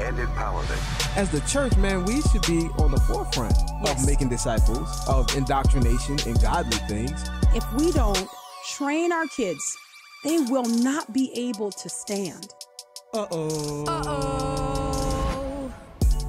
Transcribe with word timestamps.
and 0.00 0.16
empowerment. 0.18 1.16
As 1.16 1.30
the 1.30 1.40
church, 1.40 1.76
man, 1.76 2.04
we 2.04 2.22
should 2.22 2.42
be 2.46 2.68
on 2.78 2.90
the 2.90 3.00
forefront 3.00 3.54
Yes. 3.84 4.00
of 4.02 4.06
making 4.06 4.28
disciples, 4.28 4.88
of 5.08 5.34
indoctrination 5.36 6.18
and 6.26 6.40
godly 6.40 6.78
things. 6.88 7.24
If 7.54 7.64
we 7.74 7.92
don't 7.92 8.28
train 8.70 9.12
our 9.12 9.26
kids, 9.26 9.76
they 10.24 10.38
will 10.38 10.64
not 10.64 11.12
be 11.12 11.30
able 11.34 11.70
to 11.72 11.88
stand. 11.88 12.48
Uh-oh. 13.12 13.84
Uh 13.88 14.02
oh. 14.06 15.72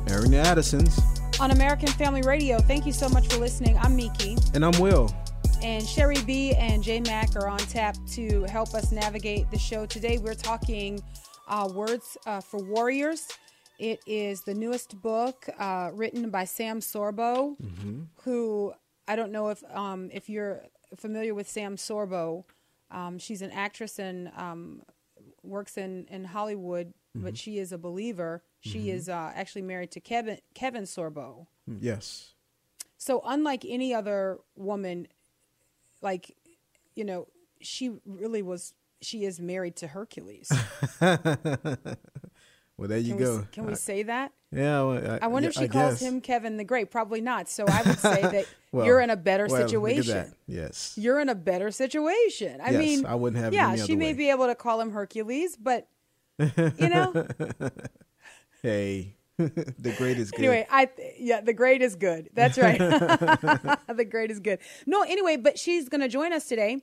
Airing 0.07 0.31
the 0.31 0.39
Addisons. 0.39 0.99
On 1.39 1.51
American 1.51 1.87
Family 1.89 2.21
Radio, 2.21 2.59
thank 2.59 2.85
you 2.85 2.91
so 2.93 3.07
much 3.09 3.27
for 3.27 3.37
listening. 3.39 3.77
I'm 3.77 3.95
Miki. 3.95 4.37
And 4.53 4.63
I'm 4.65 4.79
Will. 4.79 5.13
And 5.63 5.87
Sherry 5.87 6.21
B 6.25 6.53
and 6.55 6.81
J 6.83 7.01
Mac 7.01 7.35
are 7.35 7.47
on 7.47 7.59
tap 7.59 7.95
to 8.13 8.43
help 8.45 8.73
us 8.73 8.91
navigate 8.91 9.49
the 9.51 9.59
show. 9.59 9.85
Today 9.85 10.17
we're 10.17 10.33
talking 10.33 10.99
uh, 11.47 11.69
Words 11.73 12.17
uh, 12.25 12.41
for 12.41 12.63
Warriors. 12.63 13.27
It 13.81 13.99
is 14.05 14.41
the 14.41 14.53
newest 14.53 15.01
book 15.01 15.49
uh, 15.57 15.89
written 15.91 16.29
by 16.29 16.43
Sam 16.45 16.81
Sorbo, 16.81 17.55
who 18.23 18.73
I 19.07 19.15
don't 19.15 19.31
know 19.31 19.49
if 19.49 19.63
um, 19.73 20.11
if 20.13 20.29
you're 20.29 20.61
familiar 20.95 21.33
with 21.33 21.49
Sam 21.49 21.77
Sorbo. 21.77 22.43
Um, 22.91 23.17
she's 23.17 23.41
an 23.41 23.49
actress 23.49 23.97
and 23.97 24.31
um, 24.37 24.83
works 25.41 25.77
in, 25.79 26.05
in 26.11 26.25
Hollywood, 26.25 26.93
but 27.15 27.35
she 27.35 27.57
is 27.57 27.71
a 27.71 27.79
believer. 27.79 28.43
She 28.59 28.91
is 28.91 29.09
uh, 29.09 29.31
actually 29.33 29.63
married 29.63 29.89
to 29.91 29.99
Kevin 29.99 30.37
Kevin 30.53 30.83
Sorbo. 30.83 31.47
Yes. 31.65 32.35
So 32.99 33.23
unlike 33.25 33.65
any 33.67 33.95
other 33.95 34.37
woman, 34.55 35.07
like, 36.03 36.35
you 36.93 37.03
know, 37.03 37.29
she 37.61 37.93
really 38.05 38.43
was. 38.43 38.75
She 39.01 39.25
is 39.25 39.39
married 39.39 39.75
to 39.77 39.87
Hercules. 39.87 40.51
Well, 42.81 42.87
there 42.89 42.97
you 42.97 43.09
Can, 43.09 43.17
we, 43.17 43.23
go. 43.23 43.37
s- 43.41 43.45
can 43.51 43.65
we 43.67 43.75
say 43.75 44.01
that? 44.03 44.31
yeah. 44.51 44.81
Well, 44.81 45.19
I 45.21 45.27
wonder 45.27 45.45
yeah, 45.45 45.49
if 45.49 45.53
she 45.53 45.67
calls 45.67 45.99
guess. 45.99 46.01
him 46.01 46.19
Kevin 46.19 46.57
the 46.57 46.63
Great. 46.63 46.89
Probably 46.89 47.21
not. 47.21 47.47
So 47.47 47.63
I 47.67 47.83
would 47.83 47.99
say 47.99 48.21
that 48.23 48.45
Well, 48.71 48.87
you're 48.87 48.99
in 49.01 49.11
a 49.11 49.15
better 49.15 49.45
well, 49.47 49.61
situation. 49.61 50.15
that. 50.15 50.33
Yes. 50.47 50.95
You're 50.97 51.19
in 51.19 51.29
a 51.29 51.35
better 51.35 51.69
situation. 51.69 52.59
I 52.59 52.71
Yes, 52.71 52.79
mean, 52.79 53.05
I 53.05 53.13
wouldn't 53.13 53.43
have 53.43 53.53
Yeah, 53.53 53.73
any 53.73 53.81
she 53.83 53.95
may 53.95 54.07
way. 54.07 54.13
be 54.13 54.29
able 54.31 54.47
to 54.47 54.55
call 54.55 54.81
him 54.81 54.89
Hercules, 54.91 55.55
but 55.57 55.87
you 56.39 56.89
know. 56.89 57.27
Hey, 58.63 59.15
the 59.37 59.93
great 59.97 60.17
is 60.19 60.29
good. 60.31 60.39
Anyway, 60.39 60.67
I 60.69 60.85
th- 60.85 61.15
yeah, 61.19 61.41
the 61.41 61.53
grade 61.53 61.81
is 61.81 61.95
good. 61.95 62.29
That's 62.33 62.57
right. 62.59 62.77
the 62.77 64.07
grade 64.09 64.29
is 64.31 64.39
good. 64.39 64.59
No, 64.85 65.01
anyway, 65.01 65.37
but 65.37 65.57
she's 65.57 65.89
going 65.89 66.01
to 66.01 66.07
join 66.07 66.31
us 66.31 66.47
today. 66.47 66.81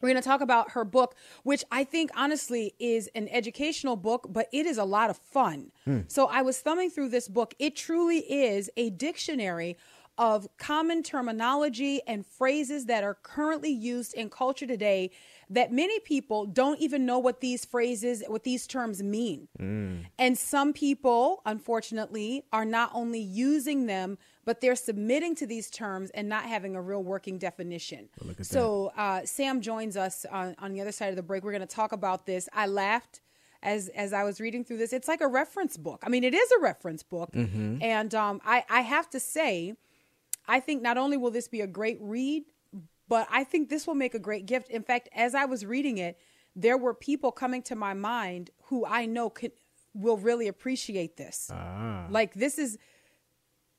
We're 0.00 0.10
going 0.10 0.22
to 0.22 0.28
talk 0.28 0.40
about 0.40 0.72
her 0.72 0.84
book, 0.84 1.14
which 1.42 1.64
I 1.70 1.84
think 1.84 2.10
honestly 2.16 2.74
is 2.78 3.08
an 3.14 3.28
educational 3.28 3.96
book, 3.96 4.26
but 4.30 4.48
it 4.52 4.66
is 4.66 4.78
a 4.78 4.84
lot 4.84 5.10
of 5.10 5.16
fun. 5.16 5.72
Hmm. 5.84 6.00
So 6.08 6.26
I 6.26 6.42
was 6.42 6.60
thumbing 6.60 6.90
through 6.90 7.08
this 7.08 7.28
book. 7.28 7.54
It 7.58 7.76
truly 7.76 8.18
is 8.18 8.70
a 8.76 8.90
dictionary 8.90 9.76
of 10.18 10.48
common 10.58 11.02
terminology 11.02 12.00
and 12.06 12.26
phrases 12.26 12.86
that 12.86 13.04
are 13.04 13.14
currently 13.22 13.70
used 13.70 14.14
in 14.14 14.28
culture 14.28 14.66
today 14.66 15.12
that 15.48 15.72
many 15.72 16.00
people 16.00 16.44
don't 16.44 16.80
even 16.80 17.06
know 17.06 17.20
what 17.20 17.40
these 17.40 17.64
phrases, 17.64 18.22
what 18.26 18.42
these 18.42 18.66
terms 18.66 19.02
mean. 19.02 19.48
Hmm. 19.56 19.98
And 20.18 20.36
some 20.36 20.72
people, 20.72 21.40
unfortunately, 21.46 22.44
are 22.52 22.64
not 22.64 22.90
only 22.92 23.20
using 23.20 23.86
them, 23.86 24.18
but 24.48 24.62
they're 24.62 24.76
submitting 24.76 25.34
to 25.34 25.46
these 25.46 25.68
terms 25.68 26.08
and 26.14 26.26
not 26.26 26.44
having 26.44 26.74
a 26.74 26.80
real 26.80 27.02
working 27.02 27.36
definition. 27.36 28.08
so 28.46 28.90
uh, 28.96 29.20
Sam 29.26 29.60
joins 29.60 29.94
us 29.94 30.24
on, 30.32 30.56
on 30.58 30.72
the 30.72 30.80
other 30.80 30.90
side 30.90 31.10
of 31.10 31.16
the 31.16 31.22
break. 31.22 31.44
We're 31.44 31.52
going 31.52 31.60
to 31.60 31.66
talk 31.66 31.92
about 31.92 32.24
this. 32.24 32.48
I 32.54 32.66
laughed 32.66 33.20
as 33.62 33.90
as 33.90 34.14
I 34.14 34.24
was 34.24 34.40
reading 34.40 34.64
through 34.64 34.78
this. 34.78 34.94
It's 34.94 35.06
like 35.06 35.20
a 35.20 35.28
reference 35.28 35.76
book. 35.76 36.02
I 36.02 36.08
mean, 36.08 36.24
it 36.24 36.32
is 36.32 36.50
a 36.52 36.60
reference 36.62 37.02
book, 37.02 37.28
and 37.82 38.14
um, 38.14 38.40
I 38.42 38.64
I 38.70 38.80
have 38.80 39.10
to 39.10 39.20
say, 39.20 39.74
I 40.46 40.60
think 40.60 40.80
not 40.80 40.96
only 40.96 41.18
will 41.18 41.30
this 41.30 41.48
be 41.48 41.60
a 41.60 41.66
great 41.66 41.98
read, 42.00 42.44
but 43.06 43.28
I 43.30 43.44
think 43.44 43.68
this 43.68 43.86
will 43.86 43.96
make 43.96 44.14
a 44.14 44.18
great 44.18 44.46
gift. 44.46 44.70
In 44.70 44.82
fact, 44.82 45.10
as 45.14 45.34
I 45.34 45.44
was 45.44 45.66
reading 45.66 45.98
it, 45.98 46.16
there 46.56 46.78
were 46.78 46.94
people 46.94 47.32
coming 47.32 47.60
to 47.64 47.76
my 47.76 47.92
mind 47.92 48.48
who 48.68 48.86
I 48.86 49.04
know 49.04 49.28
could 49.28 49.52
will 49.92 50.16
really 50.16 50.48
appreciate 50.48 51.18
this. 51.18 51.50
Like 52.10 52.32
this 52.32 52.58
is 52.58 52.78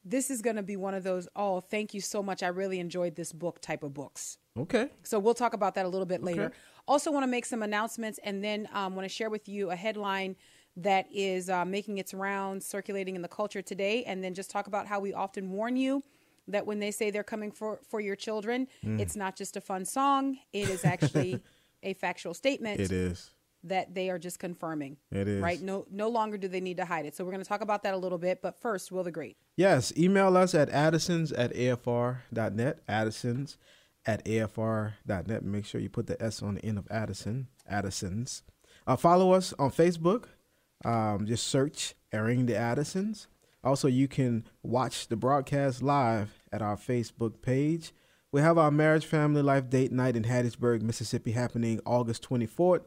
this 0.06 0.30
is 0.30 0.42
going 0.42 0.56
to 0.56 0.64
be 0.64 0.76
one 0.78 0.94
of 0.94 1.04
those 1.04 1.28
oh, 1.36 1.60
thank 1.60 1.94
you 1.94 2.02
so 2.02 2.24
much. 2.24 2.42
I 2.44 2.48
really 2.48 2.80
enjoyed 2.80 3.16
this 3.16 3.32
book 3.34 3.60
type 3.62 3.84
of 3.84 3.94
books. 3.94 4.38
Okay. 4.58 4.90
So 5.04 5.20
we'll 5.20 5.34
talk 5.34 5.54
about 5.54 5.76
that 5.76 5.86
a 5.86 5.90
little 5.90 6.06
bit 6.06 6.24
later. 6.24 6.52
Also, 6.88 7.12
want 7.12 7.24
to 7.24 7.28
make 7.28 7.46
some 7.46 7.62
announcements 7.64 8.20
and 8.24 8.44
then 8.44 8.68
um, 8.74 8.96
want 8.96 9.06
to 9.06 9.14
share 9.14 9.30
with 9.30 9.48
you 9.48 9.70
a 9.72 9.76
headline 9.76 10.36
that 10.78 11.08
is 11.14 11.50
uh, 11.50 11.66
making 11.66 11.98
its 11.98 12.14
rounds, 12.14 12.66
circulating 12.66 13.16
in 13.16 13.22
the 13.22 13.28
culture 13.28 13.62
today, 13.62 14.04
and 14.06 14.24
then 14.24 14.34
just 14.34 14.50
talk 14.50 14.68
about 14.68 14.88
how 14.88 15.00
we 15.00 15.14
often 15.14 15.52
warn 15.52 15.76
you 15.76 16.02
that 16.48 16.66
when 16.66 16.80
they 16.80 16.90
say 16.90 17.12
they're 17.12 17.24
coming 17.24 17.52
for 17.52 17.80
for 17.88 18.00
your 18.00 18.16
children, 18.16 18.68
Mm. 18.84 19.00
it's 19.00 19.16
not 19.16 19.36
just 19.36 19.56
a 19.58 19.62
fun 19.62 19.86
song; 19.86 20.38
it 20.54 20.70
is 20.70 20.84
actually 20.86 21.42
a 21.84 21.94
factual 21.94 22.34
statement 22.34 22.80
It 22.80 22.92
is. 22.92 23.32
That 23.64 23.94
they 23.94 24.10
are 24.10 24.20
just 24.20 24.40
confirming. 24.40 24.98
It 25.12 25.28
is. 25.28 25.42
right. 25.42 25.62
No, 25.62 25.86
no 25.92 26.10
longer 26.10 26.38
do 26.38 26.48
they 26.48 26.62
need 26.62 26.78
to 26.78 26.86
hide 26.86 27.06
it. 27.06 27.16
So 27.16 27.24
we're 27.24 27.32
going 27.32 27.44
to 27.44 27.48
talk 27.50 27.62
about 27.62 27.84
that 27.84 27.94
a 27.94 27.98
little 27.98 28.18
bit. 28.18 28.42
But 28.42 28.60
first, 28.60 28.92
Will 28.92 29.04
the 29.04 29.12
Great. 29.12 29.38
Yes. 29.58 29.92
Email 29.98 30.36
us 30.38 30.56
at 30.56 30.70
addisons 30.70 31.32
at 31.32 31.54
afr.net. 31.54 32.80
Addisons 32.88 33.58
at 34.06 34.24
afr.net. 34.26 35.44
Make 35.44 35.66
sure 35.66 35.82
you 35.82 35.90
put 35.90 36.08
the 36.08 36.22
S 36.22 36.42
on 36.42 36.56
the 36.56 36.66
end 36.66 36.78
of 36.78 36.88
Addison. 36.90 37.48
Addisons. 37.68 38.44
Uh, 38.88 38.96
follow 38.96 39.34
us 39.34 39.54
on 39.60 39.72
Facebook. 39.72 40.26
Um, 40.86 41.26
just 41.26 41.48
search 41.48 41.94
Airing 42.12 42.46
the 42.46 42.56
Addisons. 42.56 43.28
Also, 43.64 43.88
you 43.88 44.08
can 44.08 44.46
watch 44.64 45.10
the 45.10 45.18
broadcast 45.18 45.84
live 45.84 46.44
at 46.52 46.62
our 46.62 46.78
Facebook 46.78 47.42
page. 47.42 47.92
We 48.32 48.42
have 48.42 48.58
our 48.58 48.72
marriage, 48.72 49.06
family, 49.06 49.42
life 49.42 49.70
date 49.70 49.92
night 49.92 50.16
in 50.16 50.24
Hattiesburg, 50.24 50.82
Mississippi, 50.82 51.32
happening 51.32 51.82
August 51.86 52.28
24th 52.30 52.84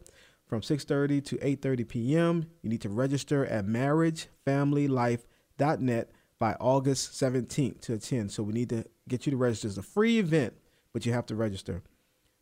from 0.53 0.61
6:30 0.61 1.25
to 1.25 1.39
8:30 1.39 1.89
p.m. 1.89 2.45
You 2.61 2.69
need 2.69 2.83
to 2.83 2.91
register 2.91 3.47
at 3.47 3.65
marriagefamilylife.net 3.65 6.11
by 6.39 6.53
August 6.61 7.13
17th 7.13 7.81
to 7.81 7.95
attend. 7.95 8.33
So 8.33 8.43
we 8.43 8.53
need 8.53 8.69
to 8.69 8.85
get 9.09 9.25
you 9.25 9.31
to 9.31 9.39
register. 9.39 9.69
It's 9.69 9.79
a 9.79 9.83
free 9.83 10.19
event, 10.19 10.53
but 10.93 11.07
you 11.07 11.15
have 11.15 11.25
to 11.29 11.35
register. 11.35 11.81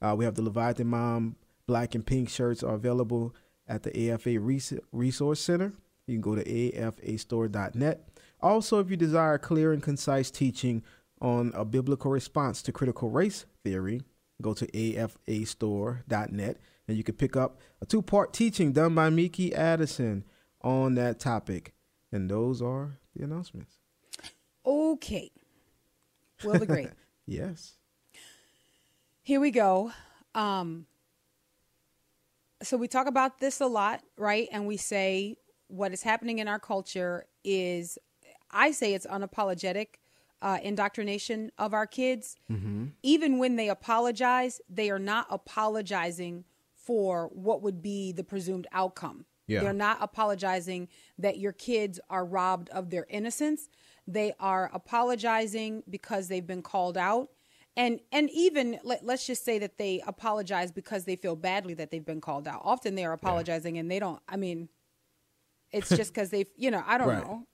Uh, 0.03 0.17
we 0.19 0.25
have 0.25 0.35
the 0.35 0.43
Leviathan 0.43 0.89
Mom 0.89 1.37
black 1.69 1.95
and 1.95 2.05
pink 2.05 2.29
shirts 2.29 2.65
are 2.65 2.75
available 2.75 3.33
at 3.69 3.85
the 3.85 4.11
AFA 4.11 4.41
Res- 4.41 4.75
Resource 4.91 5.39
Center. 5.39 5.73
You 6.09 6.17
can 6.17 6.21
go 6.21 6.35
to 6.35 6.43
afastore.net. 6.43 8.09
Also, 8.41 8.81
if 8.81 8.91
you 8.91 8.97
desire 8.97 9.39
clear 9.39 9.73
and 9.73 9.85
concise 9.85 10.33
teaching 10.33 10.83
on 11.21 11.53
a 11.55 11.65
biblical 11.65 12.11
response 12.11 12.61
to 12.63 12.73
critical 12.73 13.09
race 13.09 13.47
theory, 13.63 14.03
go 14.43 14.53
to 14.55 14.67
afastore.net 14.67 16.57
and 16.91 16.97
you 16.97 17.05
can 17.05 17.15
pick 17.15 17.37
up 17.37 17.61
a 17.81 17.87
two 17.87 18.03
part 18.03 18.33
teaching 18.33 18.73
done 18.73 18.97
by 18.97 19.11
Miki 19.11 19.55
Addison 19.55 20.25
on 20.61 20.97
that 20.97 21.21
topic. 21.21 21.73
And 22.11 22.29
those 22.29 22.61
are 22.61 22.99
the 23.15 23.23
announcements. 23.23 23.79
Okay. 24.67 25.31
Will 26.45 26.59
the 26.59 26.67
Great. 26.67 26.91
Yes. 27.27 27.75
Here 29.23 29.39
we 29.39 29.53
go. 29.53 29.93
Um, 30.35 30.87
so 32.61 32.77
we 32.77 32.89
talk 32.89 33.07
about 33.07 33.39
this 33.39 33.61
a 33.61 33.67
lot, 33.67 34.03
right? 34.17 34.49
And 34.51 34.67
we 34.67 34.77
say 34.77 35.37
what 35.69 35.93
is 35.93 36.03
happening 36.03 36.41
in 36.41 36.49
our 36.49 36.59
culture 36.59 37.27
is, 37.45 37.99
I 38.51 38.73
say 38.73 38.95
it's 38.95 39.07
unapologetic 39.07 40.01
uh, 40.43 40.59
indoctrination 40.61 41.53
of 41.57 41.73
our 41.73 41.87
kids. 41.87 42.37
Even 43.05 43.39
when 43.39 43.55
they 43.55 43.69
apologize, 43.69 44.61
they 44.69 44.91
are 44.91 44.99
not 44.99 45.29
apologizing 45.31 46.45
for 46.91 47.31
what 47.33 47.63
would 47.63 47.81
be 47.81 48.11
the 48.11 48.25
presumed 48.25 48.67
outcome. 48.73 49.25
Yeah. 49.47 49.61
They're 49.61 49.73
not 49.73 49.99
apologizing 50.01 50.89
that 51.19 51.39
your 51.39 51.53
kids 51.53 52.01
are 52.11 52.25
robbed 52.25 52.69
of 52.71 52.91
their 52.91 53.07
innocence. 53.09 53.69
They 54.09 54.33
are 54.41 54.69
apologizing 54.75 55.85
because 55.89 56.27
they've 56.27 56.45
been 56.45 56.63
called 56.63 56.97
out. 56.99 57.29
And 57.77 58.01
and 58.11 58.29
even 58.31 58.81
let, 58.83 59.05
let's 59.07 59.25
just 59.25 59.45
say 59.45 59.61
that 59.61 59.79
they 59.79 60.03
apologize 60.05 60.73
because 60.73 61.05
they 61.05 61.15
feel 61.15 61.37
badly 61.37 61.75
that 61.75 61.93
they've 61.93 62.05
been 62.05 62.21
called 62.21 62.49
out. 62.49 62.61
Often 62.65 62.97
they 62.97 63.05
are 63.05 63.13
apologizing 63.13 63.79
and 63.79 63.89
they 63.89 64.01
don't 64.01 64.21
I 64.29 64.37
mean 64.37 64.69
it's 65.71 65.91
just 65.91 66.13
cuz 66.13 66.31
they've, 66.31 66.51
you 66.57 66.73
know, 66.73 66.83
I 66.85 66.99
don't 66.99 67.07
Right. 67.09 67.25
know. 67.25 67.47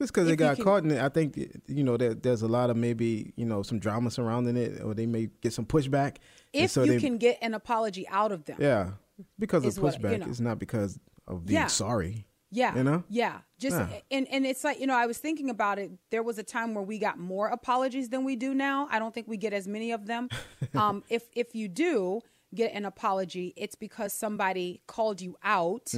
It's 0.00 0.10
because 0.10 0.26
they 0.26 0.36
got 0.36 0.58
caught 0.58 0.82
in 0.84 0.90
it. 0.90 1.00
I 1.00 1.08
think 1.08 1.36
you 1.66 1.84
know 1.84 1.96
that 1.96 2.22
there's 2.22 2.42
a 2.42 2.48
lot 2.48 2.68
of 2.70 2.76
maybe 2.76 3.32
you 3.36 3.44
know 3.46 3.62
some 3.62 3.78
drama 3.78 4.10
surrounding 4.10 4.56
it, 4.56 4.82
or 4.82 4.92
they 4.94 5.06
may 5.06 5.28
get 5.40 5.52
some 5.52 5.64
pushback. 5.66 6.16
If 6.52 6.70
so 6.72 6.82
you 6.82 6.92
they- 6.94 7.00
can 7.00 7.16
get 7.18 7.38
an 7.42 7.54
apology 7.54 8.06
out 8.08 8.32
of 8.32 8.44
them. 8.44 8.56
yeah, 8.60 8.90
because 9.38 9.64
of 9.64 9.82
what, 9.82 9.94
you 9.94 10.00
pushback. 10.00 10.18
know. 10.20 10.26
It's 10.26 10.40
not 10.40 10.58
because 10.58 10.98
of 11.28 11.46
being 11.46 11.60
Yeah. 11.60 11.66
sorry. 11.68 12.26
Yeah. 12.50 12.76
You 12.76 12.84
know? 12.84 13.02
Yeah. 13.08 13.38
Just 13.58 13.76
and 14.12 14.28
and 14.28 14.46
it's 14.46 14.62
like, 14.62 14.78
you 14.78 14.86
know, 14.86 14.94
I 14.94 15.06
was 15.06 15.18
thinking 15.18 15.50
about 15.50 15.80
it. 15.80 15.90
There 16.10 16.22
was 16.22 16.38
a 16.38 16.44
time 16.44 16.74
where 16.74 16.84
we 16.84 16.98
got 17.00 17.18
more 17.18 17.48
apologies 17.48 18.10
than 18.10 18.22
we 18.24 18.36
do 18.36 18.54
now. 18.54 18.86
I 18.92 19.00
don't 19.00 19.12
think 19.12 19.26
we 19.26 19.36
get 19.36 19.52
as 19.52 19.66
many 19.66 19.90
of 19.90 20.06
them. 20.06 20.28
um 20.74 21.02
if 21.08 21.24
if 21.34 21.54
you 21.56 21.66
do 21.68 22.20
get 22.54 22.72
an 22.72 22.84
apology, 22.84 23.52
it's 23.56 23.74
because 23.74 24.12
somebody 24.12 24.80
called 24.86 25.20
you 25.20 25.36
out, 25.42 25.92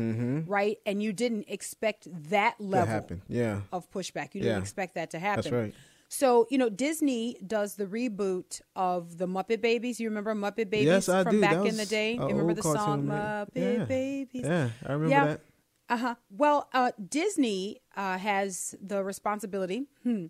right? 0.47 0.79
And 0.87 1.03
you 1.03 1.12
didn't 1.12 1.47
expect 1.49 2.08
that 2.31 2.61
level. 2.61 3.20
Yeah, 3.29 3.62
of 3.73 3.91
pushback. 3.91 4.35
You 4.35 4.41
didn't 4.41 4.56
Yeah. 4.56 4.61
expect 4.61 4.94
that 4.94 5.11
to 5.11 5.19
happen. 5.19 5.43
that's 5.43 5.53
right. 5.53 5.75
So, 6.08 6.47
you 6.50 6.58
know, 6.58 6.69
Disney 6.69 7.37
does 7.44 7.75
the 7.75 7.87
reboot 7.87 8.61
of 8.76 9.19
the 9.19 9.26
Muppet 9.26 9.61
Babies. 9.61 9.99
You 9.99 10.08
remember 10.08 10.35
Muppet 10.35 10.70
Babies 10.70 10.87
yes, 10.87 11.08
I 11.08 11.25
from 11.25 11.32
do. 11.32 11.41
back 11.41 11.50
That 11.53 11.67
in 11.67 11.76
the 11.76 11.82
was 11.82 11.88
day? 11.88 12.12
You 12.14 12.29
remember 12.29 12.55
the 12.55 12.62
song 12.62 13.05
Muppet 13.06 13.49
yeah. 13.55 13.85
Babies? 13.85 14.44
Yeah, 14.44 14.70
I 14.87 14.93
remember 14.93 15.11
Yeah. 15.11 15.25
that. 15.26 15.41
Uh 15.88 15.97
huh. 15.97 16.14
Well, 16.31 16.69
uh, 16.73 16.93
Disney 17.09 17.81
uh, 17.97 18.19
has 18.19 18.75
the 18.81 19.02
responsibility 19.05 19.87
hmm, 20.02 20.26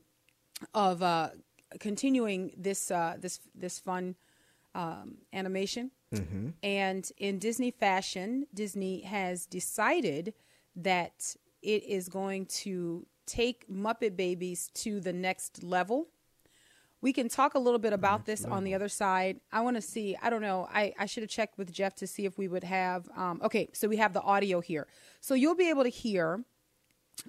of 0.75 1.03
uh, 1.03 1.31
continuing 1.81 2.53
this 2.57 2.91
uh, 2.91 3.17
this 3.19 3.41
this 3.55 3.79
fun 3.79 4.17
um, 4.77 5.17
animation, 5.33 5.91
Mm-hmm. 6.15 6.51
and 6.63 7.11
in 7.19 7.41
Disney 7.41 7.73
fashion, 7.73 8.47
Disney 8.55 9.01
has 9.01 9.45
decided 9.45 10.35
that 10.77 11.35
it 11.63 11.83
is 11.83 12.09
going 12.09 12.47
to 12.47 13.05
take 13.27 13.69
Muppet 13.69 14.15
Babies 14.17 14.71
to 14.75 15.01
the 15.01 15.13
next 15.13 15.65
level. 15.65 16.07
We 17.01 17.13
can 17.13 17.29
talk 17.29 17.55
a 17.55 17.59
little 17.59 17.81
bit 17.81 17.93
about 17.93 18.25
this 18.25 18.45
on 18.45 18.63
the 18.63 18.73
other 18.73 18.89
side. 18.89 19.41
I 19.53 19.61
want 19.63 19.77
to 19.77 19.83
see. 19.83 20.17
I 20.23 20.31
don't 20.31 20.43
know. 20.43 20.69
I, 20.73 20.95
I 20.97 21.07
should 21.07 21.25
have 21.25 21.31
checked 21.31 21.59
with 21.59 21.73
Jeff 21.73 21.95
to 21.97 22.07
see 22.07 22.25
if 22.25 22.39
we 22.39 22.47
would 22.47 22.65
have. 22.65 23.09
Um, 23.17 23.41
okay, 23.43 23.69
so 23.73 23.89
we 23.89 23.97
have 23.97 24.13
the 24.13 24.23
audio 24.23 24.61
here. 24.61 24.87
So 25.21 25.35
you'll 25.35 25.57
be 25.57 25.69
able 25.71 25.83
to 25.83 25.89
hear 26.05 26.45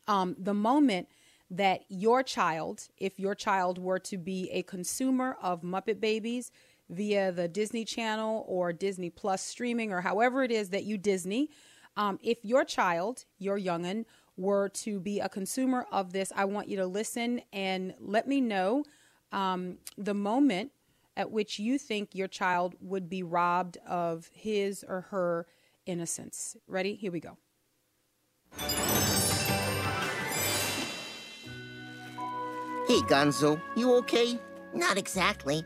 um, 0.08 0.36
the 0.38 0.54
moment 0.54 1.08
that 1.50 1.82
your 1.90 2.22
child, 2.24 2.88
if 2.98 3.20
your 3.20 3.34
child 3.34 3.80
were 3.80 4.00
to 4.00 4.18
be 4.18 4.50
a 4.52 4.62
consumer 4.64 5.36
of 5.42 5.62
Muppet 5.64 6.00
Babies 6.00 6.52
via 6.90 7.32
the 7.32 7.48
Disney 7.48 7.86
Channel 7.86 8.46
or 8.48 8.74
Disney 8.74 9.10
Plus 9.10 9.42
streaming 9.42 9.92
or 9.92 10.02
however 10.02 10.44
it 10.44 10.52
is 10.52 10.70
that 10.70 10.84
you 10.84 10.98
Disney, 10.98 11.50
um, 11.96 12.20
if 12.24 12.38
your 12.44 12.64
child, 12.64 13.26
your 13.40 13.60
youngin, 13.60 14.06
were 14.38 14.70
to 14.70 15.00
be 15.00 15.20
a 15.20 15.28
consumer 15.28 15.86
of 15.92 16.14
this, 16.14 16.32
I 16.36 16.46
want 16.46 16.68
you 16.70 16.78
to 16.78 16.86
listen 16.86 17.42
and 17.52 17.94
let 18.00 18.28
me 18.28 18.40
know 18.40 18.84
um, 19.32 19.78
the 19.98 20.14
moment 20.14 20.72
at 21.18 21.32
which 21.32 21.58
you 21.58 21.80
think 21.80 22.14
your 22.14 22.28
child 22.28 22.76
would 22.80 23.10
be 23.10 23.24
robbed 23.24 23.78
of 23.88 24.30
his 24.32 24.86
or 24.88 25.02
her 25.10 25.48
innocence. 25.88 26.56
Ready? 26.68 26.94
Here 26.94 27.12
we 27.12 27.20
go. 27.20 27.38
Hey, 32.88 33.02
Gonzo, 33.02 33.60
you 33.76 33.96
okay? 33.96 34.40
Not 34.74 34.98
exactly. 34.98 35.66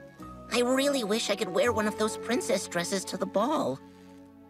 I 0.54 0.60
really 0.62 1.04
wish 1.04 1.30
I 1.30 1.36
could 1.36 1.50
wear 1.50 1.72
one 1.72 1.88
of 1.88 1.98
those 1.98 2.18
princess 2.18 2.68
dresses 2.68 3.06
to 3.06 3.18
the 3.18 3.26
ball. 3.26 3.80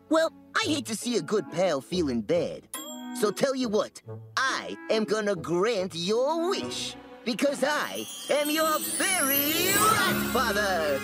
Well, 0.09 0.33
I 0.56 0.63
hate 0.65 0.86
to 0.88 0.95
see 0.95 1.18
a 1.18 1.21
good 1.21 1.50
pal 1.51 1.80
feeling 1.80 2.21
bad. 2.21 2.68
So 3.19 3.30
tell 3.30 3.56
you 3.56 3.69
what, 3.69 4.01
I 4.36 4.75
am 4.89 5.03
gonna 5.03 5.36
grant 5.36 5.94
your 5.95 6.50
wish. 6.50 6.95
Because 7.24 7.63
I 7.63 8.03
am 8.31 8.50
your 8.50 8.80
fairy 8.80 9.74
godfather! 9.75 11.00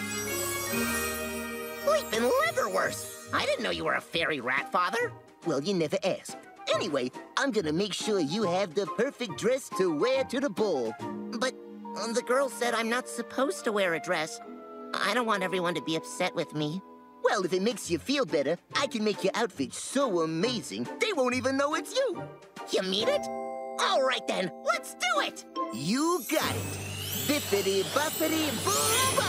Bleep 1.85 2.17
and 2.17 2.25
Leatherworth. 2.25 3.29
I 3.33 3.45
didn't 3.45 3.63
know 3.63 3.69
you 3.69 3.85
were 3.85 3.93
a 3.93 4.01
fairy 4.01 4.39
rat 4.39 4.71
father. 4.71 5.11
Well, 5.45 5.61
you 5.61 5.75
never 5.75 5.97
asked. 6.03 6.37
Anyway, 6.73 7.11
I'm 7.37 7.51
gonna 7.51 7.71
make 7.71 7.93
sure 7.93 8.19
you 8.19 8.43
have 8.43 8.73
the 8.73 8.87
perfect 8.97 9.37
dress 9.37 9.69
to 9.77 9.95
wear 9.95 10.23
to 10.25 10.39
the 10.39 10.49
ball. 10.49 10.93
But 11.39 11.53
um, 12.01 12.13
the 12.13 12.23
girl 12.23 12.49
said 12.49 12.73
I'm 12.73 12.89
not 12.89 13.07
supposed 13.07 13.63
to 13.65 13.71
wear 13.71 13.93
a 13.93 13.99
dress. 13.99 14.39
I 14.99 15.13
don't 15.13 15.25
want 15.25 15.43
everyone 15.43 15.75
to 15.75 15.81
be 15.81 15.95
upset 15.95 16.33
with 16.35 16.53
me. 16.55 16.81
Well, 17.23 17.43
if 17.45 17.53
it 17.53 17.61
makes 17.61 17.91
you 17.91 17.99
feel 17.99 18.25
better, 18.25 18.57
I 18.75 18.87
can 18.87 19.03
make 19.03 19.23
your 19.23 19.33
outfit 19.35 19.73
so 19.73 20.21
amazing, 20.21 20.87
they 20.99 21.13
won't 21.13 21.35
even 21.35 21.57
know 21.57 21.75
it's 21.75 21.95
you. 21.95 22.23
You 22.71 22.81
mean 22.83 23.07
it? 23.07 23.21
All 23.79 24.01
right 24.01 24.25
then, 24.27 24.51
let's 24.65 24.95
do 24.95 25.21
it! 25.21 25.45
You 25.73 26.21
got 26.31 26.55
it. 26.55 26.63
Bippity 27.27 27.83
boppity 27.93 28.49
boo 28.63 29.17
ba! 29.17 29.23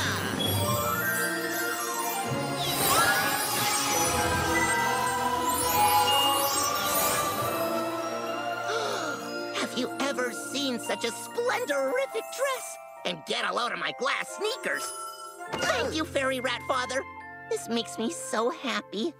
Have 9.61 9.77
you 9.77 9.91
ever 10.01 10.33
seen 10.33 10.79
such 10.79 11.05
a 11.05 11.09
splendorific 11.09 12.25
dress? 12.37 12.77
And 13.05 13.19
get 13.27 13.45
a 13.45 13.53
load 13.53 13.73
of 13.73 13.79
my 13.79 13.93
glass 13.99 14.29
sneakers. 14.37 14.91
Thank 15.53 15.95
you, 15.95 16.05
Fairy 16.05 16.41
Rat 16.41 16.63
Father. 16.69 17.03
This 17.51 17.69
makes 17.69 17.99
me 17.99 18.11
so 18.11 18.51
happy. 18.51 19.13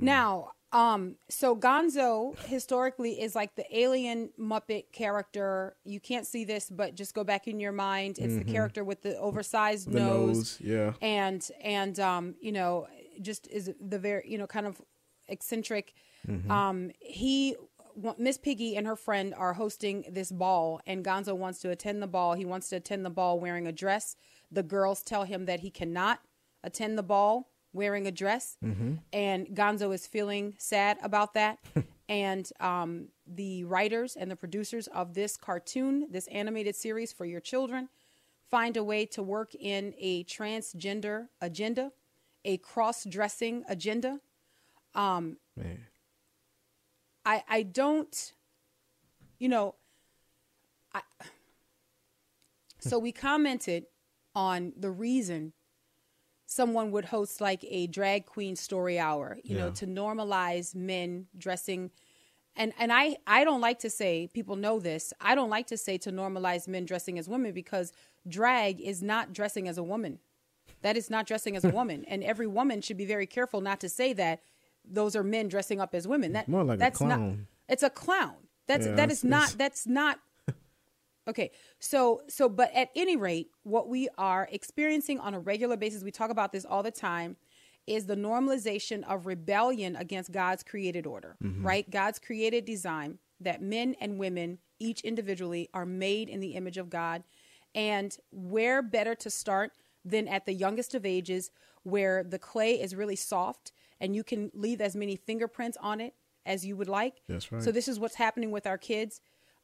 Now, 0.00 0.52
um, 0.72 1.16
so 1.28 1.54
Gonzo 1.54 2.36
historically 2.46 3.20
is 3.20 3.34
like 3.34 3.54
the 3.54 3.78
alien 3.78 4.30
Muppet 4.40 4.84
character. 4.92 5.76
You 5.84 6.00
can't 6.00 6.26
see 6.26 6.44
this, 6.44 6.70
but 6.70 6.94
just 6.94 7.14
go 7.14 7.24
back 7.24 7.46
in 7.46 7.60
your 7.60 7.72
mind. 7.72 8.18
It's 8.18 8.36
the 8.36 8.44
character 8.44 8.82
with 8.82 9.02
the 9.02 9.16
oversized 9.18 9.88
Mm-hmm. 9.88 9.98
The 9.98 10.04
nose, 10.04 10.36
nose, 10.36 10.58
yeah. 10.60 10.92
and 11.02 11.48
and 11.62 12.00
um, 12.00 12.34
you 12.40 12.52
know, 12.52 12.86
just 13.20 13.46
is 13.48 13.70
the 13.80 13.98
very 13.98 14.24
you 14.26 14.38
know 14.38 14.46
kind 14.46 14.66
of 14.66 14.80
eccentric. 15.28 15.92
Mm-hmm. 16.26 16.50
Um, 16.50 16.90
he 17.00 17.56
Miss 18.16 18.38
Piggy 18.38 18.76
and 18.76 18.86
her 18.86 18.96
friend 18.96 19.34
are 19.34 19.52
hosting 19.52 20.04
this 20.10 20.32
ball, 20.32 20.80
and 20.86 21.04
Gonzo 21.04 21.36
wants 21.36 21.60
to 21.60 21.70
attend 21.70 22.02
the 22.02 22.06
ball. 22.06 22.34
He 22.34 22.44
wants 22.44 22.68
to 22.70 22.76
attend 22.76 23.04
the 23.04 23.10
ball 23.10 23.38
wearing 23.38 23.66
a 23.66 23.72
dress. 23.72 24.16
The 24.52 24.62
girls 24.62 25.02
tell 25.02 25.24
him 25.24 25.46
that 25.46 25.60
he 25.60 25.70
cannot 25.70 26.20
attend 26.62 26.98
the 26.98 27.02
ball 27.02 27.48
wearing 27.72 28.06
a 28.06 28.12
dress, 28.12 28.58
and 29.12 29.46
Gonzo 29.48 29.94
is 29.94 30.06
feeling 30.06 30.54
sad 30.58 30.98
about 31.02 31.34
that. 31.34 31.58
and 32.08 32.50
um, 32.60 33.08
the 33.26 33.64
writers 33.64 34.14
and 34.14 34.30
the 34.30 34.36
producers 34.36 34.86
of 34.88 35.14
this 35.14 35.38
cartoon, 35.38 36.08
this 36.10 36.26
animated 36.26 36.76
series 36.76 37.12
for 37.12 37.24
your 37.24 37.40
children, 37.40 37.88
find 38.50 38.76
a 38.76 38.84
way 38.84 39.06
to 39.06 39.22
work 39.22 39.54
in 39.54 39.94
a 39.98 40.24
transgender 40.24 41.28
agenda, 41.40 41.92
a 42.44 42.58
cross-dressing 42.58 43.64
agenda. 43.66 44.20
Man. 45.56 45.86
I 47.24 47.42
I 47.48 47.62
don't 47.62 48.32
you 49.38 49.48
know 49.48 49.76
I 50.92 51.00
so 52.78 52.98
we 52.98 53.12
commented 53.12 53.86
on 54.34 54.72
the 54.76 54.90
reason 54.90 55.52
someone 56.46 56.90
would 56.90 57.06
host 57.06 57.40
like 57.40 57.64
a 57.68 57.86
drag 57.86 58.26
queen 58.26 58.56
story 58.56 58.98
hour, 58.98 59.38
you 59.42 59.56
know, 59.56 59.70
to 59.70 59.86
normalize 59.86 60.74
men 60.74 61.26
dressing 61.36 61.90
and 62.54 62.74
and 62.78 62.92
I 62.92 63.16
I 63.26 63.44
don't 63.44 63.62
like 63.62 63.78
to 63.80 63.88
say 63.90 64.28
people 64.34 64.56
know 64.56 64.78
this. 64.78 65.12
I 65.20 65.34
don't 65.34 65.48
like 65.48 65.68
to 65.68 65.78
say 65.78 65.96
to 65.98 66.12
normalize 66.12 66.68
men 66.68 66.84
dressing 66.84 67.18
as 67.18 67.26
women 67.28 67.52
because 67.52 67.92
drag 68.28 68.78
is 68.80 69.02
not 69.02 69.32
dressing 69.32 69.66
as 69.68 69.78
a 69.78 69.82
woman. 69.82 70.18
That 70.82 70.96
is 70.98 71.08
not 71.08 71.26
dressing 71.26 71.56
as 71.56 71.64
a 71.64 71.70
woman, 71.80 72.04
and 72.06 72.22
every 72.22 72.46
woman 72.46 72.82
should 72.82 72.98
be 72.98 73.06
very 73.06 73.26
careful 73.26 73.62
not 73.62 73.80
to 73.80 73.88
say 73.88 74.12
that 74.14 74.40
those 74.84 75.16
are 75.16 75.22
men 75.24 75.48
dressing 75.48 75.80
up 75.80 75.94
as 75.94 76.06
women. 76.06 76.32
That 76.32 76.46
More 76.48 76.62
like 76.64 76.76
a 76.76 76.78
that's 76.80 77.00
not. 77.00 77.16
clown. 77.18 77.46
It's 77.70 77.82
a 77.82 77.88
clown. 77.90 78.34
That's 78.68 78.84
Yeah, 78.86 78.96
that 78.96 79.04
it's- 79.04 79.24
not. 79.24 79.54
That's 79.56 79.86
not. 79.86 80.18
Okay, 81.28 81.50
so 81.78 82.22
so 82.28 82.48
but 82.48 82.72
at 82.74 82.90
any 82.96 83.16
rate, 83.16 83.48
what 83.62 83.88
we 83.88 84.08
are 84.18 84.48
experiencing 84.50 85.20
on 85.20 85.34
a 85.34 85.40
regular 85.40 85.76
basis, 85.76 86.02
we 86.02 86.10
talk 86.10 86.30
about 86.30 86.52
this 86.52 86.64
all 86.64 86.82
the 86.82 86.90
time, 86.90 87.36
is 87.86 88.06
the 88.06 88.16
normalization 88.16 89.04
of 89.04 89.26
rebellion 89.26 89.96
against 89.96 90.32
God's 90.32 90.62
created 90.62 91.06
order, 91.06 91.36
mm-hmm. 91.42 91.64
right? 91.64 91.88
God's 91.88 92.18
created 92.18 92.64
design 92.64 93.18
that 93.40 93.62
men 93.62 93.96
and 94.00 94.18
women, 94.18 94.58
each 94.78 95.00
individually, 95.02 95.68
are 95.74 95.86
made 95.86 96.28
in 96.28 96.40
the 96.40 96.54
image 96.54 96.78
of 96.78 96.90
God. 96.90 97.22
And 97.74 98.16
where 98.30 98.82
better 98.82 99.14
to 99.16 99.30
start 99.30 99.72
than 100.04 100.28
at 100.28 100.46
the 100.46 100.52
youngest 100.52 100.94
of 100.94 101.06
ages, 101.06 101.50
where 101.84 102.22
the 102.22 102.38
clay 102.38 102.80
is 102.80 102.94
really 102.94 103.16
soft 103.16 103.72
and 104.00 104.14
you 104.14 104.24
can 104.24 104.50
leave 104.54 104.80
as 104.80 104.94
many 104.96 105.16
fingerprints 105.16 105.78
on 105.80 106.00
it 106.00 106.14
as 106.44 106.66
you 106.66 106.76
would 106.76 106.88
like. 106.88 107.22
That's 107.28 107.50
right. 107.50 107.62
So 107.62 107.72
this 107.72 107.88
is 107.88 107.98
what's 107.98 108.16
happening 108.16 108.50
with 108.50 108.66
our 108.66 108.78
kids. 108.78 109.20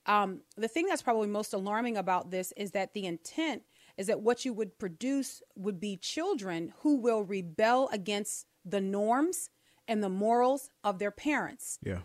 Um, 0.09 0.41
the 0.57 0.69
thing 0.69 0.87
that's 0.87 1.03
probably 1.03 1.29
most 1.29 1.53
alarming 1.53 1.97
about 1.97 2.31
this 2.31 2.53
is 2.57 2.73
that 2.73 2.95
the 2.95 3.05
intent 3.07 3.63
is 3.97 4.07
that 4.07 4.21
what 4.21 4.45
you 4.45 4.53
would 4.55 4.79
produce 4.79 5.43
would 5.55 5.79
be 5.79 5.97
children 5.97 6.73
who 6.81 6.97
will 6.97 7.23
rebel 7.23 7.89
against 7.93 8.47
the 8.65 8.81
norms 8.81 9.51
and 9.87 10.03
the 10.03 10.09
morals 10.09 10.71
of 10.83 10.99
their 10.99 11.11
parents. 11.11 11.79
Yeah. 11.83 12.01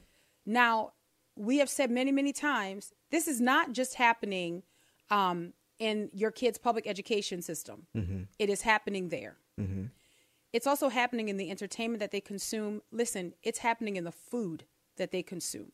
Now, 0.46 0.92
we 1.36 1.58
have 1.60 1.70
said 1.70 1.90
many, 1.90 2.12
many 2.12 2.34
times 2.34 2.94
This 3.10 3.28
is 3.28 3.40
not 3.40 3.74
just 3.74 3.94
happening 3.96 4.64
um, 5.12 5.54
in 5.78 6.10
your 6.14 6.32
kid's 6.32 6.58
public 6.58 6.88
education 6.88 7.44
system. 7.44 7.86
It 8.40 8.50
is 8.50 8.64
happening 8.64 9.10
there. 9.10 9.38
It's 10.52 10.66
also 10.66 10.90
happening 10.90 11.30
in 11.30 11.38
the 11.38 11.52
entertainment 11.52 12.00
that 12.00 12.12
they 12.12 12.22
consume. 12.22 12.82
Listen, 12.92 13.34
it's 13.44 13.60
happening 13.60 13.96
in 13.96 14.04
the 14.04 14.12
food 14.12 14.66
that 14.98 15.12
they 15.12 15.22
consume. 15.22 15.72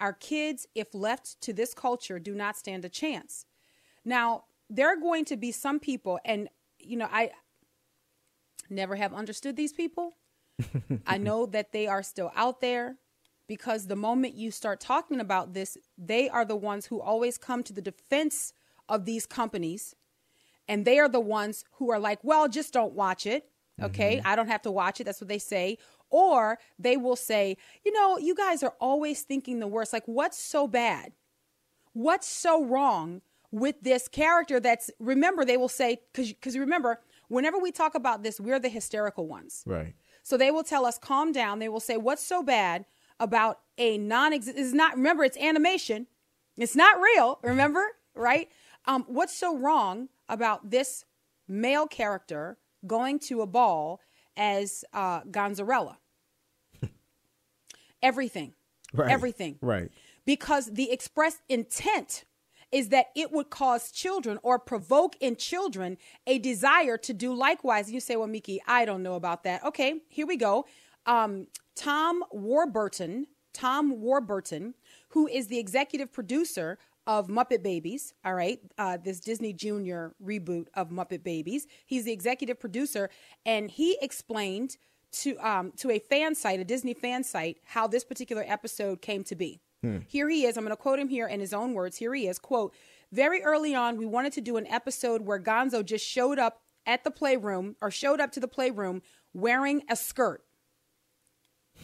Our 0.00 0.12
kids, 0.12 0.66
if 0.74 0.94
left 0.94 1.40
to 1.42 1.52
this 1.52 1.74
culture, 1.74 2.18
do 2.18 2.34
not 2.34 2.56
stand 2.56 2.84
a 2.84 2.88
chance. 2.88 3.44
Now, 4.04 4.44
there 4.68 4.88
are 4.88 4.96
going 4.96 5.24
to 5.26 5.36
be 5.36 5.52
some 5.52 5.78
people, 5.78 6.18
and 6.24 6.48
you 6.78 6.96
know, 6.96 7.08
I 7.10 7.30
never 8.70 8.96
have 8.96 9.12
understood 9.12 9.56
these 9.56 9.72
people. 9.72 10.16
I 11.06 11.18
know 11.18 11.46
that 11.46 11.72
they 11.72 11.86
are 11.86 12.02
still 12.02 12.32
out 12.34 12.60
there 12.60 12.96
because 13.46 13.86
the 13.88 13.96
moment 13.96 14.34
you 14.34 14.50
start 14.50 14.80
talking 14.80 15.20
about 15.20 15.54
this, 15.54 15.76
they 15.98 16.28
are 16.28 16.44
the 16.44 16.56
ones 16.56 16.86
who 16.86 17.00
always 17.00 17.36
come 17.36 17.62
to 17.64 17.72
the 17.72 17.82
defense 17.82 18.52
of 18.88 19.04
these 19.04 19.26
companies. 19.26 19.96
And 20.68 20.84
they 20.84 21.00
are 21.00 21.08
the 21.08 21.20
ones 21.20 21.64
who 21.72 21.90
are 21.90 21.98
like, 21.98 22.20
well, 22.22 22.48
just 22.48 22.72
don't 22.72 22.92
watch 22.92 23.26
it. 23.26 23.48
Okay. 23.82 24.18
Mm-hmm. 24.18 24.26
I 24.28 24.36
don't 24.36 24.48
have 24.48 24.62
to 24.62 24.70
watch 24.70 25.00
it. 25.00 25.04
That's 25.04 25.20
what 25.20 25.28
they 25.28 25.38
say. 25.38 25.78
Or 26.10 26.58
they 26.78 26.96
will 26.96 27.16
say, 27.16 27.56
you 27.84 27.92
know, 27.92 28.18
you 28.18 28.34
guys 28.34 28.62
are 28.62 28.74
always 28.80 29.22
thinking 29.22 29.60
the 29.60 29.68
worst. 29.68 29.92
Like, 29.92 30.06
what's 30.06 30.38
so 30.38 30.66
bad? 30.66 31.12
What's 31.92 32.28
so 32.28 32.64
wrong 32.64 33.22
with 33.50 33.76
this 33.82 34.08
character 34.08 34.60
that's, 34.60 34.90
remember, 34.98 35.44
they 35.44 35.56
will 35.56 35.68
say, 35.68 36.00
because 36.12 36.58
remember, 36.58 37.00
whenever 37.28 37.58
we 37.58 37.72
talk 37.72 37.94
about 37.94 38.22
this, 38.22 38.40
we're 38.40 38.58
the 38.60 38.68
hysterical 38.68 39.26
ones. 39.26 39.62
Right. 39.66 39.94
So 40.22 40.36
they 40.36 40.50
will 40.50 40.62
tell 40.64 40.84
us, 40.84 40.98
calm 40.98 41.32
down. 41.32 41.58
They 41.58 41.68
will 41.68 41.80
say, 41.80 41.96
what's 41.96 42.24
so 42.24 42.42
bad 42.42 42.84
about 43.18 43.60
a 43.78 43.98
non 43.98 44.32
existent, 44.32 44.64
is 44.64 44.74
not 44.74 44.96
remember, 44.96 45.24
it's 45.24 45.36
animation. 45.38 46.06
It's 46.56 46.76
not 46.76 47.00
real, 47.00 47.38
remember? 47.42 47.84
right? 48.14 48.48
Um, 48.86 49.04
what's 49.08 49.36
so 49.36 49.56
wrong 49.56 50.08
about 50.28 50.70
this 50.70 51.04
male 51.48 51.86
character 51.86 52.58
going 52.86 53.18
to 53.18 53.40
a 53.42 53.46
ball 53.46 54.00
as 54.36 54.84
uh 54.92 55.22
Gonzarella? 55.22 55.96
Everything. 58.02 58.54
Right. 58.92 59.10
Everything 59.10 59.58
Right. 59.62 59.90
because 60.24 60.66
the 60.72 60.90
expressed 60.90 61.40
intent 61.48 62.24
is 62.72 62.88
that 62.88 63.06
it 63.16 63.32
would 63.32 63.50
cause 63.50 63.90
children 63.90 64.38
or 64.42 64.58
provoke 64.58 65.16
in 65.20 65.36
children 65.36 65.96
a 66.26 66.38
desire 66.38 66.96
to 66.96 67.12
do 67.12 67.34
likewise. 67.34 67.90
You 67.90 68.00
say, 68.00 68.16
well, 68.16 68.26
Miki, 68.28 68.62
I 68.66 68.84
don't 68.84 69.02
know 69.02 69.14
about 69.14 69.42
that. 69.44 69.64
Okay, 69.64 70.00
here 70.08 70.26
we 70.26 70.36
go. 70.36 70.66
Um, 71.06 71.46
Tom 71.74 72.24
Warburton, 72.30 73.26
Tom 73.52 74.00
Warburton, 74.00 74.74
who 75.10 75.26
is 75.26 75.48
the 75.48 75.58
executive 75.58 76.12
producer 76.12 76.78
of 77.06 77.26
Muppet 77.28 77.62
Babies, 77.62 78.14
all 78.24 78.34
right, 78.34 78.60
uh, 78.78 78.98
this 79.02 79.18
Disney 79.18 79.52
Junior 79.52 80.14
reboot 80.24 80.66
of 80.74 80.90
Muppet 80.90 81.24
Babies. 81.24 81.66
He's 81.86 82.04
the 82.04 82.12
executive 82.12 82.60
producer, 82.60 83.08
and 83.44 83.70
he 83.70 83.98
explained 84.00 84.76
to 85.12 85.36
um, 85.38 85.72
to 85.78 85.90
a 85.90 85.98
fan 85.98 86.34
site, 86.34 86.60
a 86.60 86.64
Disney 86.64 86.94
fan 86.94 87.24
site, 87.24 87.58
how 87.64 87.86
this 87.86 88.04
particular 88.04 88.44
episode 88.46 89.00
came 89.02 89.24
to 89.24 89.34
be. 89.34 89.60
Here 90.08 90.28
he 90.28 90.44
is. 90.44 90.56
I'm 90.56 90.64
going 90.64 90.76
to 90.76 90.80
quote 90.80 90.98
him 90.98 91.08
here 91.08 91.26
in 91.26 91.40
his 91.40 91.54
own 91.54 91.72
words. 91.72 91.96
Here 91.96 92.12
he 92.14 92.28
is. 92.28 92.38
Quote, 92.38 92.74
very 93.12 93.42
early 93.42 93.74
on, 93.74 93.96
we 93.96 94.04
wanted 94.04 94.32
to 94.34 94.40
do 94.42 94.56
an 94.58 94.66
episode 94.66 95.22
where 95.22 95.40
Gonzo 95.40 95.84
just 95.84 96.06
showed 96.06 96.38
up 96.38 96.60
at 96.86 97.02
the 97.02 97.10
playroom 97.10 97.76
or 97.80 97.90
showed 97.90 98.20
up 98.20 98.30
to 98.32 98.40
the 98.40 98.48
playroom 98.48 99.00
wearing 99.32 99.82
a 99.88 99.96
skirt. 99.96 100.44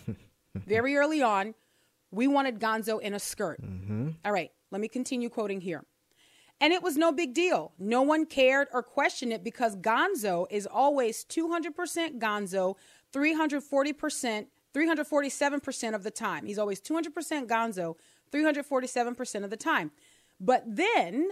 very 0.54 0.97
early 0.97 1.23
on, 1.23 1.54
we 2.11 2.26
wanted 2.26 2.61
Gonzo 2.61 3.00
in 3.00 3.14
a 3.14 3.18
skirt. 3.18 3.61
All 4.25 4.33
right, 4.33 4.50
let 4.71 4.80
me 4.80 4.88
continue 4.88 5.28
quoting 5.30 5.61
here. 5.62 5.85
And 6.61 6.73
it 6.73 6.83
was 6.83 6.97
no 6.97 7.12
big 7.12 7.35
deal. 7.35 7.73
No 7.78 8.02
one 8.02 8.25
cared 8.25 8.68
or 8.73 8.83
questioned 8.83 9.33
it 9.33 9.45
because 9.45 9.76
Gonzo 9.76 10.47
is 10.50 10.66
always 10.66 11.25
200% 11.25 12.18
Gonzo, 12.18 12.76
340%, 13.16 14.46
347% 14.75 15.94
of 15.94 16.02
the 16.02 16.11
time. 16.11 16.44
He's 16.44 16.58
always 16.58 16.80
200% 16.80 17.46
Gonzo, 17.46 17.96
347% 18.30 19.44
of 19.44 19.50
the 19.50 19.56
time. 19.56 19.90
But 20.38 20.64
then, 20.66 21.30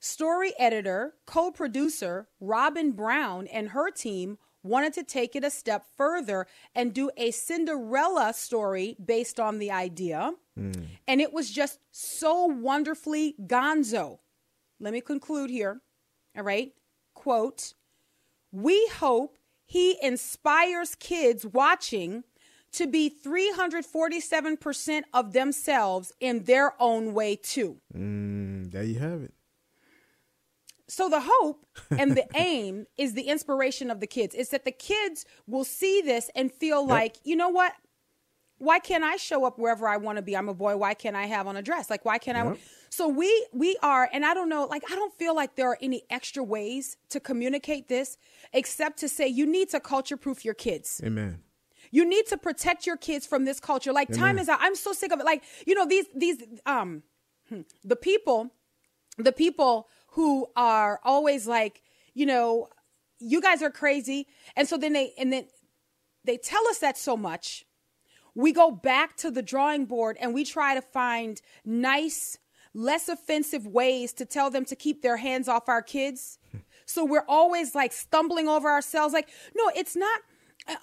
story 0.00 0.52
editor, 0.58 1.14
co 1.26 1.52
producer 1.52 2.26
Robin 2.40 2.90
Brown 2.90 3.46
and 3.46 3.68
her 3.68 3.90
team 3.90 4.38
wanted 4.62 4.92
to 4.94 5.04
take 5.04 5.36
it 5.36 5.44
a 5.44 5.50
step 5.50 5.84
further 5.96 6.46
and 6.74 6.92
do 6.92 7.10
a 7.16 7.30
Cinderella 7.30 8.32
story 8.34 8.96
based 9.02 9.38
on 9.38 9.58
the 9.58 9.70
idea. 9.70 10.32
Hmm. 10.56 10.72
And 11.06 11.20
it 11.20 11.32
was 11.32 11.50
just 11.50 11.78
so 11.92 12.46
wonderfully 12.46 13.36
gonzo. 13.46 14.18
Let 14.80 14.92
me 14.92 15.00
conclude 15.00 15.50
here. 15.50 15.80
All 16.36 16.42
right. 16.42 16.72
Quote 17.14 17.74
We 18.52 18.88
hope 18.98 19.38
he 19.70 19.96
inspires 20.02 20.96
kids 20.96 21.46
watching 21.46 22.24
to 22.72 22.88
be 22.88 23.08
347% 23.08 25.02
of 25.14 25.32
themselves 25.32 26.12
in 26.18 26.42
their 26.42 26.74
own 26.82 27.14
way, 27.14 27.36
too. 27.36 27.76
Mm, 27.96 28.72
there 28.72 28.82
you 28.82 28.98
have 28.98 29.22
it. 29.22 29.32
So 30.88 31.08
the 31.08 31.20
hope 31.24 31.66
and 31.88 32.16
the 32.16 32.26
aim 32.34 32.86
is 32.96 33.14
the 33.14 33.28
inspiration 33.28 33.92
of 33.92 34.00
the 34.00 34.08
kids. 34.08 34.34
It's 34.34 34.50
that 34.50 34.64
the 34.64 34.72
kids 34.72 35.24
will 35.46 35.62
see 35.62 36.02
this 36.02 36.32
and 36.34 36.50
feel 36.50 36.84
like, 36.84 37.18
you 37.22 37.36
know 37.36 37.48
what? 37.48 37.72
Why 38.60 38.78
can't 38.78 39.02
I 39.02 39.16
show 39.16 39.46
up 39.46 39.58
wherever 39.58 39.88
I 39.88 39.96
want 39.96 40.16
to 40.16 40.22
be? 40.22 40.36
I'm 40.36 40.50
a 40.50 40.54
boy. 40.54 40.76
Why 40.76 40.92
can't 40.92 41.16
I 41.16 41.24
have 41.24 41.46
on 41.46 41.56
a 41.56 41.62
dress? 41.62 41.88
Like 41.88 42.04
why 42.04 42.18
can't 42.18 42.36
I? 42.36 42.56
So 42.90 43.08
we 43.08 43.46
we 43.52 43.76
are, 43.82 44.08
and 44.12 44.24
I 44.24 44.34
don't 44.34 44.50
know. 44.50 44.66
Like 44.66 44.82
I 44.92 44.94
don't 44.94 45.14
feel 45.14 45.34
like 45.34 45.56
there 45.56 45.70
are 45.70 45.78
any 45.80 46.02
extra 46.10 46.44
ways 46.44 46.98
to 47.08 47.20
communicate 47.20 47.88
this 47.88 48.18
except 48.52 48.98
to 48.98 49.08
say 49.08 49.26
you 49.26 49.46
need 49.46 49.70
to 49.70 49.80
culture 49.80 50.18
proof 50.18 50.44
your 50.44 50.54
kids. 50.54 51.00
Amen. 51.02 51.40
You 51.90 52.04
need 52.04 52.26
to 52.26 52.36
protect 52.36 52.86
your 52.86 52.98
kids 52.98 53.26
from 53.26 53.46
this 53.46 53.60
culture. 53.60 53.92
Like 53.92 54.12
time 54.12 54.38
is 54.38 54.48
out. 54.48 54.58
I'm 54.60 54.76
so 54.76 54.92
sick 54.92 55.10
of 55.10 55.20
it. 55.20 55.24
Like 55.24 55.42
you 55.66 55.74
know 55.74 55.86
these 55.86 56.06
these 56.14 56.42
um 56.66 57.02
hmm, 57.48 57.62
the 57.82 57.96
people 57.96 58.50
the 59.16 59.32
people 59.32 59.88
who 60.08 60.48
are 60.54 61.00
always 61.02 61.46
like 61.46 61.82
you 62.12 62.26
know 62.26 62.68
you 63.20 63.40
guys 63.40 63.62
are 63.62 63.70
crazy 63.70 64.26
and 64.56 64.68
so 64.68 64.76
then 64.76 64.92
they 64.92 65.12
and 65.18 65.32
then 65.32 65.46
they 66.24 66.36
tell 66.36 66.66
us 66.68 66.78
that 66.78 66.98
so 66.98 67.16
much 67.16 67.64
we 68.34 68.52
go 68.52 68.70
back 68.70 69.16
to 69.16 69.30
the 69.30 69.42
drawing 69.42 69.86
board 69.86 70.16
and 70.20 70.34
we 70.34 70.44
try 70.44 70.74
to 70.74 70.82
find 70.82 71.40
nice 71.64 72.38
less 72.72 73.08
offensive 73.08 73.66
ways 73.66 74.12
to 74.12 74.24
tell 74.24 74.50
them 74.50 74.64
to 74.64 74.76
keep 74.76 75.02
their 75.02 75.16
hands 75.16 75.48
off 75.48 75.68
our 75.68 75.82
kids 75.82 76.38
so 76.86 77.04
we're 77.04 77.24
always 77.28 77.74
like 77.74 77.92
stumbling 77.92 78.48
over 78.48 78.70
ourselves 78.70 79.12
like 79.12 79.28
no 79.56 79.70
it's 79.74 79.96
not 79.96 80.20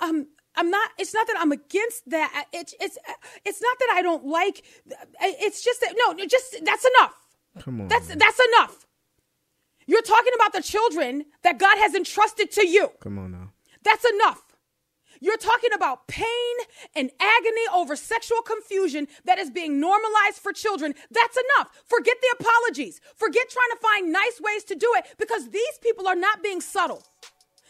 um 0.01 0.27
I'm 0.55 0.69
not 0.71 0.89
it's 0.97 1.13
not 1.13 1.27
that 1.27 1.37
I'm 1.39 1.51
against 1.51 2.09
that 2.09 2.33
uh, 2.35 2.43
it's 2.51 2.73
it's 2.79 2.97
uh, 3.07 3.13
it's 3.45 3.61
not 3.61 3.77
that 3.79 3.89
I 3.93 4.01
don't 4.01 4.25
like 4.25 4.63
uh, 4.91 4.95
it's 5.21 5.63
just 5.63 5.79
that 5.81 5.93
no 5.95 6.25
just 6.25 6.57
that's 6.65 6.85
enough 6.97 7.13
Come 7.59 7.81
on. 7.81 7.87
that's 7.87 8.09
man. 8.09 8.17
that's 8.17 8.39
enough. 8.39 8.85
You're 9.85 10.01
talking 10.01 10.33
about 10.35 10.53
the 10.53 10.61
children 10.61 11.25
that 11.43 11.57
God 11.57 11.77
has 11.77 11.95
entrusted 11.95 12.51
to 12.51 12.67
you. 12.67 12.91
Come 12.99 13.17
on 13.17 13.31
now. 13.31 13.51
That's 13.83 14.05
enough. 14.05 14.43
You're 15.19 15.37
talking 15.37 15.73
about 15.73 16.07
pain 16.07 16.55
and 16.95 17.11
agony 17.19 17.61
over 17.73 17.95
sexual 17.95 18.41
confusion 18.41 19.07
that 19.25 19.39
is 19.39 19.49
being 19.49 19.79
normalized 19.79 20.37
for 20.41 20.53
children. 20.53 20.93
That's 21.11 21.37
enough. 21.37 21.69
Forget 21.85 22.17
the 22.21 22.37
apologies. 22.39 23.01
Forget 23.15 23.49
trying 23.49 23.71
to 23.71 23.77
find 23.81 24.11
nice 24.11 24.39
ways 24.41 24.63
to 24.65 24.75
do 24.75 24.91
it 24.97 25.15
because 25.17 25.49
these 25.49 25.77
people 25.81 26.07
are 26.07 26.15
not 26.15 26.43
being 26.43 26.61
subtle. 26.61 27.03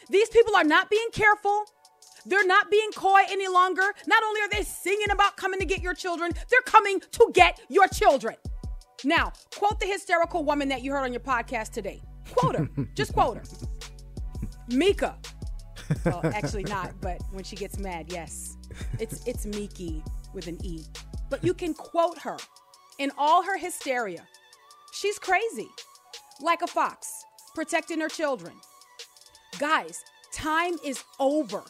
These 0.09 0.29
people 0.29 0.55
are 0.55 0.63
not 0.63 0.89
being 0.89 1.09
careful. 1.11 1.65
They're 2.25 2.45
not 2.45 2.69
being 2.69 2.91
coy 2.91 3.21
any 3.29 3.47
longer. 3.47 3.83
Not 4.05 4.23
only 4.23 4.41
are 4.41 4.49
they 4.49 4.63
singing 4.63 5.11
about 5.11 5.37
coming 5.37 5.59
to 5.59 5.65
get 5.65 5.81
your 5.81 5.93
children, 5.93 6.31
they're 6.49 6.61
coming 6.61 6.99
to 6.99 7.31
get 7.33 7.59
your 7.69 7.87
children. 7.87 8.35
Now, 9.03 9.31
quote 9.55 9.79
the 9.79 9.85
hysterical 9.85 10.43
woman 10.43 10.69
that 10.69 10.81
you 10.81 10.91
heard 10.91 11.03
on 11.03 11.13
your 11.13 11.21
podcast 11.21 11.71
today. 11.71 12.01
Quote 12.33 12.55
her. 12.55 12.69
Just 12.95 13.13
quote 13.13 13.37
her. 13.37 13.43
Mika. 14.69 15.15
Well, 16.05 16.21
actually 16.23 16.63
not, 16.63 16.93
but 17.01 17.21
when 17.31 17.43
she 17.43 17.55
gets 17.55 17.77
mad, 17.77 18.11
yes. 18.11 18.57
It's 18.99 19.25
it's 19.25 19.45
Miki 19.45 20.03
with 20.33 20.47
an 20.47 20.57
E. 20.63 20.83
But 21.29 21.43
you 21.43 21.53
can 21.53 21.73
quote 21.73 22.19
her 22.19 22.37
in 22.99 23.11
all 23.17 23.43
her 23.43 23.57
hysteria. 23.57 24.27
She's 24.93 25.19
crazy. 25.19 25.69
Like 26.41 26.61
a 26.61 26.67
fox, 26.67 27.23
protecting 27.55 27.99
her 27.99 28.09
children. 28.09 28.53
Guys, 29.59 30.03
time 30.33 30.75
is 30.83 31.03
over. 31.19 31.63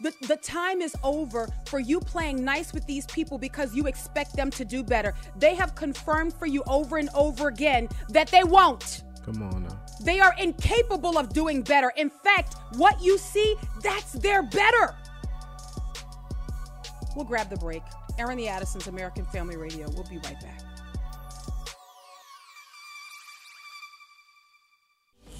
The, 0.00 0.12
the 0.26 0.36
time 0.36 0.80
is 0.80 0.96
over 1.04 1.48
for 1.66 1.78
you 1.78 2.00
playing 2.00 2.44
nice 2.44 2.72
with 2.72 2.86
these 2.86 3.06
people 3.06 3.38
because 3.38 3.74
you 3.74 3.86
expect 3.86 4.34
them 4.34 4.50
to 4.50 4.64
do 4.64 4.82
better. 4.82 5.14
They 5.36 5.54
have 5.54 5.74
confirmed 5.74 6.34
for 6.34 6.46
you 6.46 6.62
over 6.66 6.98
and 6.98 7.08
over 7.14 7.48
again 7.48 7.88
that 8.08 8.28
they 8.28 8.42
won't. 8.42 9.02
Come 9.24 9.42
on 9.42 9.64
now. 9.64 9.80
They 10.02 10.20
are 10.20 10.34
incapable 10.38 11.16
of 11.16 11.32
doing 11.32 11.62
better. 11.62 11.92
In 11.96 12.10
fact, 12.10 12.56
what 12.76 13.00
you 13.02 13.18
see, 13.18 13.54
that's 13.82 14.12
their 14.12 14.42
better. 14.42 14.96
We'll 17.14 17.24
grab 17.24 17.48
the 17.48 17.56
break. 17.56 17.82
Airing 18.18 18.38
the 18.38 18.48
Addisons, 18.48 18.88
American 18.88 19.24
Family 19.26 19.56
Radio. 19.56 19.88
We'll 19.90 20.04
be 20.04 20.18
right 20.18 20.40
back. 20.40 20.60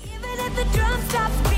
Even 0.04 0.46
if 0.46 0.56
the 0.56 0.78
drum 0.78 1.00
stops 1.08 1.51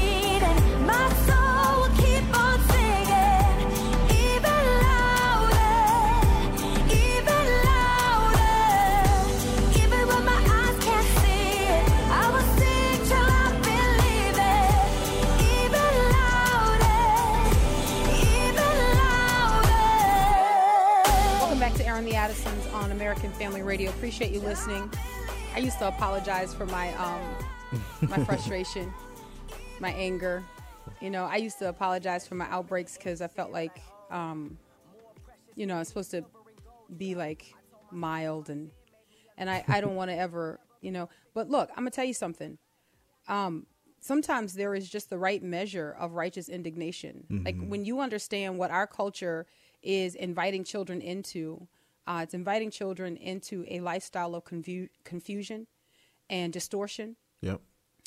Appreciate 24.15 24.41
you 24.41 24.47
listening. 24.47 24.89
I 25.57 25.59
used 25.59 25.81
to 25.81 25.89
apologize 25.89 26.55
for 26.55 26.67
my 26.67 26.95
um, 26.95 27.21
my 28.09 28.17
frustration, 28.25 28.95
my 29.81 29.91
anger. 29.91 30.45
You 31.01 31.11
know, 31.11 31.25
I 31.25 31.35
used 31.39 31.59
to 31.59 31.69
apologize 31.69 32.25
for 32.25 32.37
my 32.37 32.47
outbreaks 32.49 32.97
because 32.97 33.21
I 33.21 33.27
felt 33.27 33.51
like, 33.51 33.83
um, 34.13 34.57
you 35.57 35.67
know, 35.67 35.79
I'm 35.79 35.85
supposed 35.85 36.13
to 36.13 36.25
be 36.97 37.17
like 37.17 37.57
mild 37.91 38.51
and 38.51 38.71
and 39.37 39.51
I, 39.51 39.65
I 39.67 39.81
don't 39.81 39.97
want 39.97 40.13
to 40.13 40.17
ever, 40.17 40.61
you 40.81 40.93
know. 40.93 41.09
But 41.35 41.51
look, 41.51 41.71
I'm 41.71 41.79
gonna 41.79 41.91
tell 41.91 42.05
you 42.05 42.15
something. 42.15 42.57
Um, 43.27 43.67
sometimes 43.99 44.55
there 44.55 44.77
is 44.77 44.89
just 44.89 45.11
the 45.11 45.19
right 45.19 45.43
measure 45.43 45.97
of 45.99 46.13
righteous 46.13 46.49
indignation. 46.49 47.43
Like 47.45 47.57
when 47.67 47.85
you 47.85 47.99
understand 47.99 48.59
what 48.59 48.71
our 48.71 48.87
culture 48.87 49.47
is 49.83 50.15
inviting 50.15 50.63
children 50.63 51.01
into, 51.01 51.67
uh, 52.07 52.21
it's 52.23 52.35
inviting 52.35 52.71
children 52.71 53.17
into 53.17 53.65
a 53.69 53.81
lifestyle 53.81 54.35
of 54.35 54.45
confu- 54.45 54.89
confusion 55.05 55.67
and 56.31 56.53
distortion, 56.53 57.17
Yep. 57.43 57.61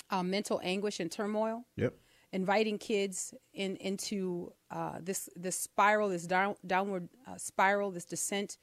uh, 0.09 0.23
mental 0.23 0.59
anguish 0.63 0.99
and 0.99 1.11
turmoil 1.11 1.65
Yep. 1.75 1.93
inviting 2.31 2.77
kids 2.77 3.33
in 3.53 3.75
into 3.77 4.53
uh, 4.71 4.99
this 5.01 5.29
this 5.35 5.55
spiral, 5.55 6.09
this 6.09 6.25
down, 6.27 6.55
downward 6.65 7.09
uh, 7.27 7.37
spiral, 7.37 7.91
this 7.91 8.05
descent 8.05 8.57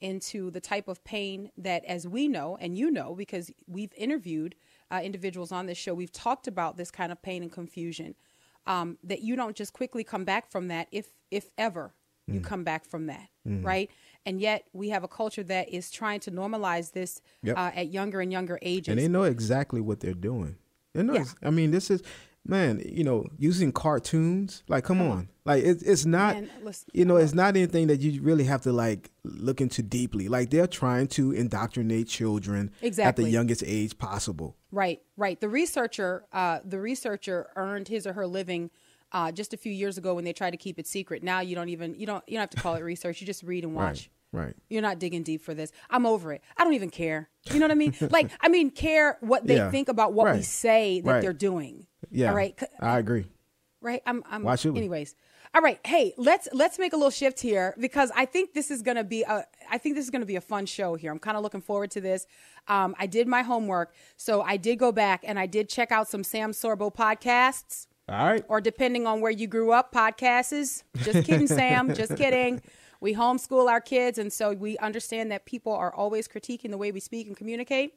into 0.00 0.50
the 0.50 0.60
type 0.60 0.88
of 0.88 1.04
pain 1.04 1.50
that, 1.58 1.84
as 1.84 2.08
we 2.08 2.26
know 2.26 2.56
and 2.58 2.78
you 2.78 2.90
know, 2.90 3.14
because 3.14 3.50
we've 3.66 3.92
interviewed 3.96 4.54
uh, 4.90 5.00
individuals 5.04 5.52
on 5.52 5.66
this 5.66 5.76
show, 5.76 5.92
we've 5.92 6.12
talked 6.12 6.46
about 6.48 6.76
this 6.78 6.90
kind 6.90 7.12
of 7.12 7.20
pain 7.20 7.42
and 7.42 7.52
confusion. 7.52 8.14
Um, 8.66 8.98
that 9.02 9.22
you 9.22 9.36
don't 9.36 9.56
just 9.56 9.72
quickly 9.72 10.04
come 10.04 10.24
back 10.24 10.50
from 10.50 10.68
that, 10.68 10.88
if 10.92 11.12
if 11.30 11.50
ever 11.58 11.94
Mm. 12.28 12.34
you 12.34 12.40
come 12.42 12.62
back 12.64 12.84
from 12.84 13.06
that, 13.06 13.28
right? 13.46 13.90
And 14.26 14.40
yet 14.40 14.64
we 14.72 14.90
have 14.90 15.02
a 15.02 15.08
culture 15.08 15.42
that 15.44 15.70
is 15.70 15.90
trying 15.90 16.20
to 16.20 16.30
normalize 16.30 16.92
this 16.92 17.20
Yep. 17.42 17.56
uh, 17.56 17.70
at 17.74 17.88
younger 17.88 18.20
and 18.20 18.30
younger 18.30 18.58
ages. 18.62 18.88
and 18.92 18.98
they 18.98 19.08
know 19.08 19.22
exactly 19.22 19.80
what 19.80 20.00
they're 20.00 20.12
doing. 20.14 20.56
They 20.94 21.02
know. 21.02 21.14
Yeah. 21.14 21.24
I 21.42 21.50
mean, 21.50 21.70
this 21.70 21.90
is 21.90 22.02
man. 22.44 22.82
You 22.84 23.04
know, 23.04 23.26
using 23.38 23.72
cartoons. 23.72 24.62
Like, 24.68 24.84
come 24.84 25.00
on. 25.00 25.28
Like, 25.44 25.64
it's 25.64 25.82
it's 25.82 26.04
not. 26.04 26.34
Man, 26.34 26.50
listen, 26.62 26.88
you 26.92 27.04
know, 27.04 27.16
it's 27.16 27.34
not 27.34 27.56
anything 27.56 27.86
that 27.88 28.00
you 28.00 28.20
really 28.22 28.44
have 28.44 28.62
to 28.62 28.72
like 28.72 29.10
look 29.24 29.60
into 29.60 29.82
deeply. 29.82 30.28
Like, 30.28 30.50
they're 30.50 30.66
trying 30.66 31.06
to 31.08 31.32
indoctrinate 31.32 32.08
children 32.08 32.70
exactly. 32.82 33.24
at 33.24 33.26
the 33.26 33.32
youngest 33.32 33.62
age 33.66 33.96
possible. 33.98 34.56
Right, 34.70 35.00
right. 35.16 35.40
The 35.40 35.48
researcher, 35.48 36.24
uh, 36.32 36.60
the 36.64 36.80
researcher 36.80 37.48
earned 37.56 37.88
his 37.88 38.06
or 38.06 38.12
her 38.14 38.26
living 38.26 38.70
uh, 39.12 39.32
just 39.32 39.52
a 39.54 39.56
few 39.56 39.72
years 39.72 39.98
ago 39.98 40.14
when 40.14 40.24
they 40.24 40.32
tried 40.32 40.50
to 40.50 40.56
keep 40.56 40.78
it 40.78 40.86
secret. 40.86 41.22
Now 41.22 41.40
you 41.40 41.54
don't 41.54 41.68
even 41.68 41.94
you 41.94 42.06
don't 42.06 42.22
you 42.26 42.34
don't 42.34 42.42
have 42.42 42.50
to 42.50 42.60
call 42.60 42.74
it 42.76 42.80
research. 42.82 43.20
You 43.20 43.26
just 43.26 43.42
read 43.42 43.64
and 43.64 43.74
watch. 43.74 44.10
Right. 44.32 44.44
Right. 44.46 44.56
You're 44.68 44.82
not 44.82 45.00
digging 45.00 45.24
deep 45.24 45.42
for 45.42 45.54
this. 45.54 45.72
I'm 45.90 46.06
over 46.06 46.32
it. 46.32 46.40
I 46.56 46.62
don't 46.62 46.74
even 46.74 46.90
care. 46.90 47.28
You 47.52 47.58
know 47.58 47.64
what 47.64 47.72
I 47.72 47.74
mean? 47.74 47.94
like 48.10 48.30
I 48.40 48.48
mean, 48.48 48.70
care 48.70 49.18
what 49.20 49.44
they 49.46 49.56
Yeah. 49.56 49.70
think 49.72 49.88
about 49.88 50.12
what 50.12 50.34
we 50.36 50.42
say 50.42 51.00
that 51.00 51.10
Right. 51.10 51.20
they're 51.20 51.32
doing. 51.32 51.86
Yeah. 52.12 52.28
All 52.30 52.36
right. 52.36 52.56
I 52.80 52.98
agree. 52.98 53.26
right 53.82 54.02
i'm 54.06 54.22
i'm 54.30 54.42
Why 54.42 54.56
should 54.56 54.72
we? 54.74 54.78
anyways 54.78 55.14
all 55.54 55.62
right 55.62 55.80
hey 55.86 56.12
let's 56.18 56.48
let's 56.52 56.78
make 56.78 56.92
a 56.92 56.96
little 56.96 57.10
shift 57.10 57.40
here 57.40 57.74
because 57.80 58.10
i 58.14 58.26
think 58.26 58.52
this 58.52 58.70
is 58.70 58.82
gonna 58.82 59.02
be 59.04 59.22
a 59.22 59.46
i 59.70 59.78
think 59.78 59.94
this 59.96 60.04
is 60.04 60.10
gonna 60.10 60.26
be 60.26 60.36
a 60.36 60.40
fun 60.40 60.66
show 60.66 60.96
here 60.96 61.10
i'm 61.10 61.18
kind 61.18 61.34
of 61.38 61.42
looking 61.42 61.62
forward 61.62 61.90
to 61.92 61.98
this 62.00 62.26
um, 62.68 62.94
i 62.98 63.06
did 63.06 63.26
my 63.26 63.40
homework 63.42 63.94
so 64.18 64.42
i 64.42 64.58
did 64.58 64.78
go 64.78 64.92
back 64.92 65.24
and 65.26 65.38
i 65.38 65.46
did 65.46 65.66
check 65.70 65.90
out 65.90 66.06
some 66.08 66.22
sam 66.22 66.52
sorbo 66.52 66.94
podcasts 66.94 67.86
All 68.10 68.26
right. 68.26 68.44
or 68.48 68.60
depending 68.60 69.06
on 69.06 69.20
where 69.20 69.30
you 69.30 69.46
grew 69.46 69.72
up 69.72 69.92
podcasts 69.94 70.82
just 71.04 71.24
kidding 71.24 71.46
sam 71.58 71.94
just 71.94 72.16
kidding 72.16 72.60
we 73.00 73.14
homeschool 73.14 73.70
our 73.70 73.80
kids 73.80 74.18
and 74.18 74.32
so 74.32 74.52
we 74.52 74.76
understand 74.78 75.30
that 75.30 75.46
people 75.46 75.72
are 75.72 75.94
always 75.94 76.26
critiquing 76.28 76.70
the 76.70 76.76
way 76.78 76.90
we 76.92 77.00
speak 77.00 77.26
and 77.28 77.36
communicate 77.36 77.94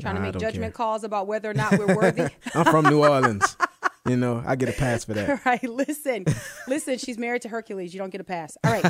trying 0.00 0.14
Nah, 0.14 0.20
to 0.22 0.26
make 0.32 0.38
judgment 0.40 0.72
care. 0.72 0.84
calls 0.86 1.04
about 1.04 1.26
whether 1.26 1.50
or 1.50 1.54
not 1.54 1.78
we're 1.78 1.94
worthy 1.94 2.28
I'm 2.54 2.64
from 2.64 2.86
New 2.86 3.00
Orleans. 3.04 3.56
You 4.08 4.16
know, 4.16 4.42
I 4.46 4.56
get 4.56 4.70
a 4.70 4.72
pass 4.72 5.04
for 5.04 5.12
that. 5.12 5.28
All 5.28 5.38
right, 5.44 5.62
Listen, 5.62 6.24
listen. 6.66 6.96
She's 6.96 7.18
married 7.18 7.42
to 7.42 7.48
Hercules. 7.48 7.92
You 7.92 7.98
don't 8.00 8.08
get 8.10 8.20
a 8.20 8.24
pass. 8.24 8.56
All 8.64 8.72
right. 8.72 8.82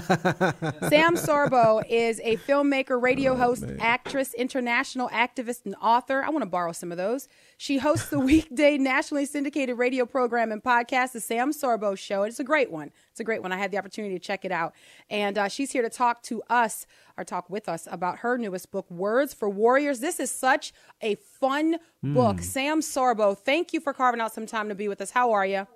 Sam 0.89 1.17
Sorbo 1.17 1.83
is 1.89 2.21
a 2.23 2.37
filmmaker, 2.39 2.91
Oh, 2.93 2.95
radio 3.01 3.35
host, 3.35 3.65
actress, 3.81 4.35
international 4.35 5.09
activist, 5.09 5.65
and 5.65 5.75
author. 5.83 6.23
I 6.23 6.31
want 6.31 6.43
to 6.43 6.49
borrow 6.49 6.71
some 6.73 6.93
of 6.93 6.99
those. 6.99 7.27
She 7.59 7.79
hosts 7.79 8.09
the 8.11 8.21
weekday 8.21 8.79
nationally 8.79 9.27
syndicated 9.27 9.77
radio 9.79 10.07
program 10.07 10.53
and 10.53 10.63
podcast, 10.63 11.13
The 11.13 11.21
Sam 11.21 11.51
Sorbo 11.53 11.99
Show. 11.99 12.23
It's 12.23 12.39
a 12.41 12.45
great 12.45 12.71
one. 12.71 12.93
It's 13.21 13.23
a 13.23 13.27
great 13.27 13.43
one. 13.43 13.53
I 13.53 13.59
had 13.59 13.71
the 13.71 13.77
opportunity 13.77 14.15
to 14.15 14.19
check 14.19 14.47
it 14.47 14.51
out. 14.51 14.73
And 15.11 15.37
uh, 15.37 15.49
she's 15.49 15.71
here 15.73 15.83
to 15.83 15.91
talk 15.91 16.23
to 16.23 16.43
us 16.49 16.87
or 17.19 17.25
talk 17.25 17.51
with 17.51 17.69
us 17.69 17.87
about 17.91 18.21
her 18.21 18.39
newest 18.39 18.71
book, 18.71 18.91
Words 18.91 19.35
for 19.35 19.51
Warriors. 19.51 20.01
This 20.01 20.19
is 20.19 20.31
such 20.31 20.73
a 21.03 21.17
fun 21.17 21.77
book. 22.03 22.41
Sam 22.41 22.81
Sorbo, 22.81 23.37
thank 23.37 23.75
you 23.75 23.81
for 23.81 23.93
carving 23.93 24.23
out 24.23 24.33
some 24.33 24.47
time 24.47 24.71
to 24.71 24.75
be 24.75 24.89
with 24.89 25.03
us. 25.03 25.11
How 25.11 25.33
are 25.33 25.45
you? 25.45 25.67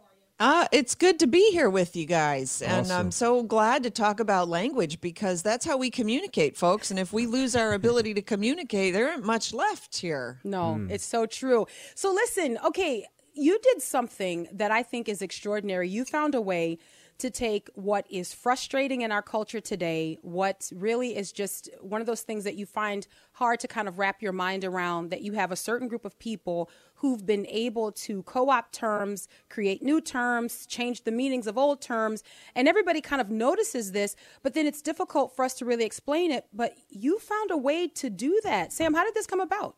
Uh, 0.41 0.67
it's 0.73 0.95
good 0.95 1.19
to 1.19 1.27
be 1.27 1.51
here 1.53 1.69
with 1.69 1.95
you 1.95 2.07
guys. 2.07 2.63
And 2.63 2.91
I'm 2.91 3.11
so 3.11 3.43
glad 3.43 3.83
to 3.83 3.91
talk 3.91 4.21
about 4.21 4.49
language 4.49 5.03
because 5.03 5.43
that's 5.43 5.67
how 5.67 5.77
we 5.77 5.91
communicate, 5.91 6.57
folks. 6.57 6.91
And 6.91 6.99
if 6.99 7.13
we 7.13 7.27
lose 7.27 7.55
our 7.55 7.75
ability 7.75 8.15
to 8.15 8.23
communicate, 8.23 8.95
there 8.95 9.13
ain't 9.13 9.23
much 9.23 9.53
left 9.53 9.99
here. 9.99 10.41
No, 10.45 10.87
it's 10.89 11.05
so 11.05 11.27
true. 11.27 11.67
So 11.95 12.11
listen, 12.11 12.59
okay, 12.65 13.05
you 13.35 13.59
did 13.63 13.83
something 13.83 14.49
that 14.53 14.71
I 14.71 14.83
think 14.83 15.09
is 15.09 15.21
extraordinary. 15.21 15.89
You 15.89 16.05
found 16.05 16.35
a 16.35 16.41
way 16.41 16.79
to 17.19 17.31
take 17.31 17.69
what 17.75 18.07
is 18.11 18.33
frustrating 18.33 19.03
in 19.03 19.13
our 19.13 19.23
culture 19.23 19.61
today, 19.61 20.19
what 20.23 20.71
really 20.75 21.17
is 21.17 21.33
just 21.33 21.69
one 21.81 22.01
of 22.01 22.07
those 22.07 22.23
things 22.23 22.45
that 22.45 22.57
you 22.57 22.67
find 22.67 23.07
hard 23.33 23.61
to 23.61 23.69
kind 23.69 23.89
of 23.89 23.99
wrap 23.99 24.21
your 24.21 24.33
mind 24.33 24.65
around, 24.65 25.11
that 25.11 25.23
you 25.23 25.33
have 25.33 25.53
a 25.53 25.57
certain 25.57 25.89
group 25.89 26.05
of 26.05 26.19
people 26.19 26.71
who've 26.97 27.25
been 27.27 27.47
able 27.49 27.93
to 27.93 28.23
co 28.25 28.51
opt 28.51 28.75
terms, 28.75 29.29
create 29.49 29.83
new 29.83 30.01
terms, 30.01 30.67
change 30.67 31.05
the 31.05 31.13
meanings 31.13 31.47
of 31.47 31.59
old 31.59 31.81
terms, 31.81 32.23
and 32.55 32.67
everybody 32.67 33.01
kind 33.01 33.21
of 33.21 33.31
notices 33.31 33.93
this, 33.93 34.17
but 34.43 34.55
then 34.55 34.67
it's 34.67 34.83
difficult 34.83 35.35
for 35.35 35.45
us 35.45 35.55
to 35.55 35.65
really 35.65 35.85
explain 35.85 36.31
it. 36.31 36.47
But 36.53 36.75
you 36.89 37.19
found 37.19 37.51
a 37.51 37.57
way 37.57 37.89
to 37.89 38.11
do 38.11 38.41
that. 38.45 38.73
Sam, 38.73 38.95
how 38.95 39.05
did 39.05 39.15
this 39.15 39.27
come 39.27 39.41
about? 39.41 39.77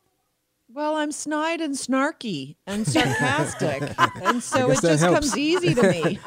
Well, 0.68 0.96
I'm 0.96 1.12
snide 1.12 1.60
and 1.60 1.74
snarky 1.74 2.56
and 2.66 2.86
sarcastic. 2.86 3.94
and 4.22 4.42
so 4.42 4.70
it 4.70 4.80
just 4.80 5.02
helps. 5.02 5.20
comes 5.30 5.38
easy 5.38 5.74
to 5.74 5.82
me. 5.90 6.18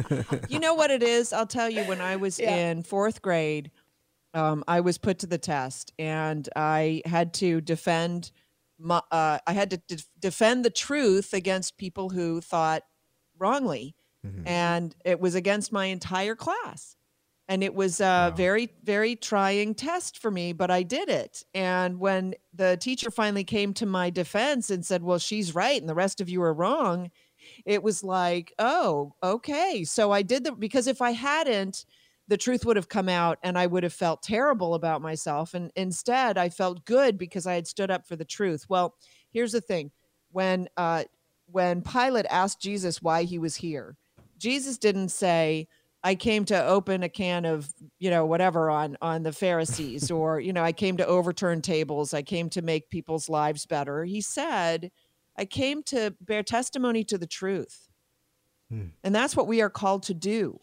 you 0.48 0.58
know 0.58 0.74
what 0.74 0.90
it 0.90 1.02
is? 1.02 1.32
I'll 1.32 1.46
tell 1.46 1.68
you, 1.70 1.82
when 1.84 2.00
I 2.00 2.16
was 2.16 2.38
Yeah. 2.38 2.54
in 2.54 2.82
fourth 2.82 3.22
grade, 3.22 3.70
um, 4.34 4.62
I 4.68 4.80
was 4.80 4.98
put 4.98 5.18
to 5.20 5.26
the 5.26 5.38
test 5.38 5.92
and 5.98 6.46
I 6.54 7.02
had 7.06 7.32
to 7.34 7.60
defend. 7.60 8.32
My, 8.78 9.00
uh, 9.10 9.38
I 9.46 9.52
had 9.54 9.70
to 9.70 9.78
de- 9.88 10.02
defend 10.20 10.62
the 10.64 10.70
truth 10.70 11.32
against 11.32 11.78
people 11.78 12.10
who 12.10 12.42
thought 12.42 12.82
wrongly, 13.38 13.94
and 14.44 14.94
it 15.04 15.20
was 15.20 15.34
against 15.36 15.70
my 15.72 15.86
entire 15.86 16.34
class 16.34 16.96
and 17.48 17.62
it 17.62 17.74
was 17.74 18.00
a 18.00 18.32
very 18.36 18.70
very 18.82 19.14
trying 19.16 19.74
test 19.74 20.18
for 20.18 20.30
me 20.30 20.52
but 20.52 20.70
i 20.70 20.82
did 20.82 21.08
it. 21.08 21.44
And 21.54 21.98
when 21.98 22.34
the 22.54 22.76
teacher 22.80 23.10
finally 23.10 23.44
came 23.44 23.72
to 23.74 23.86
my 23.86 24.10
defense 24.10 24.70
and 24.70 24.84
said 24.84 25.02
well 25.02 25.18
she's 25.18 25.54
right 25.54 25.80
and 25.80 25.88
the 25.88 25.94
rest 25.94 26.20
of 26.20 26.28
you 26.28 26.42
are 26.42 26.54
wrong 26.54 27.10
it 27.64 27.82
was 27.82 28.02
like 28.02 28.52
oh 28.58 29.14
okay. 29.22 29.84
So 29.84 30.10
i 30.10 30.22
did 30.22 30.44
the 30.44 30.52
because 30.52 30.86
if 30.86 31.00
i 31.02 31.12
hadn't 31.12 31.84
the 32.28 32.36
truth 32.36 32.66
would 32.66 32.76
have 32.76 32.88
come 32.88 33.08
out 33.08 33.38
and 33.44 33.56
i 33.56 33.66
would 33.66 33.84
have 33.84 33.92
felt 33.92 34.22
terrible 34.22 34.74
about 34.74 35.00
myself. 35.02 35.54
And 35.54 35.70
instead 35.76 36.38
i 36.38 36.48
felt 36.48 36.84
good 36.84 37.18
because 37.18 37.46
i 37.46 37.54
had 37.54 37.66
stood 37.66 37.90
up 37.90 38.06
for 38.06 38.16
the 38.16 38.24
truth. 38.24 38.66
Well 38.68 38.94
here's 39.30 39.52
the 39.52 39.60
thing. 39.60 39.92
When 40.32 40.68
uh 40.76 41.04
when 41.48 41.80
pilate 41.80 42.26
asked 42.28 42.60
jesus 42.60 43.00
why 43.00 43.22
he 43.22 43.38
was 43.38 43.54
here 43.54 43.96
jesus 44.36 44.78
didn't 44.78 45.10
say 45.10 45.68
I 46.06 46.14
came 46.14 46.44
to 46.44 46.64
open 46.64 47.02
a 47.02 47.08
can 47.08 47.44
of, 47.44 47.68
you 47.98 48.10
know, 48.10 48.24
whatever 48.26 48.70
on 48.70 48.96
on 49.02 49.24
the 49.24 49.32
Pharisees 49.32 50.08
or, 50.08 50.38
you 50.38 50.52
know, 50.52 50.62
I 50.62 50.70
came 50.70 50.96
to 50.98 51.06
overturn 51.06 51.62
tables, 51.62 52.14
I 52.14 52.22
came 52.22 52.48
to 52.50 52.62
make 52.62 52.90
people's 52.90 53.28
lives 53.28 53.66
better. 53.66 54.04
He 54.04 54.20
said, 54.20 54.92
I 55.36 55.46
came 55.46 55.82
to 55.84 56.14
bear 56.20 56.44
testimony 56.44 57.02
to 57.04 57.18
the 57.18 57.26
truth. 57.26 57.88
Hmm. 58.70 58.90
And 59.02 59.12
that's 59.12 59.34
what 59.34 59.48
we 59.48 59.60
are 59.62 59.68
called 59.68 60.04
to 60.04 60.14
do. 60.14 60.60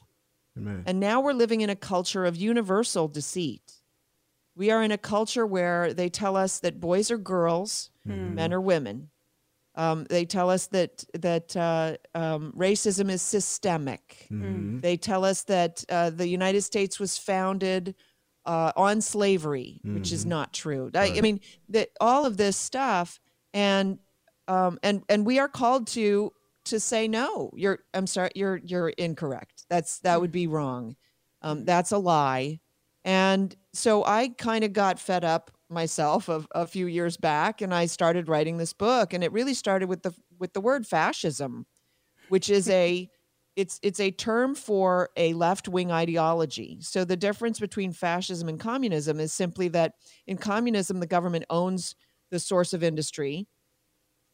Amen. 0.58 0.84
And 0.86 1.01
now 1.01 1.19
we're 1.19 1.34
living 1.34 1.60
in 1.60 1.69
a 1.69 1.75
culture 1.75 2.23
of 2.23 2.38
universal 2.38 3.10
deceit. 3.10 3.82
We 4.56 4.71
are 4.71 4.82
in 4.82 4.93
a 4.93 4.97
culture 4.97 5.45
where 5.45 5.93
they 5.93 6.08
tell 6.08 6.38
us 6.38 6.60
that 6.60 6.79
boys 6.79 7.12
are 7.12 7.17
girls, 7.17 7.89
hmm. 8.08 8.34
men 8.36 8.53
are 8.53 8.62
women. 8.62 9.10
Um, 9.75 10.05
they 10.09 10.25
tell 10.25 10.49
us 10.49 10.67
that 10.67 11.03
that 11.13 11.55
uh, 11.57 11.97
um, 12.13 12.53
racism 12.55 13.09
is 13.09 13.21
systemic. 13.21 14.27
They 14.81 14.97
tell 14.97 15.25
us 15.25 15.43
that 15.43 15.83
uh, 15.89 16.12
the 16.12 16.27
United 16.27 16.62
States 16.62 16.99
was 16.99 17.17
founded 17.17 17.95
uh, 18.45 18.71
on 18.75 19.01
slavery, 19.01 19.79
which 19.83 20.12
is 20.12 20.25
not 20.25 20.53
true. 20.53 20.91
I, 20.93 21.13
I 21.17 21.21
mean, 21.21 21.39
that 21.69 21.89
all 21.99 22.25
of 22.25 22.38
this 22.38 22.55
stuff, 22.57 23.19
and 23.53 23.97
um, 24.47 24.77
and 24.83 25.03
and 25.09 25.25
we 25.25 25.39
are 25.39 25.47
called 25.47 25.88
to 25.88 26.31
to 26.65 26.79
say 26.79 27.07
no. 27.07 27.49
You're 27.55 27.79
I'm 27.93 28.05
sorry. 28.07 28.29
You're 28.36 28.57
you're 28.63 28.89
incorrect. 28.89 29.65
That's 29.69 29.99
that 29.99 30.21
would 30.21 30.31
be 30.31 30.45
wrong. 30.47 30.95
Um, 31.41 31.65
that's 31.65 31.91
a 31.91 31.97
lie. 31.97 32.59
And 33.05 33.55
so 33.73 34.05
I 34.05 34.29
kind 34.29 34.63
of 34.63 34.71
got 34.71 34.99
fed 34.99 35.25
up 35.25 35.51
myself 35.73 36.29
a, 36.29 36.45
a 36.51 36.67
few 36.67 36.88
years 36.88 37.17
back, 37.17 37.62
and 37.62 37.73
I 37.73 37.86
started 37.86 38.29
writing 38.29 38.57
this 38.57 38.73
book. 38.73 39.13
And 39.13 39.23
it 39.23 39.31
really 39.31 39.53
started 39.53 39.88
with 39.88 40.03
the 40.03 40.13
with 40.39 40.53
the 40.53 40.62
word 40.62 40.86
fascism, 40.86 41.65
which 42.29 42.49
is 42.49 42.69
a 42.69 43.09
it's 43.55 43.79
it's 43.83 43.99
a 43.99 44.12
term 44.12 44.55
for 44.55 45.09
a 45.17 45.33
left 45.33 45.67
wing 45.67 45.91
ideology. 45.91 46.77
So 46.81 47.05
the 47.05 47.17
difference 47.17 47.59
between 47.59 47.93
fascism 47.93 48.49
and 48.49 48.59
communism 48.59 49.19
is 49.19 49.33
simply 49.33 49.67
that 49.69 49.93
in 50.27 50.38
communism 50.38 50.99
the 50.99 51.07
government 51.07 51.45
owns 51.49 51.95
the 52.31 52.39
source 52.39 52.73
of 52.73 52.83
industry 52.83 53.47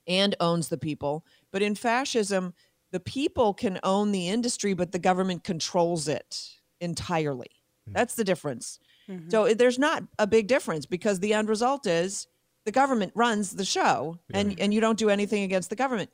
and 0.07 0.35
owns 0.39 0.69
the 0.69 0.77
people, 0.77 1.25
but 1.51 1.61
in 1.61 1.75
fascism 1.75 2.53
the 2.91 2.99
people 2.99 3.53
can 3.53 3.79
own 3.83 4.11
the 4.11 4.29
industry 4.29 4.73
but 4.73 4.91
the 4.91 4.99
government 4.99 5.43
controls 5.43 6.07
it 6.07 6.49
entirely. 6.79 7.49
Hmm. 7.87 7.93
That's 7.93 8.15
the 8.15 8.23
difference. 8.23 8.79
Mm-hmm. 9.09 9.29
So 9.29 9.53
there's 9.53 9.79
not 9.79 10.03
a 10.17 10.27
big 10.27 10.47
difference 10.47 10.85
because 10.85 11.19
the 11.19 11.33
end 11.33 11.49
result 11.49 11.87
is 11.87 12.27
the 12.65 12.71
government 12.71 13.11
runs 13.15 13.55
the 13.55 13.65
show 13.65 14.19
and 14.33 14.59
and 14.59 14.73
you 14.73 14.81
don't 14.81 14.99
do 14.99 15.09
anything 15.09 15.43
against 15.43 15.69
the 15.69 15.75
government. 15.75 16.11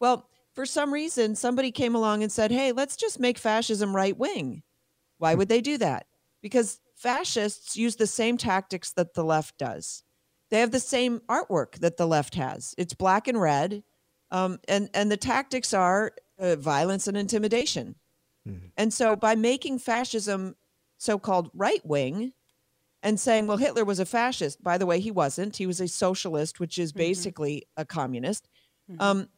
Well, 0.00 0.28
for 0.54 0.66
some 0.66 0.92
reason, 0.92 1.34
somebody 1.34 1.72
came 1.72 1.94
along 1.94 2.22
and 2.22 2.30
said, 2.30 2.50
hey, 2.50 2.72
let's 2.72 2.96
just 2.96 3.18
make 3.18 3.38
fascism 3.38 3.94
right 3.94 4.16
wing. 4.16 4.62
Why 5.18 5.34
would 5.34 5.48
they 5.48 5.60
do 5.60 5.78
that? 5.78 6.06
Because 6.42 6.80
fascists 6.94 7.76
use 7.76 7.96
the 7.96 8.06
same 8.06 8.36
tactics 8.36 8.92
that 8.92 9.14
the 9.14 9.24
left 9.24 9.58
does. 9.58 10.04
They 10.50 10.60
have 10.60 10.70
the 10.70 10.80
same 10.80 11.20
artwork 11.28 11.78
that 11.78 11.96
the 11.96 12.06
left 12.06 12.34
has. 12.36 12.74
It's 12.78 12.94
black 12.94 13.26
and 13.26 13.40
red, 13.40 13.82
um, 14.30 14.58
and 14.68 14.88
and 14.94 15.10
the 15.10 15.16
tactics 15.16 15.74
are 15.74 16.12
uh, 16.38 16.56
violence 16.56 17.08
and 17.08 17.16
intimidation. 17.16 17.96
Mm-hmm. 18.46 18.66
And 18.76 18.92
so, 18.92 19.16
by 19.16 19.34
making 19.34 19.78
fascism 19.78 20.54
so-called 20.98 21.50
right 21.54 21.84
wing, 21.84 22.32
and 23.02 23.20
saying, 23.20 23.46
"Well, 23.46 23.56
Hitler 23.56 23.84
was 23.84 24.00
a 24.00 24.06
fascist," 24.06 24.62
by 24.62 24.78
the 24.78 24.86
way, 24.86 25.00
he 25.00 25.10
wasn't. 25.10 25.56
He 25.56 25.66
was 25.66 25.80
a 25.80 25.88
socialist, 25.88 26.60
which 26.60 26.78
is 26.78 26.92
mm-hmm. 26.92 26.98
basically 26.98 27.56
mm-hmm. 27.56 27.82
a 27.82 27.84
communist. 27.84 28.48
Mm-hmm. 28.90 29.00
Um, 29.00 29.28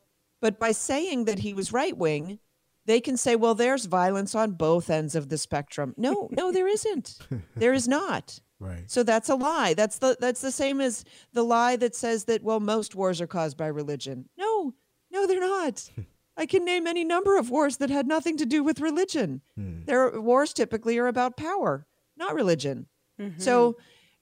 but 0.41 0.59
by 0.59 0.73
saying 0.73 1.25
that 1.25 1.41
he 1.41 1.55
was 1.55 1.73
right 1.73 1.97
wing, 1.97 2.39
they 2.87 3.01
can 3.01 3.17
say, 3.17 3.37
well, 3.37 3.55
there's 3.55 3.85
violence 3.87 4.35
on 4.35 4.53
both 4.53 4.91
ends 4.91 5.15
of 5.15 5.29
the 5.29 5.39
spectrum. 5.39 5.95
No, 5.97 6.29
no, 6.31 6.53
there 6.53 6.69
isn't. 6.69 7.19
There 7.57 7.73
is 7.73 7.89
not. 7.89 8.39
Right. 8.59 8.85
So 8.87 9.03
that's 9.03 9.29
a 9.29 9.35
lie. 9.35 9.75
That's 9.75 9.99
the 9.99 10.17
that's 10.19 10.41
the 10.41 10.51
same 10.51 10.81
as 10.81 11.05
the 11.33 11.43
lie 11.43 11.77
that 11.77 11.95
says 11.95 12.25
that 12.25 12.43
well 12.43 12.61
most 12.61 12.95
wars 12.95 13.21
are 13.21 13.27
caused 13.27 13.57
by 13.57 13.67
religion. 13.67 14.29
No, 14.39 14.73
no, 15.11 15.27
they're 15.27 15.41
not. 15.41 15.91
I 16.37 16.47
can 16.47 16.65
name 16.65 16.87
any 16.87 17.05
number 17.05 17.39
of 17.39 17.51
wars 17.51 17.79
that 17.79 17.91
had 17.91 18.07
nothing 18.07 18.37
to 18.39 18.47
do 18.47 18.63
with 18.63 18.81
religion. 18.81 19.41
Hmm. 19.57 19.85
Their 19.85 20.21
wars 20.21 20.53
typically 20.53 20.99
are 20.99 21.07
about 21.07 21.37
power, 21.37 21.87
not 22.17 22.35
religion. 22.35 22.87
Mm-hmm. 23.21 23.41
So 23.41 23.77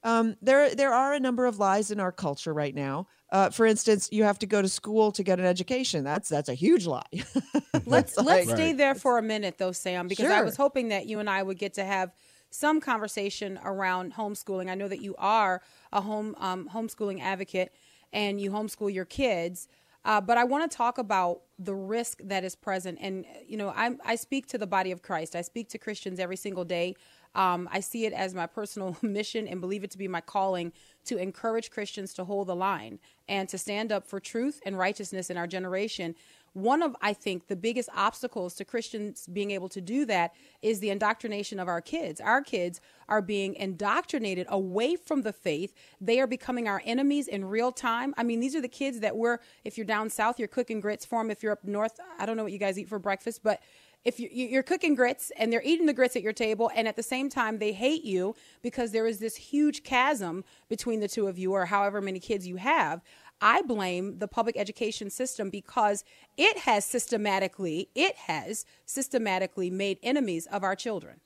um, 0.05 0.37
there 0.43 0.75
there 0.75 0.93
are 0.93 1.15
a 1.15 1.21
number 1.21 1.47
of 1.47 1.59
lies 1.59 1.91
in 1.91 1.99
our 1.99 2.13
culture 2.13 2.53
right 2.53 2.75
now. 2.75 3.09
Uh, 3.33 3.51
for 3.51 3.67
instance, 3.67 4.09
you 4.13 4.23
have 4.23 4.39
to 4.39 4.47
go 4.47 4.63
to 4.63 4.69
school 4.69 5.11
to 5.11 5.23
get 5.23 5.41
an 5.41 5.47
education. 5.47 6.05
That's 6.05 6.29
that's 6.29 6.49
a 6.49 6.55
huge 6.55 6.87
lie. 6.87 7.03
let's 7.87 8.17
like, 8.17 8.27
let's 8.27 8.51
stay 8.51 8.73
there 8.73 8.95
for 8.95 9.19
a 9.19 9.23
minute 9.23 9.59
though, 9.59 9.73
Sam, 9.73 10.07
because 10.07 10.27
sure. 10.27 10.33
I 10.33 10.43
was 10.43 10.57
hoping 10.57 10.89
that 10.89 11.07
you 11.07 11.19
and 11.19 11.29
I 11.29 11.43
would 11.43 11.59
get 11.59 11.75
to 11.75 11.85
have 11.85 12.13
some 12.51 12.81
conversation 12.81 13.59
around 13.65 14.15
homeschooling. 14.15 14.71
I 14.71 14.77
know 14.77 14.87
that 14.87 15.01
you 15.01 15.17
are 15.19 15.63
a 15.93 16.01
home 16.01 16.37
um, 16.39 16.69
homeschooling 16.73 17.21
advocate 17.21 17.73
and 18.13 18.41
you 18.41 18.51
homeschool 18.51 18.93
your 18.93 19.05
kids. 19.05 19.67
Uh, 20.05 20.21
but 20.21 20.37
I 20.37 20.45
want 20.45 20.71
to 20.71 20.77
talk 20.77 20.99
about 20.99 21.43
the 21.59 21.75
risk 21.75 22.21
that 22.25 22.45
is 22.45 22.55
present. 22.55 22.99
And, 23.01 23.25
you 23.47 23.57
know, 23.57 23.71
I, 23.71 23.97
I 24.05 24.17
speak 24.17 24.47
to 24.49 24.59
the 24.59 24.67
body 24.67 24.91
of 24.91 25.03
Christ. 25.03 25.35
I 25.35 25.41
speak 25.43 25.69
to 25.71 25.79
Christians 25.79 26.19
every 26.19 26.37
single 26.37 26.65
day 26.65 26.95
um, 27.35 27.69
I 27.73 27.81
see 27.81 28.07
it 28.07 28.13
as 28.13 28.35
my 28.35 28.47
personal 28.47 28.97
mission 29.03 29.49
and 29.49 29.61
believe 29.61 29.85
it 29.85 29.91
to 29.93 29.99
be 29.99 30.09
my 30.09 30.21
calling 30.21 30.73
to 31.05 31.17
encourage 31.17 31.71
Christians 31.71 32.15
to 32.15 32.25
hold 32.25 32.49
the 32.49 32.57
line 32.57 32.99
and 33.29 33.49
to 33.49 33.59
stand 33.59 33.93
up 33.93 34.07
for 34.07 34.21
truth 34.21 34.61
and 34.65 34.79
righteousness 34.79 35.31
in 35.31 35.37
our 35.37 35.47
generation. 35.47 36.15
One 36.55 36.83
of, 36.83 36.95
I 37.03 37.15
think, 37.15 37.49
the 37.49 37.57
biggest 37.57 37.89
obstacles 37.97 38.55
to 38.55 38.65
Christians 38.65 39.27
being 39.33 39.51
able 39.51 39.69
to 39.71 39.81
do 39.81 40.07
that 40.07 40.35
is 40.63 40.79
the 40.79 40.91
indoctrination 40.91 41.59
of 41.59 41.67
our 41.67 41.81
kids. 41.81 42.21
Our 42.21 42.43
kids 42.43 42.81
are 43.09 43.21
being 43.21 43.57
indoctrinated 43.57 44.47
away 44.49 44.95
from 44.95 45.23
the 45.23 45.33
faith. 45.33 45.75
They 46.01 46.21
are 46.21 46.29
becoming 46.29 46.69
our 46.69 46.81
enemies 46.85 47.27
in 47.27 47.45
real 47.45 47.73
time. 47.73 48.15
I 48.17 48.23
mean, 48.23 48.39
these 48.39 48.55
are 48.55 48.61
the 48.61 48.69
kids 48.69 49.01
that 49.01 49.17
we're, 49.17 49.39
if 49.65 49.77
you're 49.77 49.85
down 49.85 50.11
south, 50.11 50.39
you're 50.39 50.47
cooking 50.47 50.79
grits 50.79 51.05
for 51.05 51.21
them. 51.21 51.31
If 51.31 51.43
you're 51.43 51.53
up 51.53 51.65
north, 51.65 51.99
I 52.21 52.25
don't 52.25 52.37
know 52.37 52.45
what 52.45 52.53
you 52.53 52.59
guys 52.59 52.79
eat 52.79 52.89
for 52.89 53.01
breakfast, 53.01 53.41
but 53.43 53.61
if 54.05 54.21
you're 54.21 54.63
cooking 54.63 54.95
grits 54.95 55.33
and 55.39 55.53
they're 55.53 55.63
eating 55.65 55.87
the 55.87 55.93
grits 55.93 56.15
at 56.15 56.23
your 56.23 56.33
table 56.33 56.71
and 56.75 56.87
at 56.87 56.97
the 56.97 57.03
same 57.03 57.31
time 57.31 57.59
they 57.59 57.73
hate 57.73 58.05
you 58.05 58.35
because 58.63 58.93
there 58.93 59.07
is 59.07 59.19
this 59.19 59.37
huge 59.37 59.83
chasm 59.83 60.45
between 60.69 61.01
the 61.01 61.09
two 61.09 61.27
of 61.27 61.39
you 61.39 61.53
or 61.53 61.67
however 61.67 62.01
many 62.01 62.21
kids 62.21 62.47
you 62.47 62.57
have. 62.57 63.01
I 63.41 63.63
blame 63.63 64.19
the 64.19 64.29
public 64.29 64.57
education 64.57 65.11
system 65.11 65.51
because 65.51 66.05
it 66.37 66.59
has 66.59 66.85
systematically 66.85 67.89
it 67.95 68.15
has 68.17 68.65
systematically 68.85 69.71
made 69.71 69.99
enemies 70.03 70.47
of 70.47 70.63
our 70.63 70.77
children. 70.77 71.21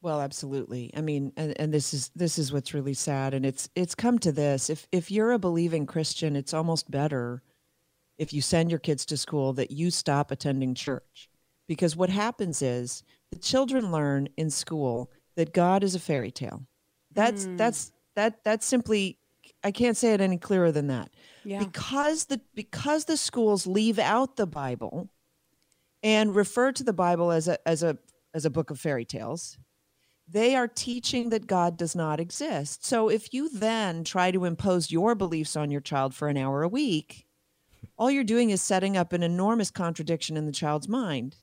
Well 0.00 0.20
absolutely. 0.20 0.90
I 0.94 1.00
mean 1.00 1.32
and, 1.36 1.58
and 1.58 1.72
this 1.72 1.94
is 1.94 2.10
this 2.14 2.38
is 2.38 2.52
what's 2.52 2.74
really 2.74 2.94
sad. 2.94 3.32
And 3.32 3.46
it's 3.46 3.68
it's 3.74 3.94
come 3.94 4.18
to 4.20 4.30
this. 4.30 4.68
If 4.68 4.86
if 4.92 5.10
you're 5.10 5.32
a 5.32 5.38
believing 5.38 5.86
christian 5.86 6.36
it's 6.36 6.54
almost 6.54 6.90
better 6.90 7.42
if 8.18 8.32
you 8.32 8.42
send 8.42 8.70
your 8.70 8.80
kids 8.80 9.06
to 9.06 9.16
school 9.16 9.52
that 9.54 9.70
you 9.70 9.90
stop 9.90 10.30
attending 10.30 10.74
church. 10.74 11.28
Because 11.66 11.96
what 11.96 12.10
happens 12.10 12.62
is 12.62 13.02
the 13.30 13.38
children 13.38 13.92
learn 13.92 14.28
in 14.36 14.50
school 14.50 15.10
that 15.36 15.52
God 15.52 15.84
is 15.84 15.94
a 15.94 16.00
fairy 16.00 16.30
tale. 16.30 16.66
That's 17.12 17.46
mm. 17.46 17.56
that's 17.56 17.92
that 18.16 18.42
that's 18.44 18.66
simply 18.66 19.18
I 19.62 19.70
can't 19.70 19.96
say 19.96 20.12
it 20.12 20.20
any 20.20 20.38
clearer 20.38 20.72
than 20.72 20.88
that. 20.88 21.10
Yeah. 21.44 21.58
Because 21.58 22.26
the 22.26 22.40
because 22.54 23.04
the 23.04 23.16
schools 23.16 23.66
leave 23.66 23.98
out 23.98 24.36
the 24.36 24.46
Bible 24.46 25.08
and 26.02 26.34
refer 26.34 26.72
to 26.72 26.84
the 26.84 26.92
Bible 26.92 27.30
as 27.30 27.48
a 27.48 27.68
as 27.68 27.82
a 27.82 27.98
as 28.34 28.44
a 28.44 28.50
book 28.50 28.70
of 28.70 28.80
fairy 28.80 29.04
tales, 29.04 29.58
they 30.28 30.54
are 30.54 30.68
teaching 30.68 31.30
that 31.30 31.46
God 31.46 31.76
does 31.76 31.94
not 31.94 32.20
exist. 32.20 32.84
So 32.84 33.08
if 33.08 33.32
you 33.32 33.48
then 33.48 34.04
try 34.04 34.30
to 34.30 34.44
impose 34.44 34.90
your 34.90 35.14
beliefs 35.14 35.56
on 35.56 35.70
your 35.70 35.80
child 35.80 36.14
for 36.14 36.28
an 36.28 36.36
hour 36.36 36.62
a 36.62 36.68
week, 36.68 37.26
all 37.96 38.10
you're 38.10 38.24
doing 38.24 38.50
is 38.50 38.62
setting 38.62 38.96
up 38.96 39.12
an 39.12 39.22
enormous 39.22 39.70
contradiction 39.70 40.36
in 40.36 40.46
the 40.46 40.52
child's 40.52 40.88
mind. 40.88 41.36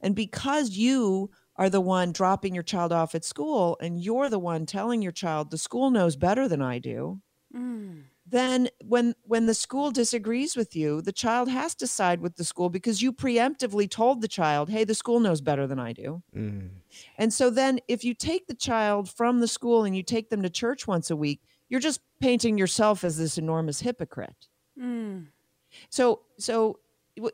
And 0.00 0.14
because 0.14 0.70
you 0.70 1.30
are 1.56 1.70
the 1.70 1.80
one 1.80 2.12
dropping 2.12 2.54
your 2.54 2.62
child 2.62 2.92
off 2.92 3.14
at 3.14 3.24
school 3.24 3.76
and 3.80 4.00
you're 4.00 4.28
the 4.28 4.38
one 4.38 4.66
telling 4.66 5.02
your 5.02 5.12
child 5.12 5.50
the 5.50 5.58
school 5.58 5.90
knows 5.90 6.16
better 6.16 6.48
than 6.48 6.62
I 6.62 6.78
do, 6.78 7.20
mm. 7.54 8.02
then 8.26 8.68
when 8.84 9.14
when 9.22 9.46
the 9.46 9.54
school 9.54 9.90
disagrees 9.90 10.56
with 10.56 10.74
you, 10.74 11.02
the 11.02 11.12
child 11.12 11.48
has 11.48 11.74
to 11.76 11.86
side 11.86 12.20
with 12.20 12.36
the 12.36 12.44
school 12.44 12.70
because 12.70 13.02
you 13.02 13.12
preemptively 13.12 13.90
told 13.90 14.20
the 14.22 14.28
child, 14.28 14.70
"Hey, 14.70 14.84
the 14.84 14.94
school 14.94 15.20
knows 15.20 15.40
better 15.40 15.66
than 15.66 15.78
I 15.78 15.92
do." 15.92 16.22
Mm. 16.34 16.70
And 17.18 17.32
so 17.32 17.50
then 17.50 17.80
if 17.86 18.02
you 18.04 18.14
take 18.14 18.46
the 18.46 18.54
child 18.54 19.10
from 19.10 19.40
the 19.40 19.48
school 19.48 19.84
and 19.84 19.94
you 19.94 20.02
take 20.02 20.30
them 20.30 20.42
to 20.42 20.50
church 20.50 20.86
once 20.86 21.10
a 21.10 21.16
week, 21.16 21.42
you're 21.68 21.80
just 21.80 22.00
painting 22.20 22.56
yourself 22.56 23.04
as 23.04 23.18
this 23.18 23.36
enormous 23.36 23.80
hypocrite. 23.80 24.48
Mm. 24.80 25.26
So 25.90 26.20
so 26.38 26.78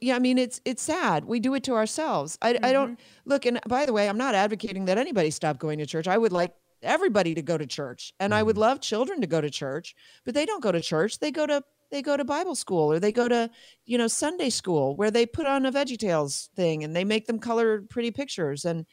yeah, 0.01 0.17
I 0.17 0.19
mean 0.19 0.39
it's 0.39 0.61
it's 0.65 0.83
sad. 0.83 1.25
We 1.25 1.41
do 1.41 1.55
it 1.55 1.63
to 1.65 1.75
ourselves. 1.75 2.39
I, 2.43 2.55
mm-hmm. 2.55 2.65
I 2.65 2.73
don't 2.73 2.93
mm-hmm. 2.93 3.31
look. 3.31 3.47
And 3.47 3.61
by 3.69 3.87
the 3.87 3.93
way, 3.93 4.09
I'm 4.09 4.19
not 4.19 4.35
advocating 4.35 4.87
that 4.87 4.99
anybody 4.99 5.31
stop 5.31 5.59
going 5.59 5.79
to 5.79 5.87
church. 5.87 6.09
I 6.09 6.19
would 6.19 6.33
like 6.33 6.55
everybody 6.83 7.35
to 7.35 7.43
go 7.43 7.59
to 7.59 7.67
church, 7.67 8.13
and 8.19 8.33
mm-hmm. 8.33 8.39
I 8.39 8.43
would 8.43 8.55
mm-hmm. 8.55 8.63
love 8.63 8.81
children 8.81 9.21
to 9.21 9.27
go 9.27 9.41
to 9.41 9.51
church, 9.51 9.95
but 10.25 10.35
they 10.35 10.47
don't 10.47 10.63
go 10.63 10.73
to 10.73 10.81
church. 10.81 11.19
They 11.19 11.31
go 11.31 11.47
to 11.47 11.63
they 11.91 12.03
go 12.03 12.17
to 12.17 12.25
Bible 12.25 12.55
school 12.55 12.93
or 12.93 13.01
they 13.01 13.13
go 13.13 13.29
to 13.29 13.51
you 13.87 13.99
know 13.99 14.09
Sunday 14.09 14.51
school 14.51 14.97
where 14.97 15.11
they 15.11 15.27
put 15.27 15.47
on 15.47 15.67
a 15.67 15.73
VeggieTales 15.73 16.49
thing 16.51 16.85
and 16.85 16.95
they 16.95 17.05
make 17.05 17.27
them 17.27 17.39
color 17.39 17.83
pretty 17.83 18.11
pictures. 18.11 18.65
And 18.65 18.85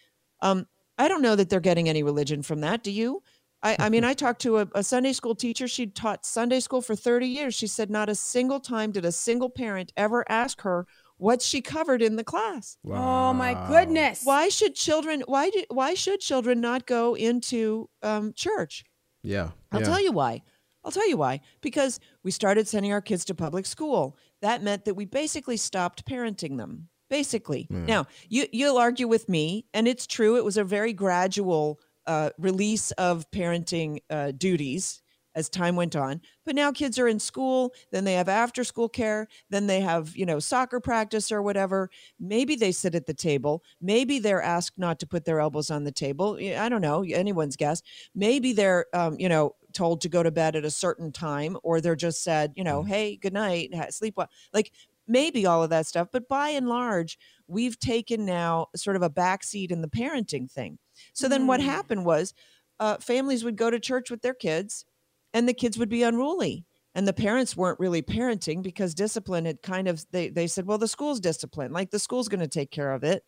um, 0.41 0.67
I 0.97 1.07
don't 1.07 1.21
know 1.21 1.35
that 1.35 1.49
they're 1.49 1.59
getting 1.59 1.89
any 1.89 2.03
religion 2.03 2.43
from 2.43 2.61
that. 2.61 2.83
Do 2.83 2.91
you? 2.91 3.21
I, 3.65 3.75
I 3.79 3.89
mean, 3.89 4.03
I 4.03 4.13
talked 4.13 4.41
to 4.41 4.59
a, 4.59 4.67
a 4.75 4.83
Sunday 4.83 5.11
school 5.11 5.33
teacher. 5.33 5.67
She'd 5.67 5.95
taught 5.95 6.23
Sunday 6.23 6.59
school 6.59 6.81
for 6.81 6.95
30 6.95 7.27
years. 7.27 7.55
She 7.55 7.65
said 7.65 7.89
not 7.89 8.09
a 8.09 8.15
single 8.15 8.59
time 8.59 8.91
did 8.91 9.05
a 9.05 9.11
single 9.11 9.49
parent 9.49 9.91
ever 9.97 10.23
ask 10.29 10.61
her 10.61 10.85
what 11.17 11.41
she 11.41 11.61
covered 11.61 12.03
in 12.03 12.15
the 12.15 12.23
class. 12.23 12.77
Wow. 12.83 13.29
Oh 13.29 13.33
my 13.33 13.53
goodness! 13.67 14.21
Why 14.23 14.49
should 14.49 14.75
children? 14.75 15.23
Why 15.25 15.49
do? 15.49 15.63
Why 15.69 15.95
should 15.95 16.19
children 16.19 16.61
not 16.61 16.85
go 16.85 17.15
into 17.15 17.89
um, 18.03 18.33
church? 18.33 18.83
Yeah, 19.23 19.49
I'll 19.71 19.79
yeah. 19.79 19.87
tell 19.87 20.01
you 20.01 20.11
why. 20.11 20.43
I'll 20.83 20.91
tell 20.91 21.09
you 21.09 21.17
why. 21.17 21.41
Because 21.61 21.99
we 22.23 22.29
started 22.29 22.67
sending 22.67 22.93
our 22.93 23.01
kids 23.01 23.25
to 23.25 23.33
public 23.33 23.65
school. 23.65 24.15
That 24.41 24.61
meant 24.61 24.85
that 24.85 24.93
we 24.93 25.05
basically 25.05 25.57
stopped 25.57 26.05
parenting 26.05 26.57
them. 26.57 26.89
Basically. 27.09 27.67
Yeah. 27.71 27.85
Now, 27.85 28.07
you 28.29 28.45
you'll 28.51 28.77
argue 28.77 29.07
with 29.07 29.27
me, 29.27 29.65
and 29.73 29.87
it's 29.87 30.05
true. 30.05 30.37
It 30.37 30.45
was 30.45 30.57
a 30.57 30.63
very 30.63 30.93
gradual 30.93 31.79
uh, 32.07 32.29
release 32.37 32.91
of 32.91 33.29
parenting 33.31 33.99
uh, 34.09 34.31
duties 34.31 35.01
as 35.35 35.49
time 35.49 35.75
went 35.75 35.95
on. 35.95 36.21
But 36.45 36.55
now 36.55 36.71
kids 36.71 36.97
are 36.97 37.07
in 37.07 37.19
school 37.19 37.73
then 37.91 38.05
they 38.05 38.13
have 38.13 38.29
after 38.29 38.63
school 38.63 38.87
care 38.89 39.27
then 39.49 39.67
they 39.67 39.81
have 39.81 40.15
you 40.15 40.25
know 40.25 40.39
soccer 40.39 40.79
practice 40.79 41.31
or 41.31 41.41
whatever. 41.41 41.89
Maybe 42.19 42.55
they 42.55 42.71
sit 42.71 42.95
at 42.95 43.05
the 43.05 43.13
table. 43.13 43.63
Maybe 43.81 44.19
they're 44.19 44.41
asked 44.41 44.77
not 44.77 44.99
to 44.99 45.07
put 45.07 45.25
their 45.25 45.39
elbows 45.39 45.69
on 45.69 45.83
the 45.83 45.91
table. 45.91 46.37
I 46.39 46.69
don't 46.69 46.81
know 46.81 47.03
anyone's 47.03 47.57
guess. 47.57 47.81
Maybe 48.15 48.53
they're 48.53 48.85
um, 48.93 49.17
you 49.19 49.29
know 49.29 49.55
told 49.73 50.01
to 50.01 50.09
go 50.09 50.23
to 50.23 50.31
bed 50.31 50.55
at 50.55 50.65
a 50.65 50.71
certain 50.71 51.11
time, 51.11 51.57
or 51.61 51.81
they're 51.81 51.97
just 51.97 52.23
said, 52.23 52.53
you 52.55 52.63
know, 52.63 52.81
hey, 52.81 53.17
good 53.17 53.33
night, 53.33 53.71
sleep 53.89 54.13
well. 54.15 54.29
Like 54.53 54.71
maybe 55.07 55.45
all 55.45 55.63
of 55.63 55.69
that 55.69 55.87
stuff, 55.87 56.07
but 56.11 56.27
by 56.27 56.49
and 56.49 56.67
large, 56.67 57.17
we've 57.47 57.77
taken 57.79 58.25
now 58.25 58.67
sort 58.75 58.95
of 58.95 59.01
a 59.01 59.09
backseat 59.09 59.71
in 59.71 59.81
the 59.81 59.87
parenting 59.87 60.49
thing. 60.49 60.77
So 61.13 61.27
then 61.27 61.47
what 61.47 61.59
Mm. 61.59 61.65
happened 61.65 62.05
was 62.05 62.33
uh, 62.79 62.97
families 62.97 63.43
would 63.43 63.55
go 63.55 63.69
to 63.69 63.79
church 63.79 64.09
with 64.11 64.21
their 64.21 64.33
kids, 64.33 64.85
and 65.33 65.47
the 65.47 65.53
kids 65.53 65.77
would 65.77 65.89
be 65.89 66.03
unruly. 66.03 66.65
And 66.97 67.05
the 67.05 67.13
parents 67.13 67.57
weren't 67.57 67.79
really 67.79 68.01
parenting 68.01 68.61
because 68.63 68.93
discipline 68.93 69.43
had 69.45 69.61
kind 69.61 69.89
of 69.89 70.05
they 70.11 70.29
they 70.29 70.47
said, 70.47 70.65
well, 70.65 70.77
the 70.77 70.87
school's 70.87 71.19
discipline, 71.19 71.73
like 71.73 71.91
the 71.91 71.99
school's 71.99 72.29
going 72.29 72.39
to 72.39 72.47
take 72.47 72.71
care 72.71 72.93
of 72.93 73.03
it. 73.03 73.23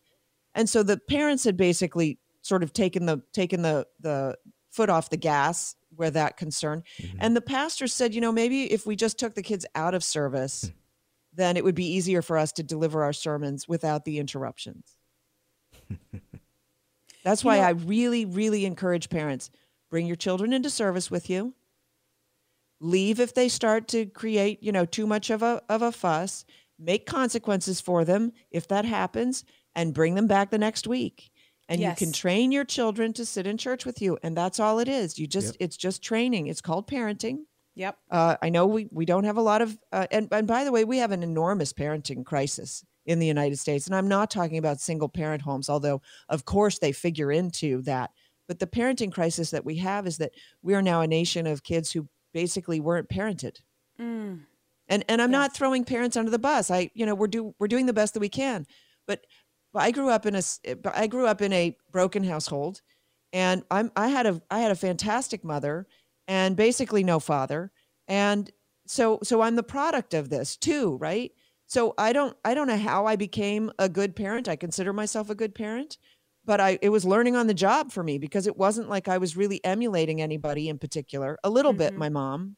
And 0.54 0.68
so 0.68 0.82
the 0.82 0.96
parents 0.98 1.44
had 1.44 1.56
basically 1.58 2.18
sort 2.40 2.62
of 2.62 2.72
taken 2.72 3.04
the 3.04 3.20
taken 3.34 3.60
the 3.60 3.86
the 4.00 4.36
foot 4.70 4.88
off 4.88 5.10
the 5.10 5.18
gas 5.18 5.76
where 5.96 6.10
that 6.10 6.38
concerned. 6.38 6.82
And 7.18 7.36
the 7.36 7.42
pastor 7.42 7.86
said, 7.86 8.14
you 8.14 8.22
know, 8.22 8.32
maybe 8.32 8.72
if 8.72 8.86
we 8.86 8.96
just 8.96 9.18
took 9.18 9.34
the 9.34 9.42
kids 9.42 9.66
out 9.74 9.94
of 9.94 10.02
service, 10.02 10.70
then 11.32 11.56
it 11.56 11.64
would 11.64 11.74
be 11.74 11.92
easier 11.92 12.22
for 12.22 12.36
us 12.38 12.52
to 12.52 12.62
deliver 12.62 13.02
our 13.02 13.12
sermons 13.12 13.68
without 13.68 14.04
the 14.04 14.18
interruptions. 14.18 14.96
That's 17.24 17.44
why 17.44 17.58
know- 17.58 17.64
I 17.64 17.70
really, 17.70 18.24
really 18.24 18.64
encourage 18.64 19.10
parents 19.10 19.50
bring 19.90 20.06
your 20.06 20.16
children 20.16 20.52
into 20.52 20.70
service 20.70 21.10
with 21.10 21.30
you. 21.30 21.54
Leave 22.80 23.18
if 23.18 23.34
they 23.34 23.48
start 23.48 23.88
to 23.88 24.06
create, 24.06 24.62
you 24.62 24.70
know, 24.70 24.84
too 24.84 25.06
much 25.06 25.30
of 25.30 25.42
a 25.42 25.62
of 25.68 25.82
a 25.82 25.90
fuss. 25.90 26.44
Make 26.78 27.06
consequences 27.06 27.80
for 27.80 28.04
them 28.04 28.32
if 28.52 28.68
that 28.68 28.84
happens, 28.84 29.44
and 29.74 29.92
bring 29.92 30.14
them 30.14 30.28
back 30.28 30.50
the 30.50 30.58
next 30.58 30.86
week. 30.86 31.30
And 31.68 31.80
you 31.80 32.06
can 32.06 32.12
train 32.12 32.52
your 32.52 32.64
children 32.64 33.12
to 33.14 33.26
sit 33.26 33.46
in 33.48 33.58
church 33.58 33.84
with 33.84 34.00
you, 34.00 34.16
and 34.22 34.36
that's 34.36 34.60
all 34.60 34.78
it 34.78 34.88
is. 34.88 35.18
You 35.18 35.26
just 35.26 35.56
it's 35.60 35.76
just 35.76 36.02
training. 36.02 36.46
It's 36.46 36.60
called 36.60 36.86
parenting. 36.88 37.40
Yep. 37.78 37.96
Uh, 38.10 38.36
I 38.42 38.48
know 38.48 38.66
we, 38.66 38.88
we 38.90 39.04
don't 39.04 39.22
have 39.22 39.36
a 39.36 39.42
lot 39.42 39.62
of, 39.62 39.78
uh, 39.92 40.08
and, 40.10 40.26
and 40.32 40.48
by 40.48 40.64
the 40.64 40.72
way, 40.72 40.84
we 40.84 40.98
have 40.98 41.12
an 41.12 41.22
enormous 41.22 41.72
parenting 41.72 42.24
crisis 42.24 42.84
in 43.06 43.20
the 43.20 43.26
United 43.26 43.56
States. 43.60 43.86
And 43.86 43.94
I'm 43.94 44.08
not 44.08 44.32
talking 44.32 44.58
about 44.58 44.80
single 44.80 45.08
parent 45.08 45.42
homes, 45.42 45.70
although, 45.70 46.02
of 46.28 46.44
course, 46.44 46.80
they 46.80 46.90
figure 46.90 47.30
into 47.30 47.80
that. 47.82 48.10
But 48.48 48.58
the 48.58 48.66
parenting 48.66 49.12
crisis 49.12 49.52
that 49.52 49.64
we 49.64 49.76
have 49.76 50.08
is 50.08 50.18
that 50.18 50.32
we 50.60 50.74
are 50.74 50.82
now 50.82 51.02
a 51.02 51.06
nation 51.06 51.46
of 51.46 51.62
kids 51.62 51.92
who 51.92 52.08
basically 52.34 52.80
weren't 52.80 53.08
parented. 53.08 53.58
Mm. 54.00 54.40
And 54.88 55.04
and 55.08 55.22
I'm 55.22 55.30
not 55.30 55.54
throwing 55.54 55.84
parents 55.84 56.16
under 56.16 56.30
the 56.30 56.38
bus. 56.38 56.70
I 56.70 56.90
you 56.94 57.04
know 57.04 57.14
we're 57.14 57.26
do 57.26 57.54
we're 57.58 57.68
doing 57.68 57.86
the 57.86 57.92
best 57.92 58.14
that 58.14 58.20
we 58.20 58.30
can. 58.30 58.66
But, 59.06 59.24
but 59.72 59.82
I 59.82 59.90
grew 59.90 60.08
up 60.08 60.24
in 60.24 60.34
a 60.34 60.42
I 60.94 61.06
grew 61.06 61.26
up 61.26 61.42
in 61.42 61.52
a 61.52 61.76
broken 61.92 62.24
household, 62.24 62.80
and 63.34 63.62
I'm 63.70 63.92
I 63.96 64.08
had 64.08 64.26
a 64.26 64.40
I 64.50 64.60
had 64.60 64.70
a 64.70 64.76
fantastic 64.76 65.44
mother 65.44 65.86
and 66.28 66.54
basically 66.56 67.02
no 67.02 67.18
father, 67.18 67.72
and 68.06 68.50
so 68.86 69.18
so 69.24 69.40
I'm 69.40 69.56
the 69.56 69.62
product 69.64 70.14
of 70.14 70.28
this 70.30 70.56
too, 70.56 70.96
right? 71.00 71.32
So 71.66 71.94
I 71.98 72.12
don't 72.12 72.36
I 72.44 72.54
don't 72.54 72.68
know 72.68 72.76
how 72.76 73.06
I 73.06 73.16
became 73.16 73.72
a 73.78 73.88
good 73.88 74.14
parent. 74.14 74.48
I 74.48 74.54
consider 74.56 74.92
myself 74.92 75.28
a 75.30 75.34
good 75.34 75.54
parent, 75.54 75.98
but 76.44 76.60
I 76.60 76.78
it 76.80 76.90
was 76.90 77.04
learning 77.04 77.34
on 77.36 77.46
the 77.48 77.54
job 77.54 77.90
for 77.90 78.02
me 78.04 78.18
because 78.18 78.46
it 78.46 78.56
wasn't 78.56 78.88
like 78.88 79.08
I 79.08 79.18
was 79.18 79.36
really 79.36 79.62
emulating 79.64 80.22
anybody 80.22 80.68
in 80.68 80.78
particular. 80.78 81.38
A 81.42 81.50
little 81.50 81.72
bit 81.74 81.92
Mhm. 81.94 81.98
my 81.98 82.08
mom, 82.08 82.56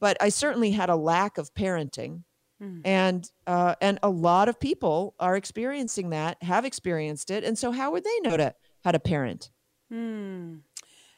but 0.00 0.16
I 0.20 0.30
certainly 0.30 0.70
had 0.72 0.88
a 0.90 0.96
lack 0.96 1.36
of 1.38 1.52
parenting 1.54 2.22
Mm. 2.62 2.82
and 2.84 3.30
uh, 3.46 3.74
and 3.80 3.98
a 4.02 4.10
lot 4.10 4.50
of 4.50 4.60
people 4.60 5.14
are 5.18 5.34
experiencing 5.34 6.10
that 6.10 6.42
have 6.42 6.66
experienced 6.66 7.30
it 7.30 7.42
and 7.42 7.56
so 7.58 7.70
how 7.72 7.90
would 7.92 8.04
they 8.04 8.20
know 8.22 8.36
to 8.36 8.54
how 8.84 8.92
to 8.92 8.98
parent 9.00 9.50
Hmm. 9.90 10.56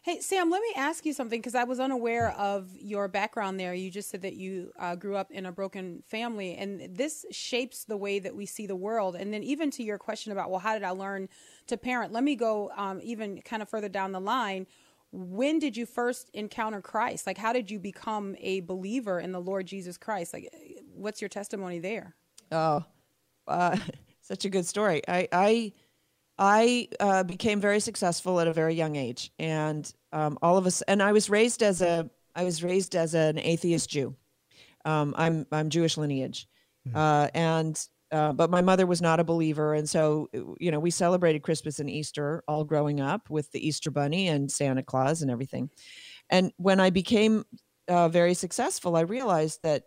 Hey, 0.03 0.21
Sam, 0.21 0.51
let 0.51 0.61
me 0.61 0.73
ask 0.77 1.07
you 1.07 1.13
something 1.13 1.41
because 1.41 1.55
I 1.55 1.63
was 1.65 1.79
unaware 1.79 2.33
of 2.33 2.71
your 2.77 3.07
background 3.07 3.61
there. 3.61 3.73
You 3.73 3.91
just 3.91 4.11
said 4.11 4.23
that 4.23 4.35
you 4.35 4.73
uh, 4.79 4.97
grew 4.97 5.17
up 5.17 5.31
in 5.31 5.47
a 5.47 5.53
broken 5.53 6.03
family, 6.09 6.57
and 6.57 6.89
this 6.95 7.25
shapes 7.31 7.85
the 7.85 7.97
way 7.97 8.19
that 8.19 8.35
we 8.35 8.45
see 8.45 8.67
the 8.67 8.75
world. 8.77 9.15
And 9.15 9.33
then, 9.33 9.45
even 9.45 9.71
to 9.73 9.83
your 9.85 9.99
question 9.99 10.33
about, 10.33 10.51
well, 10.51 10.59
how 10.59 10.75
did 10.75 10.83
I 10.83 10.91
learn 10.91 11.29
to 11.69 11.77
parent? 11.77 12.13
Let 12.13 12.25
me 12.25 12.35
go 12.35 12.73
um, 12.77 13.01
even 13.03 13.41
kind 13.43 13.63
of 13.63 13.69
further 13.69 13.89
down 13.89 14.11
the 14.11 14.21
line. 14.21 14.67
When 15.13 15.59
did 15.61 15.77
you 15.77 15.87
first 15.87 16.31
encounter 16.35 16.81
Christ? 16.81 17.27
Like, 17.27 17.39
how 17.39 17.53
did 17.53 17.71
you 17.71 17.79
become 17.79 18.35
a 18.41 18.61
believer 18.61 19.21
in 19.21 19.31
the 19.31 19.41
Lord 19.41 19.67
Jesus 19.67 19.97
Christ? 19.97 20.33
Like, 20.33 20.53
what's 20.95 21.21
your 21.21 21.29
testimony 21.29 21.79
there? 21.79 22.17
oh 22.53 22.85
uh, 23.49 23.77
such 24.21 24.45
a 24.45 24.49
good 24.51 24.67
story 24.67 25.03
i 25.09 25.27
i 25.33 25.73
i 26.43 26.89
uh, 26.99 27.23
became 27.23 27.61
very 27.61 27.79
successful 27.79 28.41
at 28.41 28.49
a 28.49 28.53
very 28.53 28.75
young 28.75 28.97
age 28.97 29.31
and 29.39 29.95
um, 30.13 30.37
all 30.43 30.59
of 30.59 30.67
us 30.67 30.83
and 30.83 31.01
i 31.01 31.13
was 31.13 31.31
raised 31.31 31.63
as 31.63 31.81
a 31.81 32.11
i 32.35 32.43
was 32.43 32.65
raised 32.65 32.97
as 32.97 33.15
an 33.15 33.39
atheist 33.39 33.89
jew. 33.89 34.15
Um, 34.85 35.15
i'm 35.17 35.47
i'm 35.53 35.71
jewish 35.71 35.97
lineage. 35.97 36.49
Uh, 36.93 37.29
and 37.33 37.81
uh, 38.11 38.33
but 38.33 38.51
my 38.51 38.61
mother 38.61 38.87
was 38.87 39.01
not 39.01 39.21
a 39.21 39.25
believer 39.25 39.73
and 39.75 39.89
so 39.89 40.29
you 40.59 40.73
know 40.73 40.81
we 40.81 40.91
celebrated 40.91 41.43
christmas 41.45 41.79
and 41.79 41.89
easter 41.89 42.43
all 42.49 42.65
growing 42.65 43.01
up 43.01 43.31
with 43.31 43.51
the 43.53 43.65
easter 43.65 43.93
bunny 43.93 44.27
and 44.27 44.51
santa 44.51 44.83
claus 44.83 45.23
and 45.23 45.31
everything. 45.31 45.71
And 46.29 46.53
when 46.57 46.81
i 46.81 46.91
became 46.91 47.45
uh, 47.87 48.09
very 48.09 48.35
successful 48.35 48.97
i 48.97 49.03
realized 49.03 49.61
that 49.63 49.85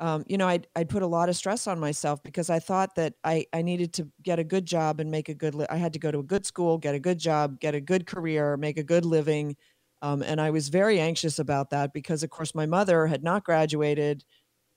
um, 0.00 0.24
you 0.28 0.38
know, 0.38 0.46
I'd, 0.46 0.66
I'd 0.76 0.88
put 0.88 1.02
a 1.02 1.06
lot 1.06 1.28
of 1.28 1.36
stress 1.36 1.66
on 1.66 1.80
myself 1.80 2.22
because 2.22 2.50
I 2.50 2.60
thought 2.60 2.94
that 2.94 3.14
I, 3.24 3.46
I 3.52 3.62
needed 3.62 3.92
to 3.94 4.08
get 4.22 4.38
a 4.38 4.44
good 4.44 4.64
job 4.64 5.00
and 5.00 5.10
make 5.10 5.28
a 5.28 5.34
good, 5.34 5.54
li- 5.54 5.66
I 5.68 5.76
had 5.76 5.92
to 5.94 5.98
go 5.98 6.12
to 6.12 6.20
a 6.20 6.24
good 6.24 6.46
school, 6.46 6.78
get 6.78 6.94
a 6.94 7.00
good 7.00 7.18
job, 7.18 7.58
get 7.58 7.74
a 7.74 7.80
good 7.80 8.06
career, 8.06 8.56
make 8.56 8.78
a 8.78 8.84
good 8.84 9.04
living. 9.04 9.56
Um, 10.00 10.22
and 10.22 10.40
I 10.40 10.50
was 10.50 10.68
very 10.68 11.00
anxious 11.00 11.40
about 11.40 11.70
that 11.70 11.92
because, 11.92 12.22
of 12.22 12.30
course, 12.30 12.54
my 12.54 12.66
mother 12.66 13.08
had 13.08 13.24
not 13.24 13.44
graduated 13.44 14.24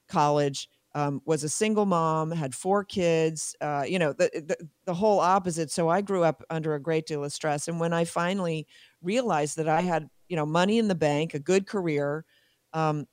college, 0.10 0.68
um, 0.96 1.22
was 1.26 1.44
a 1.44 1.50
single 1.50 1.86
mom, 1.86 2.32
had 2.32 2.56
four 2.56 2.84
kids, 2.84 3.56
uh, 3.62 3.84
you 3.88 4.00
know, 4.00 4.14
the, 4.14 4.30
the, 4.34 4.68
the 4.86 4.94
whole 4.94 5.20
opposite. 5.20 5.70
So 5.70 5.88
I 5.88 6.02
grew 6.02 6.24
up 6.24 6.44
under 6.50 6.74
a 6.74 6.82
great 6.82 7.06
deal 7.06 7.24
of 7.24 7.32
stress. 7.32 7.68
And 7.68 7.80
when 7.80 7.94
I 7.94 8.06
finally 8.06 8.66
realized 9.02 9.58
that 9.58 9.70
I 9.70 9.82
had, 9.82 10.10
you 10.28 10.36
know, 10.36 10.46
money 10.46 10.80
in 10.80 10.88
the 10.88 10.96
bank, 10.96 11.36
a 11.36 11.40
good 11.40 11.68
career, 11.68 12.26
um, 12.74 13.06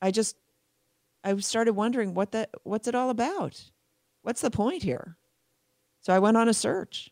I 0.00 0.12
just 0.12 0.36
I 1.24 1.36
started 1.38 1.74
wondering 1.74 2.14
what 2.14 2.32
that 2.32 2.50
what's 2.64 2.88
it 2.88 2.94
all 2.94 3.10
about? 3.10 3.62
What's 4.22 4.40
the 4.40 4.50
point 4.50 4.82
here? 4.82 5.16
So 6.00 6.14
I 6.14 6.18
went 6.18 6.36
on 6.36 6.48
a 6.48 6.54
search, 6.54 7.10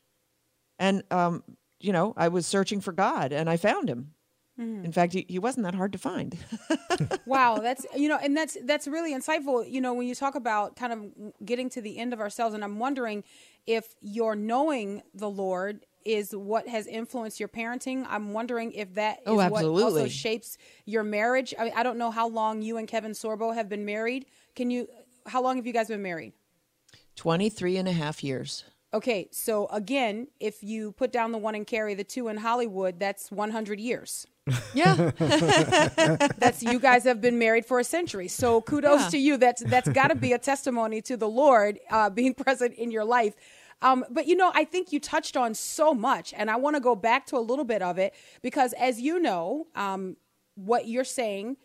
and 0.79 1.03
um, 1.11 1.43
you 1.81 1.93
know 1.93 2.15
I 2.17 2.29
was 2.29 2.47
searching 2.47 2.81
for 2.81 2.93
God, 2.93 3.33
and 3.33 3.49
I 3.49 3.57
found 3.57 3.89
him. 3.89 4.13
In 4.85 4.91
fact, 4.91 5.13
he, 5.13 5.25
he 5.29 5.39
wasn't 5.39 5.65
that 5.67 5.77
hard 5.77 5.93
to 5.93 5.99
find. 5.99 6.37
wow 7.27 7.59
that's 7.59 7.87
you 7.97 8.09
know 8.09 8.19
and 8.21 8.37
that's 8.37 8.57
that's 8.65 8.89
really 8.89 9.15
insightful 9.15 9.71
you 9.71 9.81
know 9.81 9.95
when 9.95 10.09
you 10.09 10.17
talk 10.17 10.35
about 10.35 10.75
kind 10.75 10.93
of 10.93 11.45
getting 11.45 11.71
to 11.71 11.81
the 11.81 11.97
end 11.97 12.13
of 12.13 12.19
ourselves 12.19 12.55
and 12.57 12.65
i'm 12.65 12.81
wondering 12.81 13.23
if 13.69 13.95
your 14.01 14.35
knowing 14.35 15.01
the 15.15 15.31
lord 15.31 15.87
is 16.09 16.35
what 16.35 16.67
has 16.67 16.87
influenced 16.87 17.39
your 17.39 17.49
parenting 17.49 18.05
i'm 18.09 18.33
wondering 18.33 18.73
if 18.73 18.95
that 18.95 19.17
is 19.19 19.23
Oh, 19.27 19.35
what 19.49 19.65
also 19.65 20.09
shapes 20.09 20.57
your 20.87 21.05
marriage 21.05 21.55
I, 21.59 21.65
mean, 21.65 21.73
I 21.77 21.83
don't 21.83 21.99
know 21.99 22.11
how 22.11 22.29
long 22.29 22.63
you 22.63 22.79
and 22.79 22.89
kevin 22.89 23.13
sorbo 23.13 23.55
have 23.55 23.69
been 23.69 23.85
married 23.85 24.25
can 24.57 24.71
you 24.71 24.89
how 25.27 25.43
long 25.43 25.57
have 25.57 25.67
you 25.67 25.73
guys 25.75 25.89
been 25.89 26.03
married 26.03 26.33
23 27.17 27.77
and 27.77 27.89
a 27.89 27.93
half 27.93 28.25
years. 28.25 28.65
okay 28.95 29.29
so 29.33 29.67
again 29.67 30.29
if 30.41 30.63
you 30.63 30.93
put 30.93 31.13
down 31.13 31.33
the 31.33 31.39
one 31.39 31.55
in 31.55 31.65
Cary, 31.65 31.95
the 31.95 32.05
two 32.05 32.29
in 32.29 32.39
hollywood 32.39 32.99
that's 32.99 33.31
100 33.31 33.79
years 33.79 34.27
Yeah. 34.73 35.11
that's 36.39 36.63
you 36.63 36.79
guys 36.81 37.05
have 37.05 37.21
been 37.21 37.39
married 37.39 37.67
for 37.67 37.79
a 37.81 37.85
century. 37.85 38.29
So 38.29 38.63
kudos 38.63 39.01
Yeah. 39.03 39.09
to 39.11 39.19
you. 39.19 39.37
That's 39.37 39.63
that's 39.63 39.91
got 39.91 40.09
to 40.09 40.15
be 40.15 40.33
a 40.33 40.39
testimony 40.39 41.03
to 41.03 41.19
the 41.19 41.29
Lord 41.29 41.79
uh, 41.91 42.09
being 42.09 42.33
present 42.45 42.73
in 42.75 42.91
your 42.91 43.05
life. 43.05 43.35
Um, 43.81 44.05
but 44.11 44.27
you 44.27 44.35
know, 44.35 44.51
I 44.55 44.65
think 44.65 44.93
you 44.93 45.01
touched 45.01 45.37
on 45.37 45.55
so 45.55 45.95
much, 45.95 46.35
and 46.37 46.51
I 46.51 46.57
want 46.57 46.77
to 46.77 46.81
go 46.81 46.97
back 46.97 47.27
to 47.27 47.37
a 47.37 47.41
little 47.41 47.65
bit 47.65 47.83
of 47.83 47.99
it 47.99 48.15
because, 48.43 48.73
as 48.75 49.01
you 49.01 49.21
know, 49.21 49.69
um, 49.75 50.17
what 50.55 50.89
you're 50.89 51.05
saying, 51.05 51.57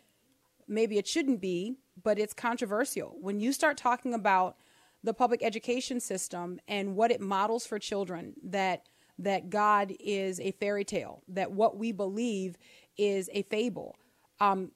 maybe 0.68 0.98
it 0.98 1.08
shouldn't 1.08 1.40
be, 1.40 1.76
but 2.02 2.18
it's 2.18 2.32
controversial 2.32 3.16
when 3.20 3.40
you 3.40 3.52
start 3.52 3.76
talking 3.76 4.14
about 4.14 4.56
the 5.02 5.12
public 5.14 5.42
education 5.42 6.00
system 6.00 6.60
and 6.66 6.96
what 6.96 7.10
it 7.10 7.20
models 7.20 7.66
for 7.66 7.78
children 7.78 8.34
that 8.42 8.88
that 9.18 9.48
God 9.48 9.92
is 10.00 10.40
a 10.40 10.50
fairy 10.52 10.84
tale, 10.84 11.22
that 11.28 11.52
what 11.52 11.78
we 11.78 11.92
believe 11.92 12.56
is 12.96 13.30
a 13.32 13.42
fable. 13.42 13.96
Um, 14.40 14.72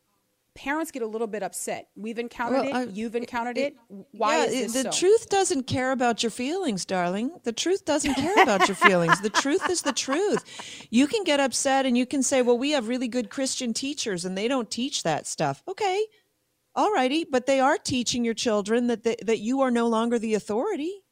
parents 0.59 0.91
get 0.91 1.03
a 1.03 1.07
little 1.07 1.29
bit 1.29 1.45
upset. 1.45 1.89
We've 1.95 2.19
encountered 2.19 2.65
Well, 2.67 2.83
it. 2.83 2.89
I- 2.89 2.93
You've 2.93 3.15
encountered 3.15 3.57
it. 3.57 3.77
Why 4.11 4.39
Yeah, 4.39 4.45
is 4.47 4.53
it- 4.53 4.59
this 4.59 4.73
the 4.85 4.93
so? 4.93 4.99
truth 4.99 5.29
doesn't 5.29 5.69
care 5.69 5.93
about 5.93 6.25
your 6.25 6.31
feelings, 6.31 6.85
darling. 6.85 7.31
The 7.45 7.53
truth 7.53 7.85
doesn't 7.85 8.15
care 8.15 8.35
about 8.43 8.67
your 8.67 8.75
feelings. 8.75 9.21
The 9.21 9.31
truth 9.31 9.71
is 9.71 9.83
the 9.83 9.93
truth. 9.93 10.43
You 10.91 11.07
can 11.07 11.23
get 11.23 11.39
upset 11.39 11.87
and 11.87 11.97
you 11.97 12.07
can 12.07 12.25
say, 12.25 12.43
"Well, 12.43 12.59
we 12.59 12.73
have 12.73 12.89
really 12.89 13.07
good 13.07 13.31
Christian 13.31 13.73
teachers 13.73 14.25
and 14.25 14.37
they 14.37 14.49
don't 14.49 14.69
teach 14.69 15.05
that 15.05 15.29
stuff." 15.29 15.63
Okay. 15.69 16.05
All 16.75 16.93
righty, 16.93 17.25
but 17.25 17.47
they 17.47 17.61
are 17.61 17.79
teaching 17.79 18.25
your 18.25 18.35
children 18.35 18.89
that 18.89 19.05
they, 19.05 19.17
that 19.23 19.39
you 19.39 19.61
are 19.61 19.71
no 19.71 19.87
longer 19.87 20.19
the 20.19 20.35
authority. 20.35 21.03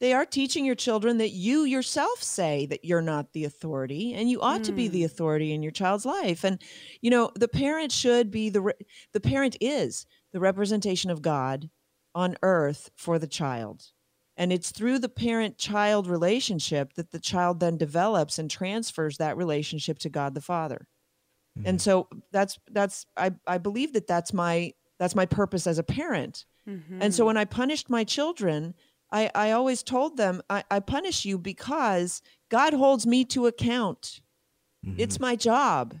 They 0.00 0.12
are 0.12 0.24
teaching 0.24 0.64
your 0.64 0.74
children 0.74 1.18
that 1.18 1.30
you 1.30 1.64
yourself 1.64 2.22
say 2.22 2.66
that 2.66 2.84
you're 2.84 3.02
not 3.02 3.32
the 3.32 3.44
authority 3.44 4.14
and 4.14 4.30
you 4.30 4.40
ought 4.40 4.60
mm. 4.60 4.64
to 4.64 4.72
be 4.72 4.88
the 4.88 5.04
authority 5.04 5.52
in 5.52 5.62
your 5.62 5.72
child's 5.72 6.06
life 6.06 6.44
and 6.44 6.62
you 7.00 7.10
know 7.10 7.30
the 7.34 7.48
parent 7.48 7.92
should 7.92 8.30
be 8.30 8.48
the 8.48 8.60
re- 8.60 8.72
the 9.12 9.20
parent 9.20 9.56
is 9.60 10.06
the 10.32 10.40
representation 10.40 11.10
of 11.10 11.22
god 11.22 11.68
on 12.14 12.36
earth 12.42 12.90
for 12.96 13.18
the 13.18 13.26
child 13.26 13.84
and 14.36 14.52
it's 14.52 14.70
through 14.70 14.98
the 14.98 15.08
parent 15.08 15.58
child 15.58 16.06
relationship 16.06 16.92
that 16.94 17.10
the 17.10 17.20
child 17.20 17.60
then 17.60 17.76
develops 17.76 18.38
and 18.38 18.50
transfers 18.50 19.18
that 19.18 19.36
relationship 19.36 19.98
to 19.98 20.08
god 20.08 20.34
the 20.34 20.40
father 20.40 20.86
mm. 21.58 21.62
and 21.66 21.80
so 21.80 22.08
that's 22.32 22.58
that's 22.70 23.04
i 23.16 23.30
i 23.46 23.58
believe 23.58 23.92
that 23.92 24.06
that's 24.06 24.32
my 24.32 24.72
that's 24.98 25.14
my 25.14 25.26
purpose 25.26 25.66
as 25.66 25.78
a 25.78 25.84
parent 25.84 26.44
mm-hmm. 26.68 27.02
and 27.02 27.14
so 27.14 27.24
when 27.24 27.36
i 27.36 27.44
punished 27.44 27.90
my 27.90 28.04
children 28.04 28.74
I, 29.10 29.30
I 29.34 29.50
always 29.52 29.82
told 29.82 30.16
them, 30.16 30.42
I, 30.50 30.64
I 30.70 30.80
punish 30.80 31.24
you 31.24 31.38
because 31.38 32.22
God 32.50 32.74
holds 32.74 33.06
me 33.06 33.24
to 33.26 33.46
account. 33.46 34.20
Mm-hmm. 34.84 35.00
It's 35.00 35.18
my 35.18 35.36
job. 35.36 35.96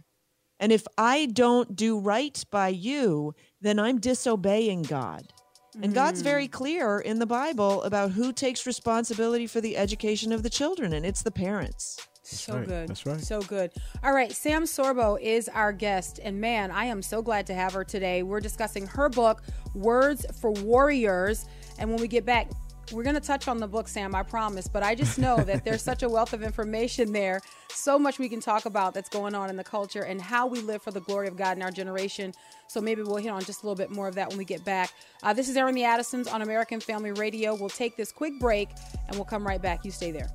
And 0.60 0.72
if 0.72 0.86
I 0.96 1.26
don't 1.26 1.76
do 1.76 1.98
right 1.98 2.44
by 2.50 2.68
you, 2.68 3.34
then 3.60 3.78
I'm 3.78 3.98
disobeying 3.98 4.82
God. 4.82 5.32
And 5.80 5.94
God's 5.94 6.22
very 6.22 6.48
mm. 6.48 6.50
clear 6.50 6.98
in 6.98 7.20
the 7.20 7.26
Bible 7.26 7.84
about 7.84 8.10
who 8.10 8.32
takes 8.32 8.66
responsibility 8.66 9.46
for 9.46 9.60
the 9.60 9.76
education 9.76 10.32
of 10.32 10.42
the 10.42 10.50
children, 10.50 10.92
and 10.92 11.06
it's 11.06 11.22
the 11.22 11.30
parents. 11.30 11.98
That's 12.24 12.40
so 12.40 12.56
right. 12.56 12.66
good. 12.66 12.88
That's 12.88 13.06
right. 13.06 13.20
So 13.20 13.40
good. 13.42 13.70
All 14.02 14.12
right. 14.12 14.32
Sam 14.32 14.64
Sorbo 14.64 15.20
is 15.20 15.48
our 15.48 15.72
guest. 15.72 16.18
And 16.22 16.40
man, 16.40 16.70
I 16.70 16.86
am 16.86 17.00
so 17.00 17.22
glad 17.22 17.46
to 17.46 17.54
have 17.54 17.72
her 17.74 17.84
today. 17.84 18.22
We're 18.22 18.40
discussing 18.40 18.86
her 18.88 19.08
book, 19.08 19.42
Words 19.74 20.26
for 20.40 20.50
Warriors. 20.50 21.46
And 21.78 21.90
when 21.90 22.00
we 22.00 22.08
get 22.08 22.26
back, 22.26 22.50
we're 22.92 23.02
going 23.02 23.14
to 23.14 23.20
touch 23.20 23.48
on 23.48 23.58
the 23.58 23.66
book, 23.66 23.88
Sam, 23.88 24.14
I 24.14 24.22
promise. 24.22 24.68
But 24.68 24.82
I 24.82 24.94
just 24.94 25.18
know 25.18 25.36
that 25.44 25.64
there's 25.64 25.82
such 25.82 26.02
a 26.02 26.08
wealth 26.08 26.32
of 26.32 26.42
information 26.42 27.12
there, 27.12 27.40
so 27.70 27.98
much 27.98 28.18
we 28.18 28.28
can 28.28 28.40
talk 28.40 28.66
about 28.66 28.94
that's 28.94 29.08
going 29.08 29.34
on 29.34 29.50
in 29.50 29.56
the 29.56 29.64
culture 29.64 30.02
and 30.02 30.20
how 30.20 30.46
we 30.46 30.60
live 30.60 30.82
for 30.82 30.90
the 30.90 31.00
glory 31.00 31.28
of 31.28 31.36
God 31.36 31.56
in 31.56 31.62
our 31.62 31.70
generation. 31.70 32.32
So 32.66 32.80
maybe 32.80 33.02
we'll 33.02 33.16
hit 33.16 33.30
on 33.30 33.42
just 33.42 33.62
a 33.62 33.66
little 33.66 33.76
bit 33.76 33.90
more 33.90 34.08
of 34.08 34.14
that 34.16 34.28
when 34.28 34.38
we 34.38 34.44
get 34.44 34.64
back. 34.64 34.92
Uh, 35.22 35.32
this 35.32 35.48
is 35.48 35.54
the 35.54 35.84
Addisons 35.84 36.28
on 36.28 36.42
American 36.42 36.80
Family 36.80 37.12
Radio. 37.12 37.54
We'll 37.54 37.68
take 37.68 37.96
this 37.96 38.12
quick 38.12 38.38
break 38.38 38.68
and 39.06 39.16
we'll 39.16 39.24
come 39.24 39.46
right 39.46 39.60
back. 39.60 39.84
You 39.84 39.90
stay 39.90 40.10
there. 40.10 40.30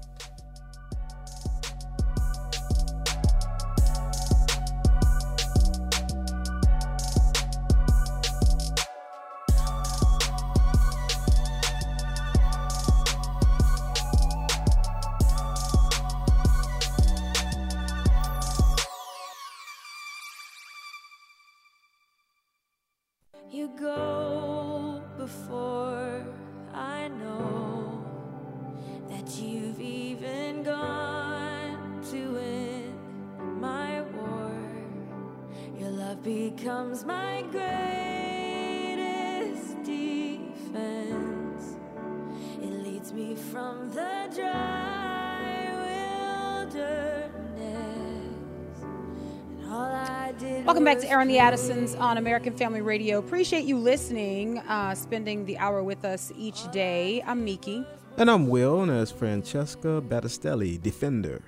Welcome 51.13 51.27
back 51.27 51.35
to 51.35 51.43
Airing 51.43 51.63
the 51.63 51.77
Addisons 51.77 51.95
on 51.95 52.17
American 52.17 52.57
Family 52.57 52.81
Radio. 52.81 53.19
Appreciate 53.19 53.65
you 53.65 53.77
listening, 53.77 54.57
uh, 54.57 54.95
spending 54.95 55.45
the 55.45 55.59
hour 55.59 55.83
with 55.83 56.05
us 56.05 56.31
each 56.35 56.71
day. 56.71 57.21
I'm 57.27 57.45
Miki. 57.45 57.85
And 58.17 58.31
I'm 58.31 58.47
Will, 58.47 58.81
and 58.81 58.89
that's 58.89 59.11
Francesca 59.11 60.01
Battistelli, 60.01 60.81
Defender. 60.81 61.43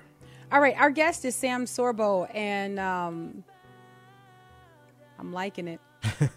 All 0.52 0.60
right, 0.60 0.76
our 0.78 0.90
guest 0.90 1.24
is 1.24 1.34
Sam 1.34 1.64
Sorbo, 1.64 2.32
and 2.32 2.78
um, 2.78 3.42
I'm 5.18 5.32
liking 5.32 5.66
it. 5.66 5.80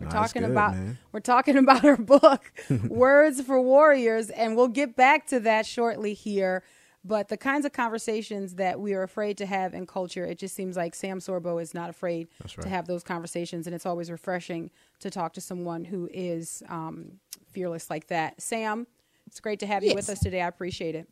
We're 0.00 0.10
talking 0.10 0.42
good, 0.42 0.50
about 0.50 0.74
man. 0.74 0.98
we're 1.12 1.20
talking 1.20 1.56
about 1.56 1.82
her 1.82 1.96
book, 1.96 2.52
Words 2.88 3.40
for 3.40 3.60
Warriors, 3.60 4.30
and 4.30 4.56
we'll 4.56 4.66
get 4.66 4.96
back 4.96 5.28
to 5.28 5.38
that 5.40 5.64
shortly 5.64 6.12
here. 6.12 6.64
But 7.06 7.28
the 7.28 7.36
kinds 7.36 7.66
of 7.66 7.72
conversations 7.72 8.54
that 8.54 8.80
we 8.80 8.94
are 8.94 9.02
afraid 9.02 9.36
to 9.38 9.46
have 9.46 9.74
in 9.74 9.86
culture, 9.86 10.24
it 10.24 10.38
just 10.38 10.54
seems 10.54 10.74
like 10.74 10.94
Sam 10.94 11.18
Sorbo 11.20 11.60
is 11.60 11.74
not 11.74 11.90
afraid 11.90 12.28
right. 12.40 12.62
to 12.62 12.68
have 12.68 12.86
those 12.86 13.02
conversations, 13.02 13.66
and 13.66 13.74
it's 13.74 13.84
always 13.84 14.10
refreshing 14.10 14.70
to 15.00 15.10
talk 15.10 15.34
to 15.34 15.40
someone 15.42 15.84
who 15.84 16.08
is 16.12 16.62
um, 16.68 17.12
fearless 17.52 17.90
like 17.90 18.06
that. 18.06 18.40
Sam, 18.40 18.86
it's 19.26 19.38
great 19.38 19.60
to 19.60 19.66
have 19.66 19.84
you 19.84 19.94
with 19.94 20.08
us 20.08 20.20
today. 20.20 20.40
I 20.40 20.48
appreciate 20.48 20.94
it. 20.94 21.06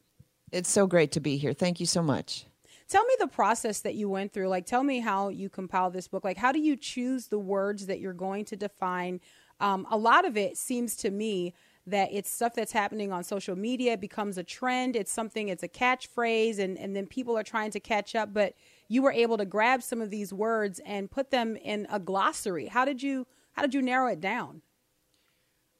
It's 0.50 0.70
so 0.70 0.87
great 0.87 1.12
to 1.12 1.20
be 1.20 1.37
here. 1.37 1.52
Thank 1.52 1.78
you 1.78 1.87
so 1.87 2.02
much. 2.02 2.46
Tell 2.88 3.05
me 3.05 3.14
the 3.18 3.26
process 3.26 3.81
that 3.81 3.94
you 3.94 4.09
went 4.09 4.33
through. 4.33 4.48
Like, 4.48 4.66
tell 4.66 4.85
me 4.85 5.00
how 5.00 5.28
you 5.28 5.48
compiled 5.48 5.92
this 5.92 6.09
book. 6.09 6.24
Like, 6.24 6.37
how 6.37 6.52
do 6.52 6.61
you 6.61 6.76
choose 6.76 7.26
the 7.26 7.38
words 7.38 7.87
that 7.87 8.00
you're 8.00 8.12
going 8.12 8.44
to 8.46 8.57
define? 8.57 9.20
Um, 9.61 9.87
a 9.90 9.96
lot 9.96 10.26
of 10.26 10.37
it 10.37 10.57
seems 10.57 10.96
to 10.96 11.11
me 11.11 11.55
that 11.87 12.11
it's 12.12 12.31
stuff 12.31 12.55
that's 12.55 12.73
happening 12.73 13.12
on 13.12 13.25
social 13.25 13.57
media. 13.57 13.95
It 13.95 14.01
becomes 14.01 14.38
a 14.38 14.45
trend. 14.45 14.95
It's 14.95 15.11
something. 15.11 15.49
It's 15.49 15.62
a 15.62 15.68
catchphrase, 15.68 16.59
and 16.59 16.79
and 16.79 16.95
then 16.95 17.07
people 17.07 17.37
are 17.37 17.42
trying 17.42 17.71
to 17.73 17.81
catch 17.81 18.14
up. 18.14 18.33
But 18.33 18.55
you 18.88 19.03
were 19.03 19.12
able 19.12 19.38
to 19.38 19.45
grab 19.45 19.83
some 19.83 20.01
of 20.01 20.11
these 20.11 20.33
words 20.33 20.81
and 20.85 21.11
put 21.11 21.31
them 21.31 21.57
in 21.57 21.87
a 21.90 21.99
glossary. 21.99 22.66
How 22.66 22.85
did 22.85 23.03
you 23.03 23.27
How 23.53 23.62
did 23.62 23.75
you 23.75 23.83
narrow 23.83 24.09
it 24.09 24.21
down? 24.21 24.62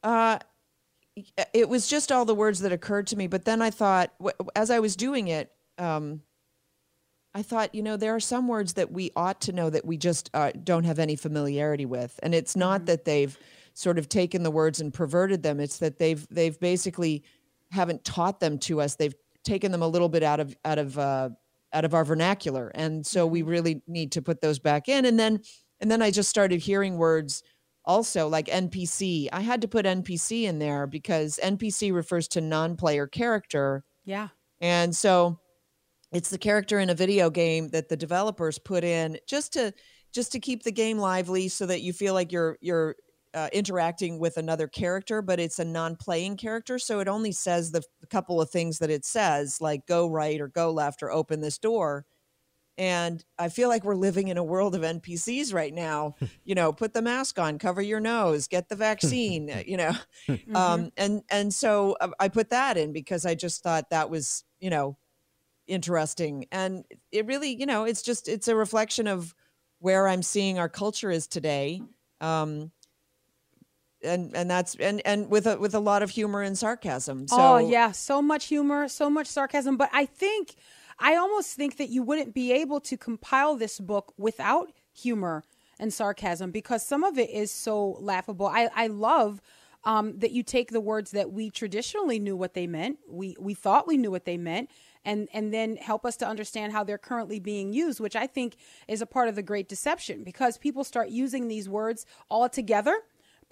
Uh, 0.03 0.39
it 1.53 1.69
was 1.69 1.87
just 1.89 2.11
all 2.11 2.25
the 2.25 2.35
words 2.35 2.61
that 2.61 2.73
occurred 2.73 3.07
to 3.09 3.17
me. 3.17 3.27
But 3.27 3.45
then 3.45 3.63
I 3.63 3.71
thought, 3.71 4.13
as 4.57 4.71
I 4.71 4.81
was 4.81 4.97
doing 4.97 5.29
it, 5.29 5.53
um, 5.79 6.23
I 7.35 7.43
thought, 7.43 7.75
you 7.75 7.83
know, 7.83 7.97
there 7.97 8.15
are 8.15 8.21
some 8.21 8.49
words 8.49 8.75
that 8.75 8.91
we 8.91 9.11
ought 9.15 9.41
to 9.43 9.53
know 9.53 9.71
that 9.71 9.85
we 9.85 9.97
just 9.97 10.31
uh, 10.35 10.53
don't 10.65 10.85
have 10.85 10.99
any 10.99 11.17
familiarity 11.17 11.87
with, 11.87 12.19
and 12.23 12.35
it's 12.35 12.57
not 12.57 12.87
that 12.87 13.05
they've 13.05 13.39
sort 13.75 13.99
of 13.99 14.09
taken 14.09 14.43
the 14.43 14.51
words 14.51 14.81
and 14.81 14.93
perverted 14.93 15.43
them. 15.43 15.61
It's 15.61 15.79
that 15.79 15.99
they've 15.99 16.27
they've 16.31 16.59
basically 16.59 17.25
haven't 17.71 18.05
taught 18.05 18.41
them 18.41 18.59
to 18.59 18.81
us. 18.81 18.97
They've 18.97 19.15
taken 19.45 19.73
them 19.73 19.83
a 19.83 19.89
little 19.89 20.09
bit 20.09 20.23
out 20.23 20.41
of 20.41 20.57
out 20.65 20.79
of 20.79 20.99
uh, 20.99 21.31
out 21.73 21.85
of 21.85 21.95
our 21.95 22.05
vernacular, 22.05 22.71
and 22.75 23.07
so 23.07 23.27
we 23.27 23.43
really 23.43 23.83
need 23.87 24.13
to 24.13 24.23
put 24.23 24.41
those 24.41 24.59
back 24.59 24.89
in. 24.89 25.05
And 25.05 25.19
then 25.19 25.41
and 25.81 25.91
then 25.91 26.03
I 26.03 26.11
just 26.11 26.31
started 26.31 26.61
hearing 26.61 26.97
words 26.97 27.43
also 27.85 28.29
like 28.29 28.47
NPC. 28.47 29.29
I 29.33 29.41
had 29.41 29.61
to 29.63 29.69
put 29.69 29.87
NPC 29.87 30.45
in 30.45 30.59
there 30.59 30.87
because 30.87 31.41
NPC 31.43 31.93
refers 31.93 32.29
to 32.29 32.41
non-player 32.41 33.07
character. 33.07 33.85
Yeah. 34.05 34.29
And 34.61 34.95
so 34.95 35.41
it's 36.13 36.31
the 36.31 36.39
character 36.39 36.79
in 36.79 36.91
a 36.91 36.95
video 36.95 37.31
game 37.31 37.71
that 37.71 37.89
the 37.89 37.97
developers 37.97 38.59
put 38.59 38.85
in 38.85 39.19
just 39.27 39.55
to 39.55 39.73
just 40.13 40.33
to 40.33 40.41
keep 40.41 40.63
the 40.63 40.73
game 40.73 40.99
lively 40.99 41.49
so 41.49 41.67
that 41.67 41.81
you 41.81 41.93
feel 41.93 42.15
like 42.15 42.33
you're 42.33 42.59
you're 42.61 42.97
uh, 43.35 43.49
interacting 43.53 44.19
with 44.19 44.37
another 44.37 44.69
character, 44.69 45.23
but 45.23 45.41
it's 45.41 45.59
a 45.59 45.65
non-playing 45.65 46.37
character, 46.37 46.79
so 46.79 47.01
it 47.01 47.09
only 47.09 47.33
says 47.33 47.71
the, 47.71 47.83
the 48.01 48.07
couple 48.07 48.41
of 48.41 48.51
things 48.51 48.79
that 48.79 48.91
it 48.91 49.05
says, 49.05 49.59
like 49.61 49.87
go 49.87 50.09
right 50.09 50.41
or 50.41 50.49
go 50.49 50.71
left 50.71 51.03
or 51.03 51.11
open 51.11 51.41
this 51.41 51.59
door. 51.59 52.05
And 52.79 53.23
I 53.39 53.49
feel 53.49 53.69
like 53.69 53.85
we're 53.85 53.95
living 53.95 54.29
in 54.29 54.39
a 54.39 54.45
world 54.45 54.75
of 54.75 54.83
NPCs 54.83 55.53
right 55.53 55.73
now. 55.73 56.15
you 56.45 56.55
know, 56.55 56.73
put 56.73 56.95
the 56.95 57.03
mask 57.03 57.39
on, 57.39 57.59
cover 57.59 57.83
your 57.83 58.01
nose, 58.01 58.49
get 58.49 58.69
the 58.69 58.77
vaccine. 58.77 59.53
you 59.67 59.77
know, 59.77 59.93
um, 60.55 60.91
and 60.97 61.23
and 61.31 61.53
so 61.53 61.97
uh, 62.01 62.11
I 62.19 62.29
put 62.29 62.51
that 62.51 62.77
in 62.77 62.93
because 62.93 63.27
I 63.27 63.35
just 63.35 63.63
thought 63.63 63.91
that 63.91 64.11
was 64.11 64.45
you 64.59 64.71
know 64.71 64.97
interesting, 65.67 66.47
and 66.51 66.85
it 67.11 67.27
really 67.27 67.55
you 67.55 67.67
know 67.67 67.85
it's 67.85 68.03
just 68.03 68.29
it's 68.29 68.49
a 68.49 68.57
reflection 68.57 69.07
of 69.07 69.35
where 69.79 70.07
I'm 70.09 70.23
seeing 70.23 70.59
our 70.59 70.69
culture 70.69 71.11
is 71.11 71.27
today. 71.27 71.83
Um, 72.21 72.71
and 74.05 74.35
and 74.35 74.51
that's 74.51 74.75
and 74.77 75.01
and 75.05 75.31
with 75.31 75.47
a 75.47 75.59
with 75.59 75.75
a 75.75 75.81
lot 75.81 76.03
of 76.03 76.11
humor 76.11 76.43
and 76.43 76.57
sarcasm. 76.57 77.29
So 77.29 77.37
oh 77.39 77.59
yeah, 77.59 77.93
so 77.93 78.21
much 78.23 78.47
humor, 78.47 78.89
so 78.89 79.09
much 79.09 79.27
sarcasm. 79.27 79.77
But 79.77 79.91
I 79.93 80.07
think, 80.07 80.55
I 80.99 81.17
almost 81.17 81.55
think 81.55 81.77
that 81.77 81.89
you 81.89 82.03
wouldn't 82.03 82.35
be 82.35 82.53
able 82.53 82.81
to 82.81 82.97
compile 82.97 83.57
this 83.57 83.79
book 83.81 84.13
without 84.17 84.73
humor 84.93 85.45
and 85.79 85.93
sarcasm 85.93 86.51
because 86.51 86.87
some 86.87 87.05
of 87.05 87.19
it 87.19 87.31
is 87.31 87.51
so 87.51 87.97
laughable. 88.01 88.47
I 88.47 88.69
I 88.75 88.87
love. 88.89 89.41
Um, 89.85 90.21
that 90.21 90.31
you 90.31 90.45
take 90.45 90.71
the 90.71 90.81
words 90.81 91.11
that 91.11 91.33
we 91.33 91.51
traditionally 91.51 92.21
knew 92.21 92.37
what 92.37 92.55
they 92.55 92.69
meant, 92.69 93.01
we 93.09 93.35
we 93.41 93.53
thought 93.53 93.89
we 93.89 93.97
knew 93.97 94.13
what 94.13 94.27
they 94.27 94.37
meant, 94.37 94.71
and 95.05 95.29
and 95.33 95.53
then 95.53 95.75
help 95.75 96.07
us 96.07 96.17
to 96.19 96.25
understand 96.25 96.73
how 96.73 96.85
they're 96.85 96.99
currently 96.99 97.41
being 97.41 97.73
used, 97.73 97.99
which 97.99 98.15
I 98.15 98.29
think 98.29 98.55
is 98.87 99.03
a 99.03 99.07
part 99.07 99.27
of 99.27 99.35
the 99.35 99.43
great 99.43 99.69
deception 99.69 100.23
because 100.23 100.57
people 100.57 100.85
start 100.85 101.09
using 101.09 101.49
these 101.49 101.69
words 101.69 102.07
all 102.29 102.49
together 102.49 103.03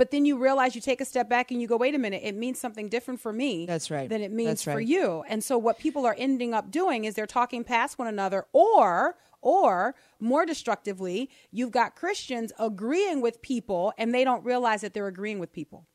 but 0.01 0.11
then 0.11 0.24
you 0.24 0.38
realize 0.38 0.74
you 0.74 0.80
take 0.80 1.03
a 1.03 1.05
step 1.05 1.28
back 1.28 1.51
and 1.51 1.61
you 1.61 1.68
go, 1.68 1.76
wait 1.76 1.94
a 1.94 1.98
minute, 1.98 2.22
it 2.24 2.34
means 2.34 2.59
something 2.59 2.88
different 2.88 3.20
for 3.20 3.34
me. 3.34 3.66
That's 3.66 3.90
right. 3.90 4.09
Than 4.09 4.22
it 4.22 4.32
means 4.32 4.48
That's 4.48 4.62
for 4.62 4.80
you. 4.80 5.24
And 5.28 5.44
so 5.44 5.59
what 5.59 5.78
people 5.78 6.07
are 6.07 6.16
ending 6.16 6.55
up 6.55 6.70
doing 6.70 7.05
is 7.05 7.14
they're 7.16 7.26
talking 7.26 7.64
past 7.64 7.98
one 7.98 8.09
another, 8.09 8.46
or 8.55 9.18
or 9.42 9.94
more 10.18 10.46
destructively, 10.46 11.28
you've 11.51 11.70
got 11.70 11.96
Christians 11.96 12.51
agreeing 12.59 13.20
with 13.20 13.42
people 13.42 13.92
and 13.98 14.14
they 14.14 14.24
don't 14.24 14.42
realize 14.42 14.80
that 14.80 14.94
they're 14.94 15.07
agreeing 15.07 15.38
with 15.38 15.53
people. 15.53 15.86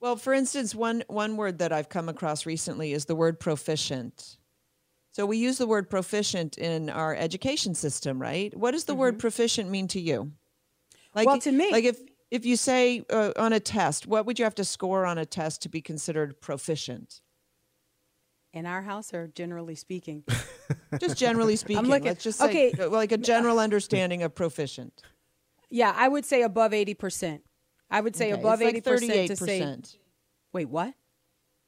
Well, 0.00 0.16
for 0.16 0.32
instance, 0.32 0.74
one 0.74 1.04
one 1.08 1.36
word 1.36 1.58
that 1.58 1.70
I've 1.70 1.90
come 1.90 2.08
across 2.08 2.46
recently 2.46 2.94
is 2.94 3.04
the 3.04 3.14
word 3.14 3.38
proficient. 3.38 4.38
So 5.10 5.26
we 5.26 5.36
use 5.36 5.58
the 5.58 5.66
word 5.66 5.90
proficient 5.90 6.56
in 6.56 6.88
our 6.88 7.14
education 7.14 7.74
system, 7.74 8.22
right? 8.22 8.56
What 8.56 8.70
does 8.70 8.84
the 8.84 8.94
word 8.94 9.18
proficient 9.18 9.68
mean 9.68 9.86
to 9.88 10.00
you? 10.00 10.32
Like, 11.14 11.26
Mm-hmm. 11.26 11.30
Well, 11.30 11.40
to 11.40 11.52
me- 11.52 11.72
like 11.72 11.84
if 11.84 12.00
if 12.32 12.46
you 12.46 12.56
say 12.56 13.04
uh, 13.10 13.32
on 13.36 13.52
a 13.52 13.60
test, 13.60 14.06
what 14.06 14.24
would 14.24 14.38
you 14.38 14.44
have 14.46 14.54
to 14.54 14.64
score 14.64 15.04
on 15.04 15.18
a 15.18 15.26
test 15.26 15.60
to 15.62 15.68
be 15.68 15.82
considered 15.82 16.40
proficient? 16.40 17.20
In 18.54 18.64
our 18.66 18.80
house, 18.82 19.12
or 19.14 19.28
generally 19.28 19.74
speaking, 19.74 20.24
Just 21.00 21.16
generally 21.18 21.56
speaking, 21.56 21.84
looking- 21.86 22.04
let's 22.06 22.24
just 22.24 22.38
say 22.38 22.70
okay. 22.70 22.82
uh, 22.82 22.88
like 22.90 23.12
a 23.12 23.16
general 23.18 23.58
understanding 23.58 24.22
of 24.22 24.34
proficient. 24.34 25.02
yeah, 25.70 25.92
I 25.96 26.08
would 26.08 26.24
say 26.26 26.42
above 26.42 26.72
eighty 26.74 26.94
percent. 26.94 27.42
I 27.90 28.00
would 28.00 28.16
say 28.16 28.32
Okay, 28.32 28.40
above 28.40 28.60
it's 28.62 28.68
eighty 28.68 28.80
percent 28.80 29.00
thirty-eight 29.10 29.26
to 29.28 29.36
say. 29.36 29.58
percent. 29.60 29.96
Wait, 30.52 30.68
what? 30.68 30.92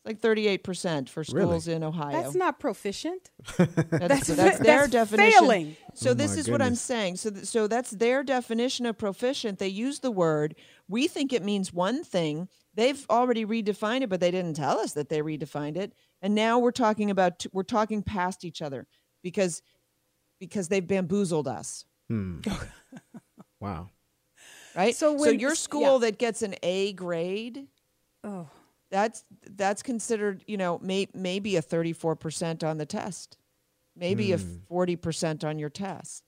Like 0.05 0.21
thirty-eight 0.21 0.63
percent 0.65 1.09
for 1.09 1.25
schools 1.25 1.69
in 1.69 1.83
Ohio. 1.83 2.13
That's 2.23 2.35
not 2.35 2.59
proficient. 2.61 3.31
That's, 3.57 3.69
That's 3.91 4.27
that's, 4.29 4.59
their 4.59 4.81
that's 4.87 4.91
definition. 4.91 5.31
failing. 5.41 5.77
So 5.95 6.11
Oh 6.11 6.15
this 6.15 6.35
my 6.35 6.41
is 6.41 6.51
what 6.51 6.61
I'm 6.63 6.75
saying. 6.75 7.17
So 7.17 7.31
th- 7.31 7.45
so 7.47 7.67
that's 7.67 7.91
their 7.91 8.23
definition 8.23 8.87
of 8.87 8.99
proficient. 8.99 9.59
They 9.59 9.69
use 9.69 10.01
the 10.01 10.11
word. 10.11 10.55
We 10.89 11.09
think 11.09 11.33
it 11.33 11.43
means 11.43 11.73
one 11.73 12.05
thing. 12.05 12.49
They've 12.75 13.05
already 13.09 13.47
redefined 13.47 14.03
it, 14.03 14.09
but 14.09 14.21
they 14.21 14.31
didn't 14.31 14.55
tell 14.57 14.79
us 14.79 14.93
that 14.95 15.09
they 15.09 15.21
redefined 15.21 15.77
it. 15.77 15.93
And 16.21 16.35
now 16.35 16.59
we're 16.59 16.73
talking 16.73 17.11
about 17.11 17.39
t- 17.39 17.49
we're 17.53 17.63
talking 17.63 18.03
past 18.03 18.45
each 18.45 18.61
other 18.63 18.87
because 19.23 19.63
because 20.41 20.69
they've 20.69 20.87
bamboozled 20.87 21.49
us. 21.49 21.85
Hmm. 22.09 22.41
Wow. 23.61 23.89
Right? 24.77 24.95
So 24.95 25.15
when- 25.15 25.39
your 25.41 25.51
yeah. 25.51 25.55
school 25.55 25.99
that 26.01 26.19
gets 26.19 26.43
an 26.43 26.55
A 26.63 26.93
grade, 26.93 27.67
Oh, 28.23 28.49
that's 28.91 29.25
that's 29.51 29.83
considered 29.83 30.45
you 30.47 30.57
know 30.57 30.79
may, 30.83 31.09
maybe 31.15 31.57
a 31.57 31.63
34% 31.63 32.63
on 32.63 32.79
the 32.79 32.87
test 32.87 33.39
maybe 33.97 34.33
a 34.33 34.39
40% 34.39 35.45
on 35.45 35.59
your 35.59 35.71
test 35.71 36.25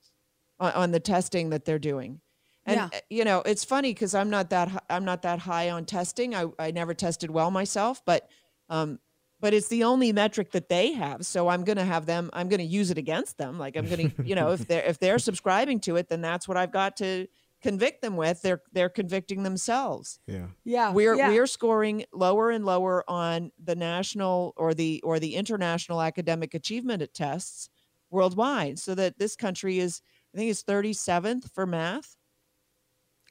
on, 0.58 0.72
on 0.72 0.90
the 0.90 1.00
testing 1.00 1.50
that 1.50 1.64
they're 1.64 1.78
doing. 1.78 2.20
And 2.64 2.90
Yeah. 2.92 3.00
you 3.10 3.24
know 3.24 3.42
it's 3.46 3.64
funny 3.64 3.94
because 3.94 4.12
i'm 4.14 4.28
not 4.28 4.50
that 4.50 4.84
i'm 4.90 5.04
not 5.04 5.22
that 5.22 5.38
high 5.38 5.70
on 5.70 5.84
testing. 5.84 6.34
I, 6.34 6.46
I 6.58 6.70
never 6.72 6.94
tested 6.94 7.30
well 7.30 7.50
myself 7.52 8.02
but 8.04 8.28
um 8.68 8.98
but 9.38 9.54
it's 9.54 9.68
the 9.68 9.84
only 9.84 10.12
metric 10.12 10.50
that 10.52 10.68
they 10.68 10.92
have 10.92 11.24
so 11.24 11.46
i'm 11.46 11.62
going 11.62 11.76
to 11.78 11.84
have 11.84 12.06
them 12.06 12.28
i'm 12.32 12.48
going 12.48 12.58
to 12.58 12.64
use 12.66 12.90
it 12.90 12.98
against 12.98 13.38
them. 13.38 13.56
Like 13.58 13.76
i'm 13.76 13.86
going 13.86 14.10
to 14.10 14.24
you 14.24 14.34
know 14.34 14.50
if 14.50 14.66
they're 14.66 14.82
if 14.84 14.98
they're 14.98 15.18
subscribing 15.30 15.78
to 15.80 15.94
it 15.94 16.08
then 16.08 16.20
that's 16.22 16.48
what 16.48 16.56
i've 16.56 16.72
got 16.72 16.96
to 16.96 17.28
convict 17.62 18.02
them 18.02 18.16
with 18.16 18.42
they're 18.42 18.62
they're 18.72 18.88
convicting 18.90 19.42
themselves 19.42 20.20
Yeah. 20.26 20.46
yeah. 20.64 20.92
we're 20.92 21.14
yeah. 21.16 21.28
we're 21.30 21.46
scoring 21.46 22.04
lower 22.12 22.50
and 22.50 22.64
lower 22.64 23.02
on 23.08 23.50
the 23.62 23.74
national 23.74 24.52
or 24.56 24.74
the 24.74 25.00
or 25.02 25.18
the 25.18 25.34
international 25.34 26.02
academic 26.02 26.54
achievement 26.54 27.02
tests 27.14 27.68
worldwide 28.10 28.78
so 28.78 28.94
that 28.94 29.18
this 29.18 29.34
country 29.36 29.78
is 29.78 30.02
i 30.34 30.38
think 30.38 30.50
it's 30.50 30.62
37th 30.62 31.50
for 31.52 31.66
math 31.66 32.16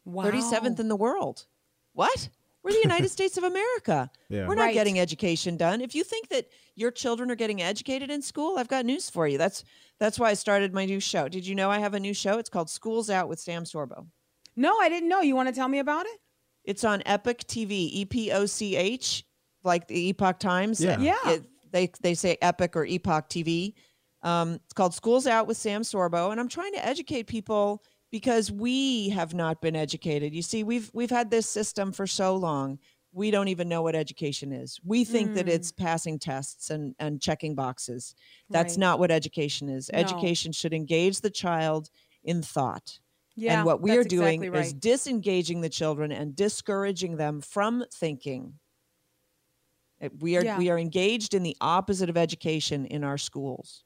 wow. 0.06 0.24
37th 0.26 0.80
in 0.80 0.88
the 0.88 0.96
world 0.96 1.46
what 1.94 2.30
we're 2.64 2.72
the 2.72 2.80
united 2.84 3.10
states 3.18 3.38
of 3.38 3.44
america 3.44 4.10
Yeah. 4.30 4.48
we're 4.48 4.56
not 4.56 4.64
Right. 4.64 4.74
getting 4.74 5.00
education 5.00 5.56
done 5.56 5.82
if 5.82 5.94
you 5.96 6.04
think 6.04 6.30
that 6.30 6.48
your 6.76 6.92
children 6.92 7.30
are 7.32 7.36
getting 7.36 7.62
educated 7.62 8.10
in 8.10 8.22
school 8.22 8.58
i've 8.58 8.68
got 8.68 8.86
news 8.86 9.10
for 9.10 9.28
you 9.28 9.38
that's 9.38 9.64
that's 10.00 10.20
why 10.20 10.30
i 10.32 10.34
started 10.34 10.74
my 10.74 10.86
new 10.86 11.00
show 11.00 11.30
did 11.30 11.46
you 11.46 11.56
know 11.56 11.70
i 11.72 11.80
have 11.80 11.94
a 11.94 12.00
new 12.00 12.14
show 12.14 12.38
it's 12.40 12.50
called 12.50 12.70
schools 12.70 13.10
out 13.10 13.30
with 13.30 13.40
sam 13.40 13.64
sorbo 13.64 14.08
No, 14.56 14.78
I 14.80 14.90
didn't 14.90 15.10
know. 15.10 15.22
You 15.22 15.36
want 15.36 15.50
to 15.50 15.56
tell 15.56 15.68
me 15.68 15.80
about 15.80 16.06
it? 16.06 16.18
It's 16.64 16.84
on 16.84 17.04
Epoch 17.06 17.40
TV, 17.40 17.72
E 17.92 18.06
P 18.06 18.32
O 18.32 18.46
C 18.46 18.76
H, 18.76 19.24
like 19.64 19.88
the 19.88 20.10
Epoch 20.10 20.40
Times. 20.40 20.82
Yeah. 20.84 21.00
Yeah. 21.00 21.30
It- 21.30 21.46
they 21.72 21.92
they 22.02 22.14
say 22.14 22.38
Epic 22.42 22.78
or 22.78 22.86
Epoch 22.86 23.28
TV. 23.30 23.74
Um, 24.24 24.54
it's 24.64 24.74
called 24.74 24.94
Schools 24.94 25.28
Out 25.28 25.46
with 25.46 25.58
Sam 25.58 25.82
Sorbo, 25.82 26.32
and 26.32 26.40
I'm 26.40 26.48
trying 26.48 26.72
to 26.74 26.86
educate 26.86 27.28
people 27.28 27.84
because 28.12 28.50
we 28.50 29.10
have 29.10 29.34
not 29.34 29.62
been 29.62 29.76
educated. 29.76 30.34
You 30.34 30.42
see, 30.42 30.64
we've 30.64 30.90
we've 30.94 31.10
had 31.10 31.30
this 31.30 31.50
system 31.50 31.92
for 31.92 32.08
so 32.08 32.38
long. 32.38 32.80
We 33.12 33.30
don't 33.30 33.50
even 33.50 33.68
know 33.68 33.82
what 33.82 33.94
education 33.94 34.54
is. 34.54 34.80
We 34.86 35.04
think 35.04 35.34
that 35.36 35.50
it's 35.50 35.72
passing 35.74 36.18
tests 36.18 36.70
and 36.70 36.96
and 36.98 37.22
checking 37.22 37.56
boxes. 37.56 38.16
That's 38.50 38.76
Right. 38.76 38.80
not 38.80 39.00
what 39.00 39.12
education 39.12 39.68
is. 39.68 39.90
No. 39.92 40.00
Education 40.00 40.54
should 40.54 40.74
engage 40.74 41.20
the 41.20 41.30
child 41.30 41.90
in 42.24 42.42
thought. 42.42 43.00
Yeah. 43.36 43.58
and 43.58 43.66
what 43.66 43.82
we 43.82 43.98
are 43.98 44.04
doing 44.04 44.44
exactly 44.44 44.62
is 44.68 44.74
disengaging 44.74 45.62
the 45.62 45.70
children 45.70 46.12
and 46.12 46.36
discouraging 46.36 47.18
them 47.18 47.42
from 47.42 47.84
thinking. 47.94 48.60
We 50.20 50.38
are 50.38 50.44
Yeah. 50.44 50.58
we 50.58 50.70
are 50.70 50.78
engaged 50.78 51.34
in 51.34 51.44
the 51.44 51.56
opposite 51.62 52.10
of 52.10 52.18
education 52.18 52.86
in 52.86 53.04
our 53.04 53.18
schools. 53.18 53.84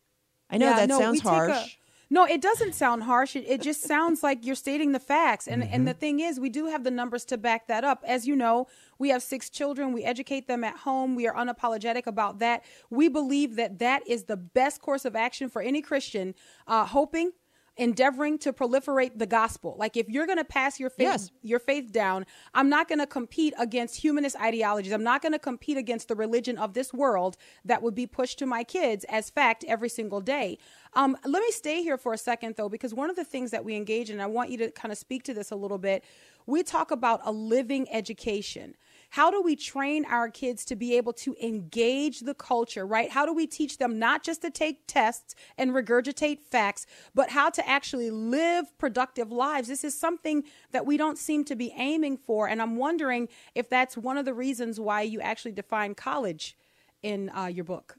I 0.49 0.57
know 0.57 0.69
Yeah, 0.69 0.75
that 0.77 0.89
no, 0.89 0.99
sounds 0.99 1.21
harsh. 1.21 1.77
No, 2.11 2.25
it 2.25 2.41
doesn't 2.41 2.73
sound 2.73 3.03
harsh. 3.03 3.35
It, 3.35 3.45
it 3.47 3.61
just 3.61 3.83
sounds 3.83 4.23
like 4.23 4.43
you're 4.43 4.55
stating 4.55 4.93
the 4.93 4.99
facts. 4.99 5.47
And 5.47 5.63
and 5.63 5.87
the 5.87 5.93
thing 5.93 6.19
is, 6.19 6.39
we 6.39 6.49
do 6.49 6.65
have 6.65 6.83
the 6.83 6.89
numbers 6.91 7.23
to 7.25 7.37
back 7.37 7.67
that 7.67 7.83
up. 7.83 8.03
As 8.05 8.27
you 8.27 8.35
know, 8.35 8.67
we 8.97 9.09
have 9.09 9.21
six 9.21 9.49
children. 9.49 9.93
We 9.93 10.03
educate 10.03 10.47
them 10.47 10.63
at 10.63 10.77
home. 10.77 11.13
We 11.13 11.27
are 11.27 11.35
unapologetic 11.35 12.07
about 12.07 12.39
that. 12.39 12.63
We 12.89 13.09
believe 13.09 13.55
that 13.57 13.77
that 13.79 14.07
is 14.07 14.23
the 14.23 14.37
best 14.37 14.81
course 14.81 15.05
of 15.05 15.15
action 15.15 15.49
for 15.49 15.61
any 15.61 15.83
Christian, 15.83 16.33
uh, 16.65 16.85
hoping 16.85 17.31
endeavoring 17.79 18.37
to 18.39 18.51
proliferate 18.53 19.17
the 19.17 19.25
gospel. 19.25 19.75
Like 19.79 19.95
if 19.97 20.09
you're 20.09 20.25
going 20.25 20.37
to 20.37 20.43
pass 20.43 20.79
your 20.79 20.89
faith 20.89 21.07
Yes. 21.07 21.31
your 21.41 21.59
faith 21.59 21.91
down 21.91 22.25
i'm 22.53 22.69
not 22.69 22.87
going 22.87 22.99
to 22.99 23.07
compete 23.07 23.53
against 23.57 23.95
humanist 23.95 24.35
ideologies. 24.39 24.91
I'm 24.91 25.03
not 25.03 25.21
going 25.21 25.31
to 25.31 25.39
compete 25.39 25.77
against 25.77 26.07
the 26.09 26.15
religion 26.15 26.57
of 26.57 26.73
this 26.73 26.93
world 26.93 27.37
that 27.65 27.81
would 27.81 27.95
be 27.95 28.05
pushed 28.05 28.37
to 28.39 28.45
my 28.45 28.63
kids 28.63 29.05
as 29.09 29.29
fact 29.29 29.63
every 29.67 29.89
single 29.89 30.21
day. 30.21 30.57
Um, 30.93 31.17
let 31.25 31.41
me 31.41 31.51
stay 31.51 31.81
here 31.81 31.97
for 31.97 32.13
a 32.13 32.17
second 32.17 32.55
though 32.57 32.69
because 32.69 32.93
one 32.93 33.09
of 33.09 33.15
the 33.15 33.23
things 33.23 33.51
that 33.51 33.63
we 33.63 33.75
engage 33.75 34.09
in 34.09 34.19
i 34.19 34.25
want 34.25 34.49
you 34.49 34.57
to 34.57 34.71
kind 34.71 34.91
of 34.91 34.97
speak 34.97 35.23
to 35.23 35.33
this 35.33 35.49
a 35.51 35.55
little 35.55 35.77
bit 35.77 36.03
we 36.45 36.63
talk 36.63 36.89
about 36.91 37.21
a 37.23 37.31
living 37.31 37.87
education 37.91 38.75
how 39.09 39.31
do 39.31 39.41
we 39.41 39.55
train 39.55 40.05
our 40.05 40.29
kids 40.29 40.63
to 40.65 40.75
be 40.75 40.95
able 40.95 41.13
to 41.13 41.35
engage 41.41 42.21
the 42.21 42.33
culture, 42.33 42.85
right? 42.85 43.09
How 43.09 43.25
do 43.25 43.33
we 43.33 43.47
teach 43.47 43.77
them 43.77 43.99
not 43.99 44.23
just 44.23 44.41
to 44.43 44.49
take 44.49 44.87
tests 44.87 45.35
and 45.57 45.71
regurgitate 45.71 46.39
facts, 46.41 46.85
but 47.13 47.29
how 47.29 47.49
to 47.49 47.67
actually 47.67 48.11
live 48.11 48.77
productive 48.77 49.31
lives? 49.31 49.67
This 49.67 49.83
is 49.83 49.99
something 49.99 50.43
that 50.71 50.85
we 50.85 50.97
don't 50.97 51.17
seem 51.17 51.43
to 51.45 51.55
be 51.55 51.73
aiming 51.75 52.17
for. 52.17 52.47
And 52.47 52.61
I'm 52.61 52.75
wondering 52.75 53.29
if 53.55 53.69
that's 53.69 53.97
one 53.97 54.17
of 54.17 54.25
the 54.25 54.33
reasons 54.33 54.79
why 54.79 55.01
you 55.01 55.21
actually 55.21 55.53
define 55.53 55.95
college 55.95 56.57
in 57.01 57.29
uh, 57.29 57.47
your 57.47 57.65
book. 57.65 57.95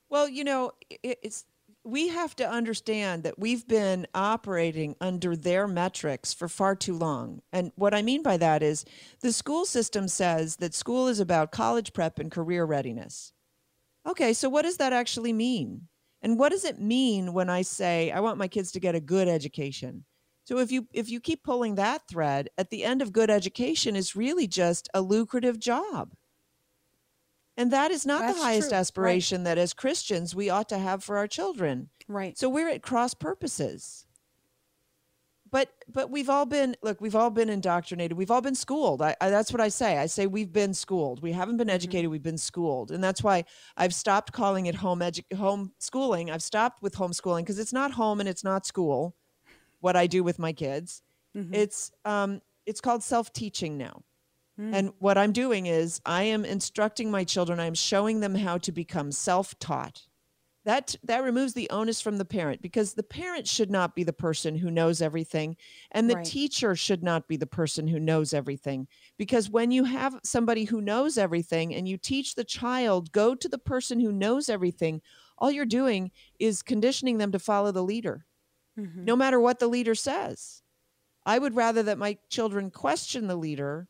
Well, 0.09 0.29
you 0.29 0.43
know, 0.43 0.71
it, 0.89 1.19
it's 1.23 1.45
we 1.85 2.07
have 2.07 2.35
to 2.35 2.49
understand 2.49 3.23
that 3.23 3.37
we've 3.37 3.67
been 3.67 4.07
operating 4.15 4.95
under 4.99 5.35
their 5.35 5.67
metrics 5.67 6.33
for 6.33 6.47
far 6.47 6.75
too 6.75 6.97
long. 6.97 7.41
And 7.53 7.71
what 7.75 7.93
I 7.93 8.01
mean 8.01 8.23
by 8.23 8.37
that 8.37 8.63
is 8.63 8.85
the 9.21 9.31
school 9.31 9.65
system 9.65 10.07
says 10.07 10.55
that 10.57 10.73
school 10.73 11.07
is 11.07 11.19
about 11.19 11.51
college 11.51 11.93
prep 11.93 12.17
and 12.17 12.31
career 12.31 12.65
readiness. 12.65 13.33
Okay, 14.07 14.33
so 14.33 14.49
what 14.49 14.63
does 14.63 14.77
that 14.77 14.93
actually 14.93 15.31
mean? 15.31 15.87
And 16.23 16.39
what 16.39 16.49
does 16.49 16.65
it 16.65 16.81
mean 16.81 17.33
when 17.33 17.49
I 17.49 17.61
say 17.61 18.11
I 18.11 18.19
want 18.19 18.39
my 18.39 18.47
kids 18.47 18.71
to 18.71 18.79
get 18.79 18.95
a 18.95 18.99
good 18.99 19.27
education? 19.27 20.05
So 20.45 20.57
if 20.57 20.71
you 20.71 20.87
if 20.91 21.09
you 21.09 21.19
keep 21.19 21.43
pulling 21.43 21.75
that 21.75 22.07
thread, 22.09 22.49
at 22.57 22.71
the 22.71 22.83
end 22.83 23.03
of 23.03 23.13
good 23.13 23.29
education 23.29 23.95
is 23.95 24.15
really 24.15 24.47
just 24.47 24.89
a 24.93 25.01
lucrative 25.01 25.59
job. 25.59 26.13
And 27.57 27.71
that 27.71 27.91
is 27.91 28.05
not 28.05 28.21
That's 28.21 28.37
the 28.37 28.43
highest 28.43 28.69
true, 28.69 28.75
right. 28.75 28.79
aspiration 28.79 29.43
that 29.43 29.57
as 29.57 29.73
Christians 29.73 30.35
we 30.35 30.49
ought 30.49 30.67
to 30.69 30.77
have 30.77 31.03
for 31.03 31.17
our 31.17 31.27
children. 31.27 31.89
right. 32.07 32.37
So 32.37 32.49
we're 32.49 32.69
at 32.69 32.81
cross 32.81 33.13
purposes. 33.13 34.05
But 35.51 35.69
but 35.87 36.09
we've 36.09 36.29
all 36.29 36.45
been 36.45 36.75
look, 36.81 36.99
we've 36.99 37.15
all 37.15 37.29
been 37.29 37.49
indoctrinated. 37.49 38.17
We've 38.17 38.31
all 38.31 38.41
been 38.41 38.55
schooled. 38.55 39.01
I, 39.01 39.15
I, 39.21 39.29
that's 39.29 39.53
what 39.53 39.61
I 39.61 39.69
say. 39.69 39.97
I 39.97 40.07
say 40.07 40.27
we've 40.27 40.51
been 40.51 40.73
schooled. 40.73 41.21
We 41.21 41.31
haven't 41.31 41.55
been 41.55 41.69
educated. 41.69 42.11
We've 42.11 42.21
been 42.21 42.37
schooled, 42.37 42.91
and 42.91 43.01
that's 43.01 43.23
why 43.23 43.45
I've 43.77 43.93
stopped 43.93 44.33
calling 44.33 44.65
it 44.65 44.75
home 44.75 44.99
edu- 44.99 45.37
home 45.37 45.71
schooling. 45.79 46.29
I've 46.29 46.43
stopped 46.43 46.81
with 46.81 46.95
homeschooling 46.95 47.41
because 47.41 47.59
it's 47.59 47.71
not 47.71 47.91
home 47.91 48.19
and 48.19 48.27
it's 48.27 48.43
not 48.43 48.65
school. 48.65 49.15
What 49.79 49.95
I 49.95 50.07
do 50.07 50.23
with 50.25 50.39
my 50.39 50.51
kids, 50.51 51.03
it's 51.53 51.91
um, 52.03 52.41
it's 52.65 52.81
called 52.81 53.03
self 53.03 53.31
teaching 53.31 53.77
now. 53.77 54.03
And 54.57 54.93
what 54.99 55.17
I'm 55.17 55.31
doing 55.31 55.65
is 55.67 56.01
I 56.05 56.23
am 56.23 56.45
instructing 56.45 57.11
my 57.11 57.23
children. 57.23 57.59
I'm 57.59 57.75
showing 57.75 58.19
them 58.19 58.35
how 58.35 58.57
to 58.59 58.71
become 58.71 59.11
self 59.11 59.57
taught 59.59 60.07
that 60.65 60.95
that 61.03 61.23
removes 61.23 61.53
the 61.53 61.69
onus 61.69 62.01
from 62.01 62.17
the 62.17 62.25
parent 62.25 62.61
because 62.61 62.93
the 62.95 63.03
parent 63.03 63.47
should 63.47 63.69
not 63.69 63.95
be 63.95 64.03
the 64.03 64.13
person 64.13 64.55
who 64.57 64.71
knows 64.71 65.01
everything 65.01 65.55
and 65.91 66.09
the 66.09 66.15
Right. 66.15 66.25
teacher 66.25 66.75
should 66.75 67.03
not 67.03 67.27
be 67.27 67.37
the 67.37 67.45
person 67.47 67.87
who 67.87 67.99
knows 67.99 68.33
everything 68.33 68.87
because 69.17 69.49
when 69.49 69.71
you 69.71 69.83
have 69.83 70.19
somebody 70.23 70.65
who 70.65 70.81
knows 70.81 71.17
everything 71.19 71.73
and 71.75 71.87
you 71.87 71.97
teach 71.97 72.33
the 72.35 72.43
child 72.43 73.11
go 73.11 73.35
to 73.35 73.47
the 73.47 73.59
person 73.59 73.99
who 73.99 74.11
knows 74.11 74.49
everything 74.49 75.01
all 75.37 75.51
you're 75.51 75.65
doing 75.65 76.11
is 76.39 76.63
conditioning 76.63 77.19
them 77.19 77.31
to 77.31 77.39
follow 77.39 77.71
the 77.71 77.83
leader 77.83 78.25
Mhm. 78.77 79.05
no 79.05 79.15
matter 79.15 79.39
what 79.39 79.59
the 79.59 79.67
leader 79.67 79.95
says 79.95 80.63
i 81.25 81.39
would 81.39 81.55
rather 81.55 81.83
that 81.83 81.97
my 81.97 82.17
children 82.29 82.71
question 82.71 83.27
the 83.27 83.35
leader 83.35 83.89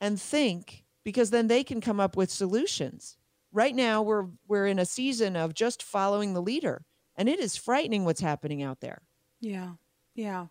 and 0.00 0.20
think 0.20 0.84
because 1.04 1.30
then 1.30 1.46
they 1.46 1.64
can 1.64 1.80
come 1.80 2.00
up 2.00 2.16
with 2.16 2.30
solutions 2.30 3.16
right 3.52 3.74
now 3.74 4.02
we're 4.02 4.26
we're 4.46 4.66
in 4.66 4.78
a 4.78 4.84
season 4.86 5.36
of 5.36 5.54
just 5.54 5.82
following 5.82 6.34
the 6.34 6.42
leader 6.42 6.84
and 7.16 7.28
it 7.28 7.38
is 7.38 7.56
frightening 7.56 8.04
what's 8.04 8.20
happening 8.20 8.62
out 8.62 8.80
there 8.80 9.02
Yeah. 9.40 9.72
Yeah. 10.14 10.46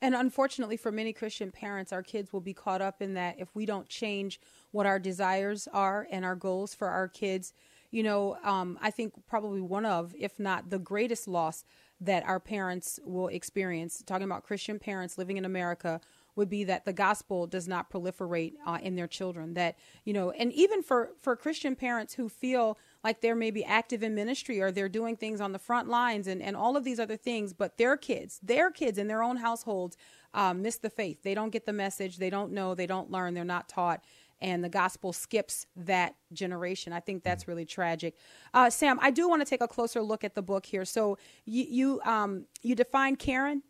And 0.00 0.14
unfortunately, 0.14 0.76
for 0.76 0.92
many 0.92 1.12
Christian 1.12 1.50
parents, 1.50 1.92
our 1.92 2.02
kids 2.02 2.32
will 2.32 2.40
be 2.40 2.54
caught 2.54 2.80
up 2.80 3.02
in 3.02 3.14
that 3.14 3.36
if 3.38 3.54
we 3.54 3.66
don't 3.66 3.88
change 3.88 4.40
what 4.70 4.86
our 4.86 4.98
desires 5.00 5.66
are 5.72 6.06
and 6.10 6.24
our 6.24 6.36
goals 6.36 6.72
for 6.72 6.88
our 6.88 7.08
kids. 7.08 7.52
You 7.90 8.04
know, 8.04 8.36
um, 8.44 8.78
I 8.80 8.90
think 8.90 9.14
probably 9.26 9.60
one 9.60 9.84
of, 9.84 10.14
if 10.16 10.38
not 10.38 10.70
the 10.70 10.78
greatest 10.78 11.26
loss 11.26 11.64
that 12.00 12.24
our 12.24 12.38
parents 12.38 13.00
will 13.04 13.28
experience, 13.28 14.02
talking 14.06 14.26
about 14.26 14.44
Christian 14.44 14.78
parents 14.78 15.18
living 15.18 15.36
in 15.36 15.44
America, 15.44 16.00
would 16.38 16.48
be 16.48 16.62
that 16.64 16.84
the 16.84 16.92
gospel 16.92 17.48
does 17.48 17.66
not 17.66 17.90
proliferate 17.90 18.54
uh, 18.64 18.78
in 18.80 18.94
their 18.94 19.08
children. 19.08 19.54
That, 19.54 19.76
you 20.04 20.12
know, 20.12 20.30
and 20.30 20.52
even 20.52 20.82
for, 20.84 21.10
for 21.20 21.34
Christian 21.34 21.74
parents 21.74 22.14
who 22.14 22.28
feel 22.28 22.78
like 23.02 23.20
they're 23.20 23.34
maybe 23.34 23.64
active 23.64 24.04
in 24.04 24.14
ministry 24.14 24.60
or 24.60 24.70
they're 24.70 24.88
doing 24.88 25.16
things 25.16 25.40
on 25.40 25.50
the 25.50 25.58
front 25.58 25.88
lines 25.88 26.28
and, 26.28 26.40
and 26.40 26.56
all 26.56 26.76
of 26.76 26.84
these 26.84 27.00
other 27.00 27.16
things, 27.16 27.52
but 27.52 27.76
their 27.76 27.96
kids, 27.96 28.38
their 28.40 28.70
kids 28.70 28.98
in 28.98 29.08
their 29.08 29.20
own 29.20 29.38
households 29.38 29.96
um, 30.32 30.62
miss 30.62 30.76
the 30.76 30.88
faith. 30.88 31.24
They 31.24 31.34
don't 31.34 31.50
get 31.50 31.66
the 31.66 31.72
message. 31.72 32.18
They 32.18 32.30
don't 32.30 32.52
know. 32.52 32.76
They 32.76 32.86
don't 32.86 33.10
learn. 33.10 33.34
They're 33.34 33.44
not 33.44 33.68
taught. 33.68 34.04
And 34.40 34.62
the 34.62 34.68
gospel 34.68 35.12
skips 35.12 35.66
that 35.74 36.14
generation. 36.32 36.92
I 36.92 37.00
think 37.00 37.24
that's 37.24 37.48
really 37.48 37.64
tragic. 37.64 38.14
Uh, 38.54 38.70
Sam, 38.70 39.00
I 39.02 39.10
do 39.10 39.28
want 39.28 39.42
to 39.42 39.46
take 39.46 39.60
a 39.60 39.66
closer 39.66 40.00
look 40.00 40.22
at 40.22 40.36
the 40.36 40.42
book 40.42 40.64
here. 40.66 40.84
So 40.84 41.18
you 41.44 41.64
you 41.68 42.00
um, 42.04 42.44
you 42.62 42.76
define 42.76 43.16
Karen. 43.16 43.64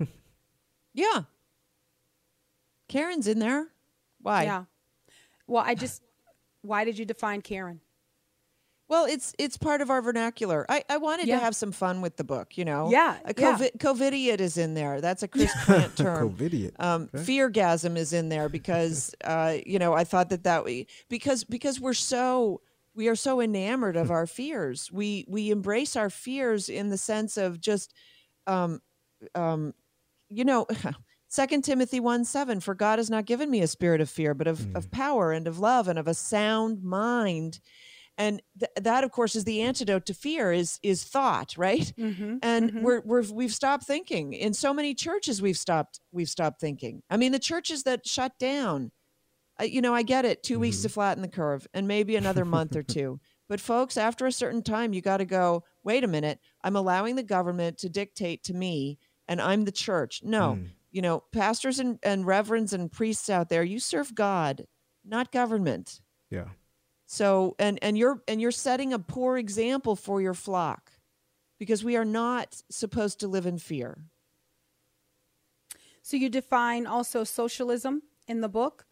yeah 0.94 1.22
karen's 2.88 3.26
in 3.26 3.38
there 3.38 3.68
why 4.22 4.44
Yeah. 4.44 4.64
Well, 5.46 5.64
I 5.66 5.74
just 5.74 6.02
why 6.62 6.84
did 6.84 6.98
you 6.98 7.04
define 7.04 7.40
Karen? 7.40 7.80
Well, 8.86 9.04
it's 9.06 9.34
it's 9.38 9.56
part 9.56 9.80
of 9.80 9.90
our 9.90 10.02
vernacular. 10.02 10.66
I, 10.68 10.84
I 10.88 10.96
wanted 10.98 11.26
Yeah. 11.26 11.38
to 11.38 11.44
have 11.44 11.56
some 11.56 11.72
fun 11.72 12.00
with 12.02 12.16
the 12.16 12.24
book, 12.24 12.58
you 12.58 12.64
know. 12.64 12.90
Yeah, 12.90 13.16
a 13.24 13.34
yeah. 13.36 13.56
COVIDiot 13.78 14.40
is 14.40 14.58
in 14.58 14.74
there. 14.74 15.00
That's 15.00 15.22
a 15.22 15.28
Chris 15.34 15.52
Plante 15.64 15.96
term. 15.96 16.30
COVIDiot, 16.30 16.72
Um, 16.78 17.08
Feargasm 17.08 17.96
is 17.96 18.12
in 18.12 18.28
there 18.28 18.48
because 18.48 19.12
uh, 19.24 19.56
you 19.64 19.78
know 19.78 19.92
I 19.92 20.04
thought 20.04 20.28
that 20.30 20.44
that 20.44 20.64
we 20.64 20.86
because 21.08 21.42
because 21.44 21.80
we're 21.80 21.94
so 21.94 22.60
we 22.94 23.08
are 23.08 23.16
so 23.16 23.40
enamored 23.40 23.96
of 23.96 24.10
our 24.10 24.26
fears. 24.26 24.90
We 24.92 25.24
we 25.28 25.50
embrace 25.50 25.96
our 25.96 26.10
fears 26.10 26.68
in 26.68 26.90
the 26.90 26.98
sense 26.98 27.36
of 27.36 27.60
just 27.60 27.94
um, 28.46 28.82
um, 29.34 29.72
you 30.30 30.44
know. 30.44 30.66
Second 31.32 31.62
Timothy 31.62 32.00
1 32.00 32.24
7, 32.24 32.58
for 32.58 32.74
God 32.74 32.98
has 32.98 33.08
not 33.08 33.24
given 33.24 33.48
me 33.48 33.60
a 33.60 33.68
spirit 33.68 34.00
of 34.00 34.10
fear, 34.10 34.34
but 34.34 34.48
of, 34.48 34.62
of 34.74 34.86
mm-hmm. 34.86 34.90
power 34.90 35.30
and 35.30 35.46
of 35.46 35.60
love 35.60 35.86
and 35.86 35.96
of 35.96 36.08
a 36.08 36.14
sound 36.14 36.82
mind. 36.82 37.60
And 38.20 38.42
th- 38.58 38.70
that, 38.82 39.02
of 39.02 39.12
course, 39.12 39.34
is 39.34 39.44
the 39.44 39.62
antidote 39.62 40.04
to 40.06 40.14
fear 40.14 40.52
is 40.52 40.78
is 40.82 41.04
thought, 41.04 41.54
right? 41.56 41.90
Mm-hmm. 41.98 42.36
And 42.42 42.70
mm-hmm. 42.70 42.82
we're, 42.82 43.00
we're 43.00 43.22
we've 43.32 43.54
stopped 43.54 43.84
thinking. 43.84 44.34
In 44.34 44.52
so 44.52 44.74
many 44.74 44.92
churches, 44.92 45.40
we've 45.40 45.56
stopped 45.56 46.00
we've 46.12 46.28
stopped 46.28 46.60
thinking. 46.60 47.02
I 47.08 47.16
mean, 47.16 47.32
the 47.32 47.38
churches 47.38 47.84
that 47.84 48.06
shut 48.06 48.32
down, 48.38 48.90
uh, 49.58 49.64
you 49.64 49.80
know, 49.80 49.94
I 49.94 50.02
get 50.02 50.24
it, 50.24 50.42
2 50.42 50.58
weeks 50.58 50.82
to 50.82 50.90
flatten 50.90 51.22
the 51.22 51.28
curve, 51.28 51.66
and 51.72 51.88
maybe 51.88 52.16
another 52.16 52.44
month 52.44 52.76
or 52.76 52.82
two. 52.82 53.20
But 53.48 53.60
folks, 53.60 53.96
after 53.96 54.26
a 54.26 54.32
certain 54.32 54.62
time, 54.62 54.92
you 54.92 55.00
got 55.00 55.16
to 55.16 55.24
go. 55.24 55.64
Wait 55.82 56.04
a 56.04 56.06
minute, 56.06 56.38
I'm 56.62 56.76
allowing 56.76 57.16
the 57.16 57.24
government 57.24 57.78
to 57.78 57.88
dictate 57.88 58.44
to 58.44 58.54
me, 58.54 58.96
and 59.30 59.40
I'm 59.40 59.64
the 59.64 59.72
church. 59.72 60.22
No, 60.24 60.58
you 60.90 61.00
know, 61.00 61.22
pastors 61.32 61.78
and, 61.78 62.00
and 62.02 62.26
reverends 62.26 62.72
and 62.72 62.90
priests 62.90 63.30
out 63.30 63.48
there, 63.48 63.62
you 63.62 63.78
serve 63.78 64.14
God, 64.14 64.66
not 65.04 65.30
government. 65.30 66.00
Yeah. 66.30 66.48
So 67.06 67.54
and 67.58 67.78
and 67.80 67.96
you're 67.96 68.22
and 68.28 68.40
you're 68.40 68.50
setting 68.50 68.92
a 68.92 68.98
poor 68.98 69.38
example 69.38 69.96
for 69.96 70.20
your 70.20 70.34
flock 70.34 70.92
because 71.58 71.84
we 71.84 71.96
are 71.96 72.04
not 72.04 72.60
supposed 72.70 73.20
to 73.20 73.28
live 73.28 73.46
in 73.46 73.58
fear. 73.58 73.98
So 76.02 76.16
you 76.16 76.28
define 76.28 76.86
also 76.86 77.24
socialism 77.24 78.02
in 78.26 78.40
the 78.40 78.48
book. 78.48 78.86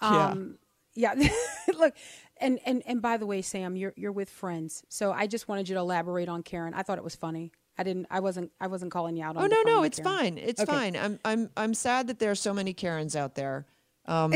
Yeah. 0.00 0.28
Um, 0.28 0.58
yeah. 0.94 1.14
Look, 1.78 1.94
and, 2.38 2.58
and 2.64 2.82
and 2.86 3.02
by 3.02 3.16
the 3.16 3.26
way, 3.26 3.42
Sam, 3.42 3.76
you're 3.76 3.92
you're 3.96 4.12
with 4.12 4.30
friends. 4.30 4.84
So 4.88 5.12
I 5.12 5.26
just 5.26 5.48
wanted 5.48 5.68
you 5.68 5.74
to 5.74 5.80
elaborate 5.80 6.28
on 6.28 6.42
Karen. 6.42 6.74
I 6.74 6.82
thought 6.82 6.98
it 6.98 7.04
was 7.04 7.16
funny. 7.16 7.52
I 7.78 7.82
didn't. 7.82 8.06
I 8.10 8.20
wasn't. 8.20 8.50
I 8.60 8.66
wasn't 8.66 8.92
calling 8.92 9.16
you 9.16 9.24
out 9.24 9.36
on. 9.36 9.44
Oh 9.44 9.46
no, 9.46 9.62
no, 9.62 9.82
it's 9.84 9.98
Karen. 9.98 10.18
fine. 10.18 10.38
It's 10.38 10.60
Okay. 10.60 10.70
fine. 10.72 10.96
I'm 10.96 11.18
I'm 11.24 11.50
I'm 11.56 11.74
sad 11.74 12.08
that 12.08 12.18
there 12.18 12.30
are 12.30 12.34
so 12.34 12.52
many 12.52 12.72
Karens 12.74 13.16
out 13.16 13.34
there. 13.34 13.66
Um, 14.06 14.34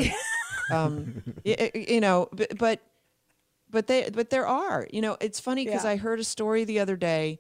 um, 0.73 1.23
y- 1.45 1.57
y- 1.75 1.87
you 1.89 2.01
know, 2.01 2.29
but, 2.33 2.57
but 2.59 2.81
but 3.71 3.87
they 3.87 4.09
but 4.11 4.31
there 4.31 4.47
are. 4.47 4.87
You 4.93 5.03
know, 5.03 5.17
it's 5.21 5.41
funny 5.41 5.65
because 5.65 5.85
Yeah. 5.85 5.91
I 5.91 5.97
heard 5.97 6.21
a 6.21 6.25
story 6.25 6.65
the 6.65 6.81
other 6.81 6.97
day 6.97 7.39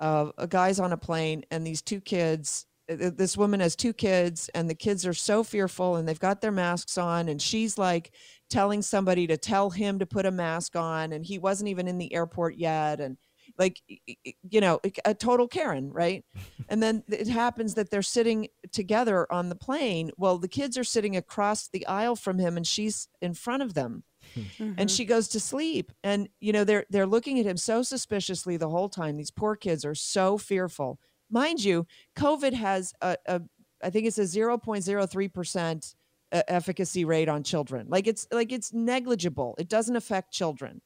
of 0.00 0.32
a 0.36 0.46
guy's 0.46 0.78
on 0.78 0.92
a 0.92 0.96
plane 0.96 1.44
and 1.50 1.66
these 1.66 1.80
two 1.80 2.00
kids. 2.02 2.66
uh, 2.90 2.96
This 3.14 3.34
woman 3.36 3.60
has 3.60 3.74
two 3.76 3.94
kids, 3.94 4.50
and 4.54 4.68
the 4.68 4.74
kids 4.74 5.06
are 5.06 5.14
so 5.14 5.42
fearful, 5.42 5.96
and 5.96 6.06
they've 6.06 6.20
got 6.20 6.42
their 6.42 6.52
masks 6.52 6.98
on, 6.98 7.28
and 7.30 7.40
she's 7.40 7.78
like 7.78 8.10
telling 8.50 8.82
somebody 8.82 9.26
to 9.26 9.36
tell 9.38 9.70
him 9.70 9.98
to 10.00 10.06
put 10.06 10.26
a 10.26 10.30
mask 10.30 10.76
on, 10.76 11.12
and 11.14 11.24
he 11.24 11.38
wasn't 11.38 11.68
even 11.68 11.88
in 11.88 11.96
the 11.98 12.12
airport 12.12 12.56
yet, 12.56 13.00
and 13.00 13.16
like 13.58 13.80
y- 13.88 13.98
y- 14.24 14.34
you 14.48 14.60
know 14.60 14.80
a 15.04 15.14
total 15.14 15.48
karen 15.48 15.92
right? 15.92 16.24
And 16.68 16.82
then 16.82 17.04
it 17.08 17.28
happens 17.28 17.74
that 17.74 17.90
they're 17.90 18.02
sitting 18.02 18.48
together 18.72 19.30
on 19.32 19.48
the 19.48 19.54
plane 19.54 20.10
well 20.16 20.38
the 20.38 20.48
kids 20.48 20.76
are 20.76 20.84
sitting 20.84 21.16
across 21.16 21.68
the 21.68 21.86
aisle 21.86 22.16
from 22.16 22.38
him 22.38 22.56
and 22.56 22.66
she's 22.66 23.08
in 23.20 23.34
front 23.34 23.62
of 23.62 23.74
them. 23.74 24.02
Mm-hmm. 24.36 24.72
And 24.76 24.90
she 24.90 25.04
goes 25.04 25.28
to 25.28 25.40
sleep 25.40 25.92
and 26.02 26.28
you 26.40 26.52
know 26.52 26.64
they're 26.64 26.84
they're 26.90 27.06
looking 27.06 27.38
at 27.38 27.46
him 27.46 27.56
so 27.56 27.82
suspiciously 27.82 28.56
the 28.56 28.68
whole 28.68 28.88
time. 28.88 29.16
These 29.16 29.30
poor 29.30 29.54
kids 29.56 29.84
are 29.84 29.94
so 29.94 30.38
fearful. 30.38 30.98
Mind 31.30 31.64
you 31.64 31.86
covid 32.16 32.52
has 32.52 32.92
a, 33.00 33.16
a 33.26 33.42
i 33.82 33.90
think 33.90 34.06
it's 34.06 34.18
a 34.18 34.22
0.03% 34.22 35.76
e- 35.76 35.96
uh, 36.32 36.42
efficacy 36.48 37.04
rate 37.04 37.28
on 37.28 37.44
children. 37.44 37.86
Like 37.88 38.08
it's 38.08 38.26
like 38.32 38.50
it's 38.50 38.72
negligible. 38.72 39.54
It 39.58 39.68
doesn't 39.68 39.94
affect 39.94 40.32
children 40.32 40.80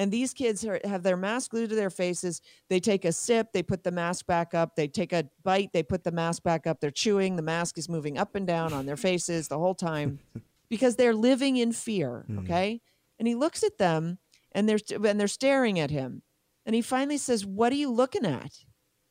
and 0.00 0.10
these 0.10 0.32
kids 0.32 0.64
are, 0.64 0.80
have 0.82 1.02
their 1.02 1.18
mask 1.18 1.50
glued 1.50 1.68
to 1.68 1.76
their 1.76 1.90
faces. 1.90 2.40
They 2.70 2.80
take 2.80 3.04
a 3.04 3.12
sip, 3.12 3.52
they 3.52 3.62
put 3.62 3.84
the 3.84 3.90
mask 3.90 4.26
back 4.26 4.54
up. 4.54 4.74
They 4.74 4.88
take 4.88 5.12
a 5.12 5.28
bite, 5.42 5.74
they 5.74 5.82
put 5.82 6.04
the 6.04 6.10
mask 6.10 6.42
back 6.42 6.66
up. 6.66 6.80
They're 6.80 6.90
chewing, 6.90 7.36
the 7.36 7.42
mask 7.42 7.76
is 7.76 7.86
moving 7.86 8.16
up 8.16 8.34
and 8.34 8.46
down 8.46 8.72
on 8.72 8.86
their 8.86 8.96
faces 9.08 9.48
the 9.48 9.58
whole 9.58 9.74
time 9.74 10.18
because 10.70 10.96
they're 10.96 11.12
living 11.12 11.58
in 11.58 11.72
fear. 11.72 12.24
Okay. 12.38 12.80
And 13.18 13.28
he 13.28 13.34
looks 13.34 13.62
at 13.62 13.76
them 13.76 14.16
and 14.52 14.66
they're, 14.66 14.78
and 14.90 15.20
they're 15.20 15.28
staring 15.28 15.78
at 15.78 15.90
him. 15.90 16.22
And 16.64 16.74
he 16.74 16.80
finally 16.80 17.18
says, 17.18 17.44
What 17.44 17.70
are 17.70 17.76
you 17.76 17.90
looking 17.90 18.24
at? 18.24 18.52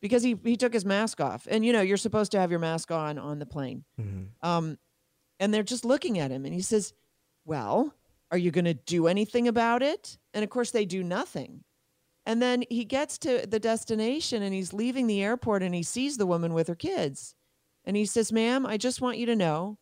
Because 0.02 0.24
he, 0.24 0.40
he 0.44 0.58
took 0.58 0.74
his 0.74 0.86
mask 0.86 1.22
off. 1.22 1.48
And, 1.52 1.64
you 1.64 1.72
know, 1.72 1.82
you're 1.82 1.98
supposed 1.98 2.32
to 2.32 2.40
have 2.40 2.50
your 2.50 2.60
mask 2.60 2.90
on 2.90 3.20
on 3.20 3.38
the 3.38 3.46
plane. 3.46 3.84
Um, 4.42 4.80
and 5.40 5.54
they're 5.54 5.62
just 5.62 5.86
looking 5.86 6.18
at 6.18 6.32
him. 6.32 6.46
And 6.46 6.54
he 6.54 6.62
says, 6.62 6.94
Well, 7.46 7.94
are 8.32 8.38
you 8.38 8.52
going 8.52 8.66
to 8.66 8.74
do 8.74 9.08
anything 9.08 9.48
about 9.48 9.82
it? 9.82 10.18
And 10.34 10.44
of 10.44 10.50
course, 10.50 10.72
they 10.72 10.86
do 10.86 11.04
nothing. 11.04 11.64
And 12.26 12.42
then 12.42 12.64
he 12.70 12.86
gets 12.86 13.18
to 13.20 13.46
the 13.48 13.60
destination 13.60 14.44
and 14.44 14.54
he's 14.54 14.74
leaving 14.74 15.08
the 15.08 15.24
airport 15.24 15.64
and 15.64 15.74
he 15.74 15.84
sees 15.84 16.18
the 16.18 16.28
woman 16.28 16.54
with 16.54 16.68
her 16.68 16.76
kids. 16.76 17.36
And 17.86 17.98
he 17.98 18.06
says, 18.06 18.32
Ma'am, 18.32 18.66
I 18.66 18.78
just 18.78 19.02
want 19.02 19.18
you 19.18 19.26
to 19.28 19.36
know 19.36 19.78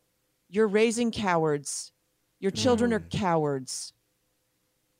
you're 0.49 0.67
raising 0.67 1.11
cowards. 1.11 1.91
Your 2.39 2.51
children 2.51 2.93
are 2.93 2.99
mm. 2.99 3.09
cowards. 3.09 3.93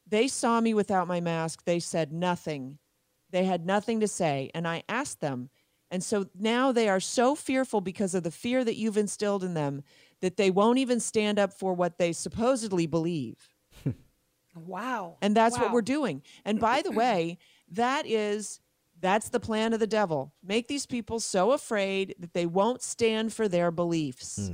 They 0.07 0.27
saw 0.27 0.59
me 0.59 0.73
without 0.73 1.07
my 1.07 1.21
mask. 1.21 1.63
They 1.63 1.79
said 1.79 2.11
nothing. 2.11 2.79
They 3.31 3.45
had 3.45 3.65
nothing 3.65 3.99
to 3.99 4.07
say. 4.07 4.51
And 4.53 4.67
I 4.67 4.83
asked 4.89 5.21
them. 5.21 5.49
And 5.89 6.03
so 6.03 6.27
now 6.37 6.71
they 6.71 6.89
are 6.89 6.99
so 6.99 7.35
fearful 7.35 7.79
because 7.79 8.13
of 8.13 8.23
the 8.23 8.31
fear 8.31 8.63
that 8.63 8.75
you've 8.75 8.97
instilled 8.97 9.43
in 9.43 9.53
them 9.53 9.83
that 10.21 10.37
they 10.37 10.49
won't 10.51 10.79
even 10.79 10.99
stand 10.99 11.39
up 11.39 11.53
for 11.53 11.73
what 11.73 11.97
they 11.97 12.13
supposedly 12.13 12.87
believe. 12.87 13.49
Wow. 14.55 15.17
And 15.21 15.35
that's 15.35 15.57
what 15.59 15.71
we're 15.71 15.83
doing. 15.83 16.23
And 16.43 16.59
by 16.59 16.81
the 16.81 16.91
way, 16.91 17.37
that 17.73 18.07
is 18.07 18.59
that's 18.99 19.29
the 19.29 19.39
plan 19.39 19.73
of 19.73 19.79
the 19.79 19.85
devil. 19.87 20.33
Make 20.43 20.67
these 20.67 20.87
people 20.87 21.19
so 21.19 21.51
afraid 21.51 22.15
that 22.19 22.33
they 22.33 22.47
won't 22.47 22.81
stand 22.81 23.33
for 23.33 23.47
their 23.47 23.69
beliefs. 23.69 24.49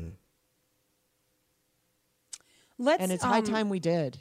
Let's 2.77 3.01
And 3.01 3.11
it's 3.13 3.23
high 3.23 3.37
um, 3.37 3.45
time 3.45 3.69
we 3.69 3.79
did. 3.79 4.17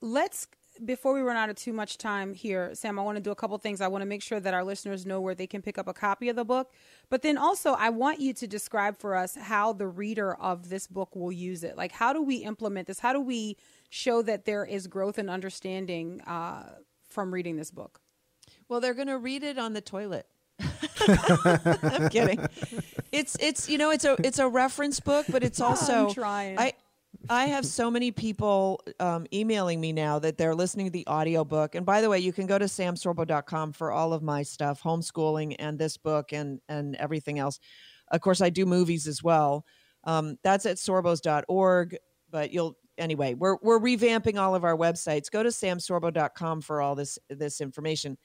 let's 0.00 0.46
before 0.84 1.12
we 1.12 1.20
run 1.20 1.36
out 1.36 1.50
of 1.50 1.56
too 1.56 1.72
much 1.72 1.98
time 1.98 2.34
here, 2.34 2.74
Sam, 2.74 2.98
I 2.98 3.02
want 3.02 3.16
to 3.16 3.22
do 3.22 3.30
a 3.30 3.34
couple 3.34 3.56
things. 3.58 3.80
I 3.80 3.88
want 3.88 4.02
to 4.02 4.06
make 4.06 4.22
sure 4.22 4.40
that 4.40 4.54
our 4.54 4.64
listeners 4.64 5.06
know 5.06 5.20
where 5.20 5.34
they 5.34 5.46
can 5.46 5.62
pick 5.62 5.78
up 5.78 5.88
a 5.88 5.92
copy 5.92 6.28
of 6.28 6.36
the 6.36 6.44
book. 6.44 6.72
But 7.08 7.22
then 7.22 7.36
also, 7.36 7.72
I 7.72 7.90
want 7.90 8.20
you 8.20 8.32
to 8.34 8.46
describe 8.46 8.98
for 8.98 9.14
us 9.14 9.36
how 9.36 9.72
the 9.72 9.86
reader 9.86 10.34
of 10.34 10.68
this 10.68 10.86
book 10.86 11.14
will 11.14 11.32
use 11.32 11.64
it. 11.64 11.76
Like, 11.76 11.92
how 11.92 12.12
do 12.12 12.22
we 12.22 12.36
implement 12.36 12.86
this? 12.86 13.00
How 13.00 13.12
do 13.12 13.20
we 13.20 13.56
show 13.88 14.22
that 14.22 14.44
there 14.44 14.64
is 14.64 14.86
growth 14.86 15.18
and 15.18 15.28
understanding 15.28 16.20
uh, 16.22 16.74
from 17.08 17.32
reading 17.32 17.56
this 17.56 17.70
book? 17.70 18.00
Well, 18.68 18.80
they're 18.80 18.94
going 18.94 19.08
to 19.08 19.18
read 19.18 19.42
it 19.42 19.58
on 19.58 19.72
the 19.72 19.80
toilet. 19.80 20.26
I'm 21.08 22.08
kidding. 22.10 22.46
It's 23.12 23.36
it's 23.40 23.68
you 23.68 23.78
know 23.78 23.90
it's 23.90 24.04
a 24.04 24.16
it's 24.22 24.38
a 24.38 24.46
reference 24.46 25.00
book, 25.00 25.26
but 25.30 25.42
it's 25.42 25.60
also 25.60 26.08
I'm 26.08 26.14
trying. 26.14 26.58
I 26.58 26.74
I 27.28 27.46
have 27.46 27.66
so 27.66 27.90
many 27.90 28.10
people 28.10 28.80
um, 28.98 29.26
emailing 29.32 29.80
me 29.80 29.92
now 29.92 30.18
that 30.18 30.38
they're 30.38 30.54
listening 30.54 30.86
to 30.86 30.92
the 30.92 31.06
audiobook. 31.06 31.74
And 31.74 31.84
by 31.84 32.00
the 32.00 32.08
way, 32.08 32.18
you 32.18 32.32
can 32.32 32.46
go 32.46 32.58
to 32.58 32.64
samsorbo.com 32.64 33.72
for 33.72 33.92
all 33.92 34.12
of 34.12 34.22
my 34.22 34.42
stuff, 34.42 34.82
homeschooling 34.82 35.56
and 35.58 35.78
this 35.78 35.96
book 35.96 36.32
and 36.32 36.60
and 36.68 36.96
everything 36.96 37.38
else. 37.38 37.60
Of 38.10 38.20
course, 38.20 38.40
I 38.40 38.50
do 38.50 38.66
movies 38.66 39.06
as 39.06 39.22
well. 39.22 39.64
Um, 40.04 40.38
that's 40.42 40.66
at 40.66 40.76
sorbos.org. 40.76 41.96
But 42.30 42.52
you'll 42.52 42.76
anyway, 42.96 43.34
we're 43.34 43.58
we're 43.62 43.80
revamping 43.80 44.38
all 44.38 44.54
of 44.54 44.64
our 44.64 44.76
websites. 44.76 45.30
Go 45.30 45.42
to 45.42 45.50
samsorbo.com 45.50 46.62
for 46.62 46.80
all 46.80 46.94
this 46.94 47.18
this 47.28 47.60
information. 47.60 48.16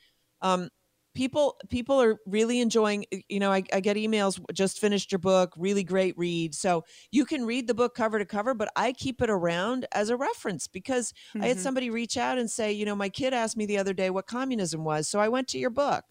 Um, 0.42 0.70
people 1.16 1.58
people 1.70 2.00
are 2.00 2.20
really 2.28 2.60
enjoying 2.60 3.06
you 3.30 3.40
know 3.40 3.52
I, 3.52 3.64
I, 3.74 3.80
get 3.80 3.98
emails 3.98 4.40
just 4.54 4.80
finished 4.80 5.12
your 5.12 5.20
book 5.20 5.54
really 5.58 5.84
great 5.84 6.16
read 6.18 6.54
so 6.54 6.84
you 7.12 7.26
can 7.26 7.46
read 7.46 7.68
the 7.68 7.74
book 7.74 7.96
cover 7.96 8.20
to 8.20 8.26
cover 8.26 8.54
but 8.54 8.70
i 8.76 8.92
keep 8.92 9.22
it 9.22 9.30
around 9.30 9.88
as 9.94 10.10
a 10.10 10.18
reference 10.18 10.68
because 10.68 11.14
mm-hmm. 11.30 11.42
i 11.42 11.48
had 11.48 11.56
mm-hmm. 11.56 11.64
somebody 11.64 11.90
reach 11.90 12.18
out 12.18 12.38
and 12.38 12.52
say 12.52 12.72
you 12.72 12.86
know 12.86 12.96
my 12.96 13.10
kid 13.10 13.34
asked 13.34 13.58
me 13.58 13.66
the 13.66 13.78
other 13.78 13.94
day 13.94 14.10
what 14.12 14.28
communism 14.28 14.84
was 14.84 15.08
so 15.08 15.20
i 15.20 15.28
went 15.28 15.48
to 15.48 15.58
your 15.58 15.70
book 15.72 16.04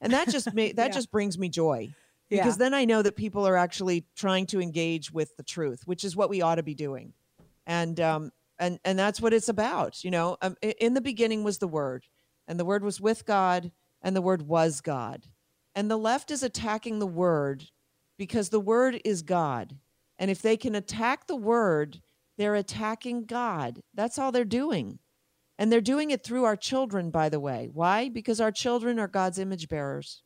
and 0.00 0.12
that 0.12 0.28
just 0.28 0.52
made 0.54 0.76
that 0.76 0.88
yeah. 0.88 0.94
just 0.94 1.10
brings 1.10 1.38
me 1.38 1.48
joy 1.48 1.92
because 2.28 2.54
yeah. 2.54 2.64
then 2.64 2.74
i 2.74 2.84
know 2.84 3.02
that 3.02 3.16
people 3.16 3.48
are 3.48 3.56
actually 3.56 4.04
trying 4.14 4.46
to 4.46 4.60
engage 4.60 5.10
with 5.10 5.34
the 5.36 5.42
truth 5.42 5.80
which 5.86 6.04
is 6.04 6.14
what 6.14 6.28
we 6.28 6.42
ought 6.42 6.56
to 6.56 6.62
be 6.62 6.74
doing 6.74 7.14
and 7.66 7.98
um 7.98 8.30
and 8.58 8.78
and 8.84 8.98
that's 8.98 9.20
what 9.20 9.32
it's 9.32 9.48
about 9.48 10.04
you 10.04 10.10
know 10.10 10.36
um, 10.42 10.56
in 10.78 10.92
the 10.92 11.00
beginning 11.00 11.42
was 11.42 11.58
the 11.58 11.66
word 11.66 12.04
and 12.46 12.60
the 12.60 12.66
word 12.66 12.84
was 12.84 13.00
with 13.00 13.24
god 13.24 13.72
and 14.02 14.14
the 14.16 14.22
word 14.22 14.42
was 14.42 14.80
God. 14.80 15.26
And 15.74 15.90
the 15.90 15.96
left 15.96 16.30
is 16.30 16.42
attacking 16.42 16.98
the 16.98 17.06
word 17.06 17.64
because 18.18 18.50
the 18.50 18.60
word 18.60 19.00
is 19.04 19.22
God. 19.22 19.78
And 20.18 20.30
if 20.30 20.42
they 20.42 20.56
can 20.56 20.74
attack 20.74 21.26
the 21.26 21.36
word, 21.36 22.02
they're 22.36 22.54
attacking 22.54 23.24
God. 23.24 23.80
That's 23.94 24.18
all 24.18 24.32
they're 24.32 24.44
doing. 24.44 24.98
And 25.58 25.70
they're 25.70 25.80
doing 25.80 26.10
it 26.10 26.24
through 26.24 26.44
our 26.44 26.56
children, 26.56 27.10
by 27.10 27.28
the 27.28 27.40
way. 27.40 27.68
Why? 27.72 28.08
Because 28.08 28.40
our 28.40 28.52
children 28.52 28.98
are 28.98 29.08
God's 29.08 29.38
image 29.38 29.68
bearers. 29.68 30.22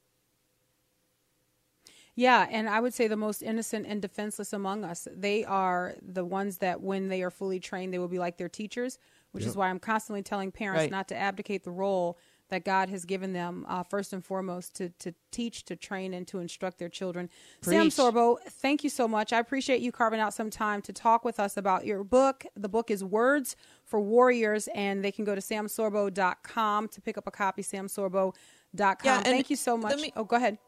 Yeah, 2.15 2.47
and 2.51 2.69
I 2.69 2.81
would 2.81 2.95
say 2.95 3.09
the 3.09 3.17
most 3.17 3.43
innocent 3.43 3.87
and 3.87 4.01
defenseless 4.01 4.55
among 4.55 4.85
us. 4.85 5.07
They 5.15 5.45
are 5.45 5.95
the 6.01 6.25
ones 6.25 6.59
that, 6.59 6.81
when 6.81 7.09
they 7.09 7.23
are 7.23 7.31
fully 7.31 7.61
trained, 7.61 7.93
they 7.93 7.99
will 7.99 8.09
be 8.09 8.19
like 8.19 8.39
their 8.39 8.49
teachers, 8.49 8.99
which 9.33 9.43
yep. 9.43 9.51
is 9.51 9.57
why 9.57 9.69
I'm 9.69 9.79
constantly 9.79 10.23
telling 10.23 10.51
parents 10.51 10.85
right. 10.85 10.91
not 10.91 11.09
to 11.09 11.17
abdicate 11.17 11.65
the 11.65 11.71
role 11.71 12.19
that 12.49 12.65
God 12.65 12.89
has 12.89 13.05
given 13.05 13.33
them 13.33 13.67
uh, 13.69 13.83
first 13.83 14.13
and 14.13 14.25
foremost 14.25 14.75
to 14.77 14.91
to 15.01 15.15
teach, 15.31 15.65
to 15.67 15.77
train, 15.77 16.15
and 16.15 16.27
to 16.29 16.39
instruct 16.39 16.79
their 16.79 16.89
children. 16.89 17.29
Preach. 17.61 17.77
Sam 17.77 17.89
Sorbo, 17.89 18.39
thank 18.43 18.85
you 18.85 18.91
so 18.91 19.07
much. 19.07 19.33
I 19.33 19.39
appreciate 19.39 19.81
you 19.81 19.93
carving 19.93 20.21
out 20.21 20.35
some 20.35 20.51
time 20.51 20.83
to 20.83 20.93
talk 20.93 21.25
with 21.25 21.39
us 21.41 21.57
about 21.57 21.87
your 21.87 22.05
book. 22.05 22.45
The 22.57 22.69
book 22.69 22.91
is 22.91 23.03
Words 23.05 23.57
for 23.85 24.01
Warriors, 24.01 24.69
and 24.75 25.05
they 25.05 25.13
can 25.13 25.25
go 25.25 25.35
to 25.35 25.41
samsorbo.com 25.41 26.89
to 26.89 27.01
pick 27.01 27.19
up 27.19 27.27
a 27.27 27.31
copy. 27.31 27.63
Samsorbo.com. 27.63 28.97
Yeah, 29.05 29.21
thank 29.23 29.51
you 29.51 29.57
so 29.57 29.77
much. 29.77 29.97
Me, 29.97 30.13
oh, 30.17 30.25
go 30.25 30.37
ahead. 30.37 30.59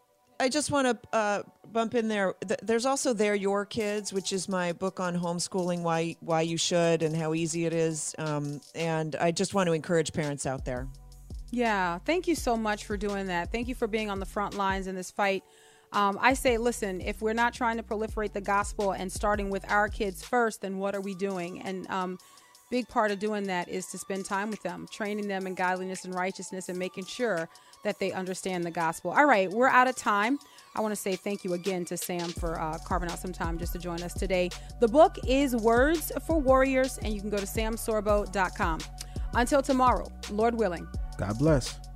I 0.40 0.48
just 0.48 0.70
want 0.70 0.86
to 0.86 1.16
uh, 1.16 1.42
bump 1.72 1.94
in 1.94 2.08
there. 2.08 2.34
There's 2.62 2.86
also 2.86 3.12
"They're 3.12 3.34
Your 3.34 3.66
Kids," 3.66 4.12
which 4.12 4.32
is 4.32 4.48
my 4.48 4.72
book 4.72 5.00
on 5.00 5.18
homeschooling, 5.18 5.82
why 5.82 6.16
why 6.20 6.42
you 6.42 6.56
should 6.56 7.02
and 7.02 7.16
how 7.16 7.34
easy 7.34 7.64
it 7.64 7.72
is. 7.72 8.14
Um, 8.18 8.60
and 8.74 9.16
I 9.16 9.32
just 9.32 9.54
want 9.54 9.66
to 9.66 9.72
encourage 9.72 10.12
parents 10.12 10.46
out 10.46 10.64
there. 10.64 10.86
Yeah, 11.50 11.98
thank 11.98 12.28
you 12.28 12.34
so 12.34 12.56
much 12.56 12.84
for 12.84 12.96
doing 12.96 13.26
that. 13.28 13.50
Thank 13.50 13.68
you 13.68 13.74
for 13.74 13.86
being 13.86 14.10
on 14.10 14.20
the 14.20 14.26
front 14.26 14.54
lines 14.54 14.86
in 14.86 14.94
this 14.94 15.10
fight. 15.10 15.42
Um, 15.92 16.18
I 16.20 16.34
say, 16.34 16.58
listen, 16.58 17.00
if 17.00 17.22
we're 17.22 17.32
not 17.32 17.54
trying 17.54 17.78
to 17.78 17.82
proliferate 17.82 18.32
the 18.32 18.42
gospel 18.42 18.92
and 18.92 19.10
starting 19.10 19.48
with 19.48 19.68
our 19.70 19.88
kids 19.88 20.22
first, 20.22 20.60
then 20.60 20.78
what 20.78 20.94
are 20.94 21.00
we 21.00 21.14
doing? 21.14 21.62
And 21.62 21.88
um, 21.90 22.18
big 22.70 22.86
part 22.88 23.10
of 23.10 23.18
doing 23.18 23.44
that 23.44 23.68
is 23.68 23.86
to 23.86 23.98
spend 23.98 24.26
time 24.26 24.50
with 24.50 24.62
them, 24.62 24.86
training 24.92 25.28
them 25.28 25.46
in 25.46 25.54
godliness 25.54 26.04
and 26.04 26.14
righteousness, 26.14 26.68
and 26.68 26.78
making 26.78 27.06
sure 27.06 27.48
that 27.84 27.98
they 27.98 28.12
understand 28.12 28.64
the 28.64 28.70
gospel. 28.70 29.12
All 29.12 29.24
right, 29.24 29.50
we're 29.50 29.68
out 29.68 29.88
of 29.88 29.96
time. 29.96 30.38
I 30.74 30.82
want 30.82 30.92
to 30.92 31.00
say 31.00 31.16
thank 31.16 31.44
you 31.44 31.54
again 31.54 31.86
to 31.86 31.96
Sam 31.96 32.28
for 32.28 32.60
uh, 32.60 32.76
carving 32.84 33.10
out 33.10 33.18
some 33.18 33.32
time 33.32 33.56
just 33.56 33.72
to 33.72 33.78
join 33.78 34.02
us 34.02 34.12
today. 34.12 34.50
The 34.80 34.88
book 34.88 35.16
is 35.26 35.56
Words 35.56 36.12
for 36.26 36.38
Warriors, 36.38 36.98
and 36.98 37.14
you 37.14 37.20
can 37.22 37.30
go 37.30 37.38
to 37.38 37.46
samsorbo.com. 37.46 38.80
Until 39.34 39.62
tomorrow, 39.62 40.10
Lord 40.30 40.54
willing. 40.54 40.86
God 41.18 41.36
bless. 41.36 41.87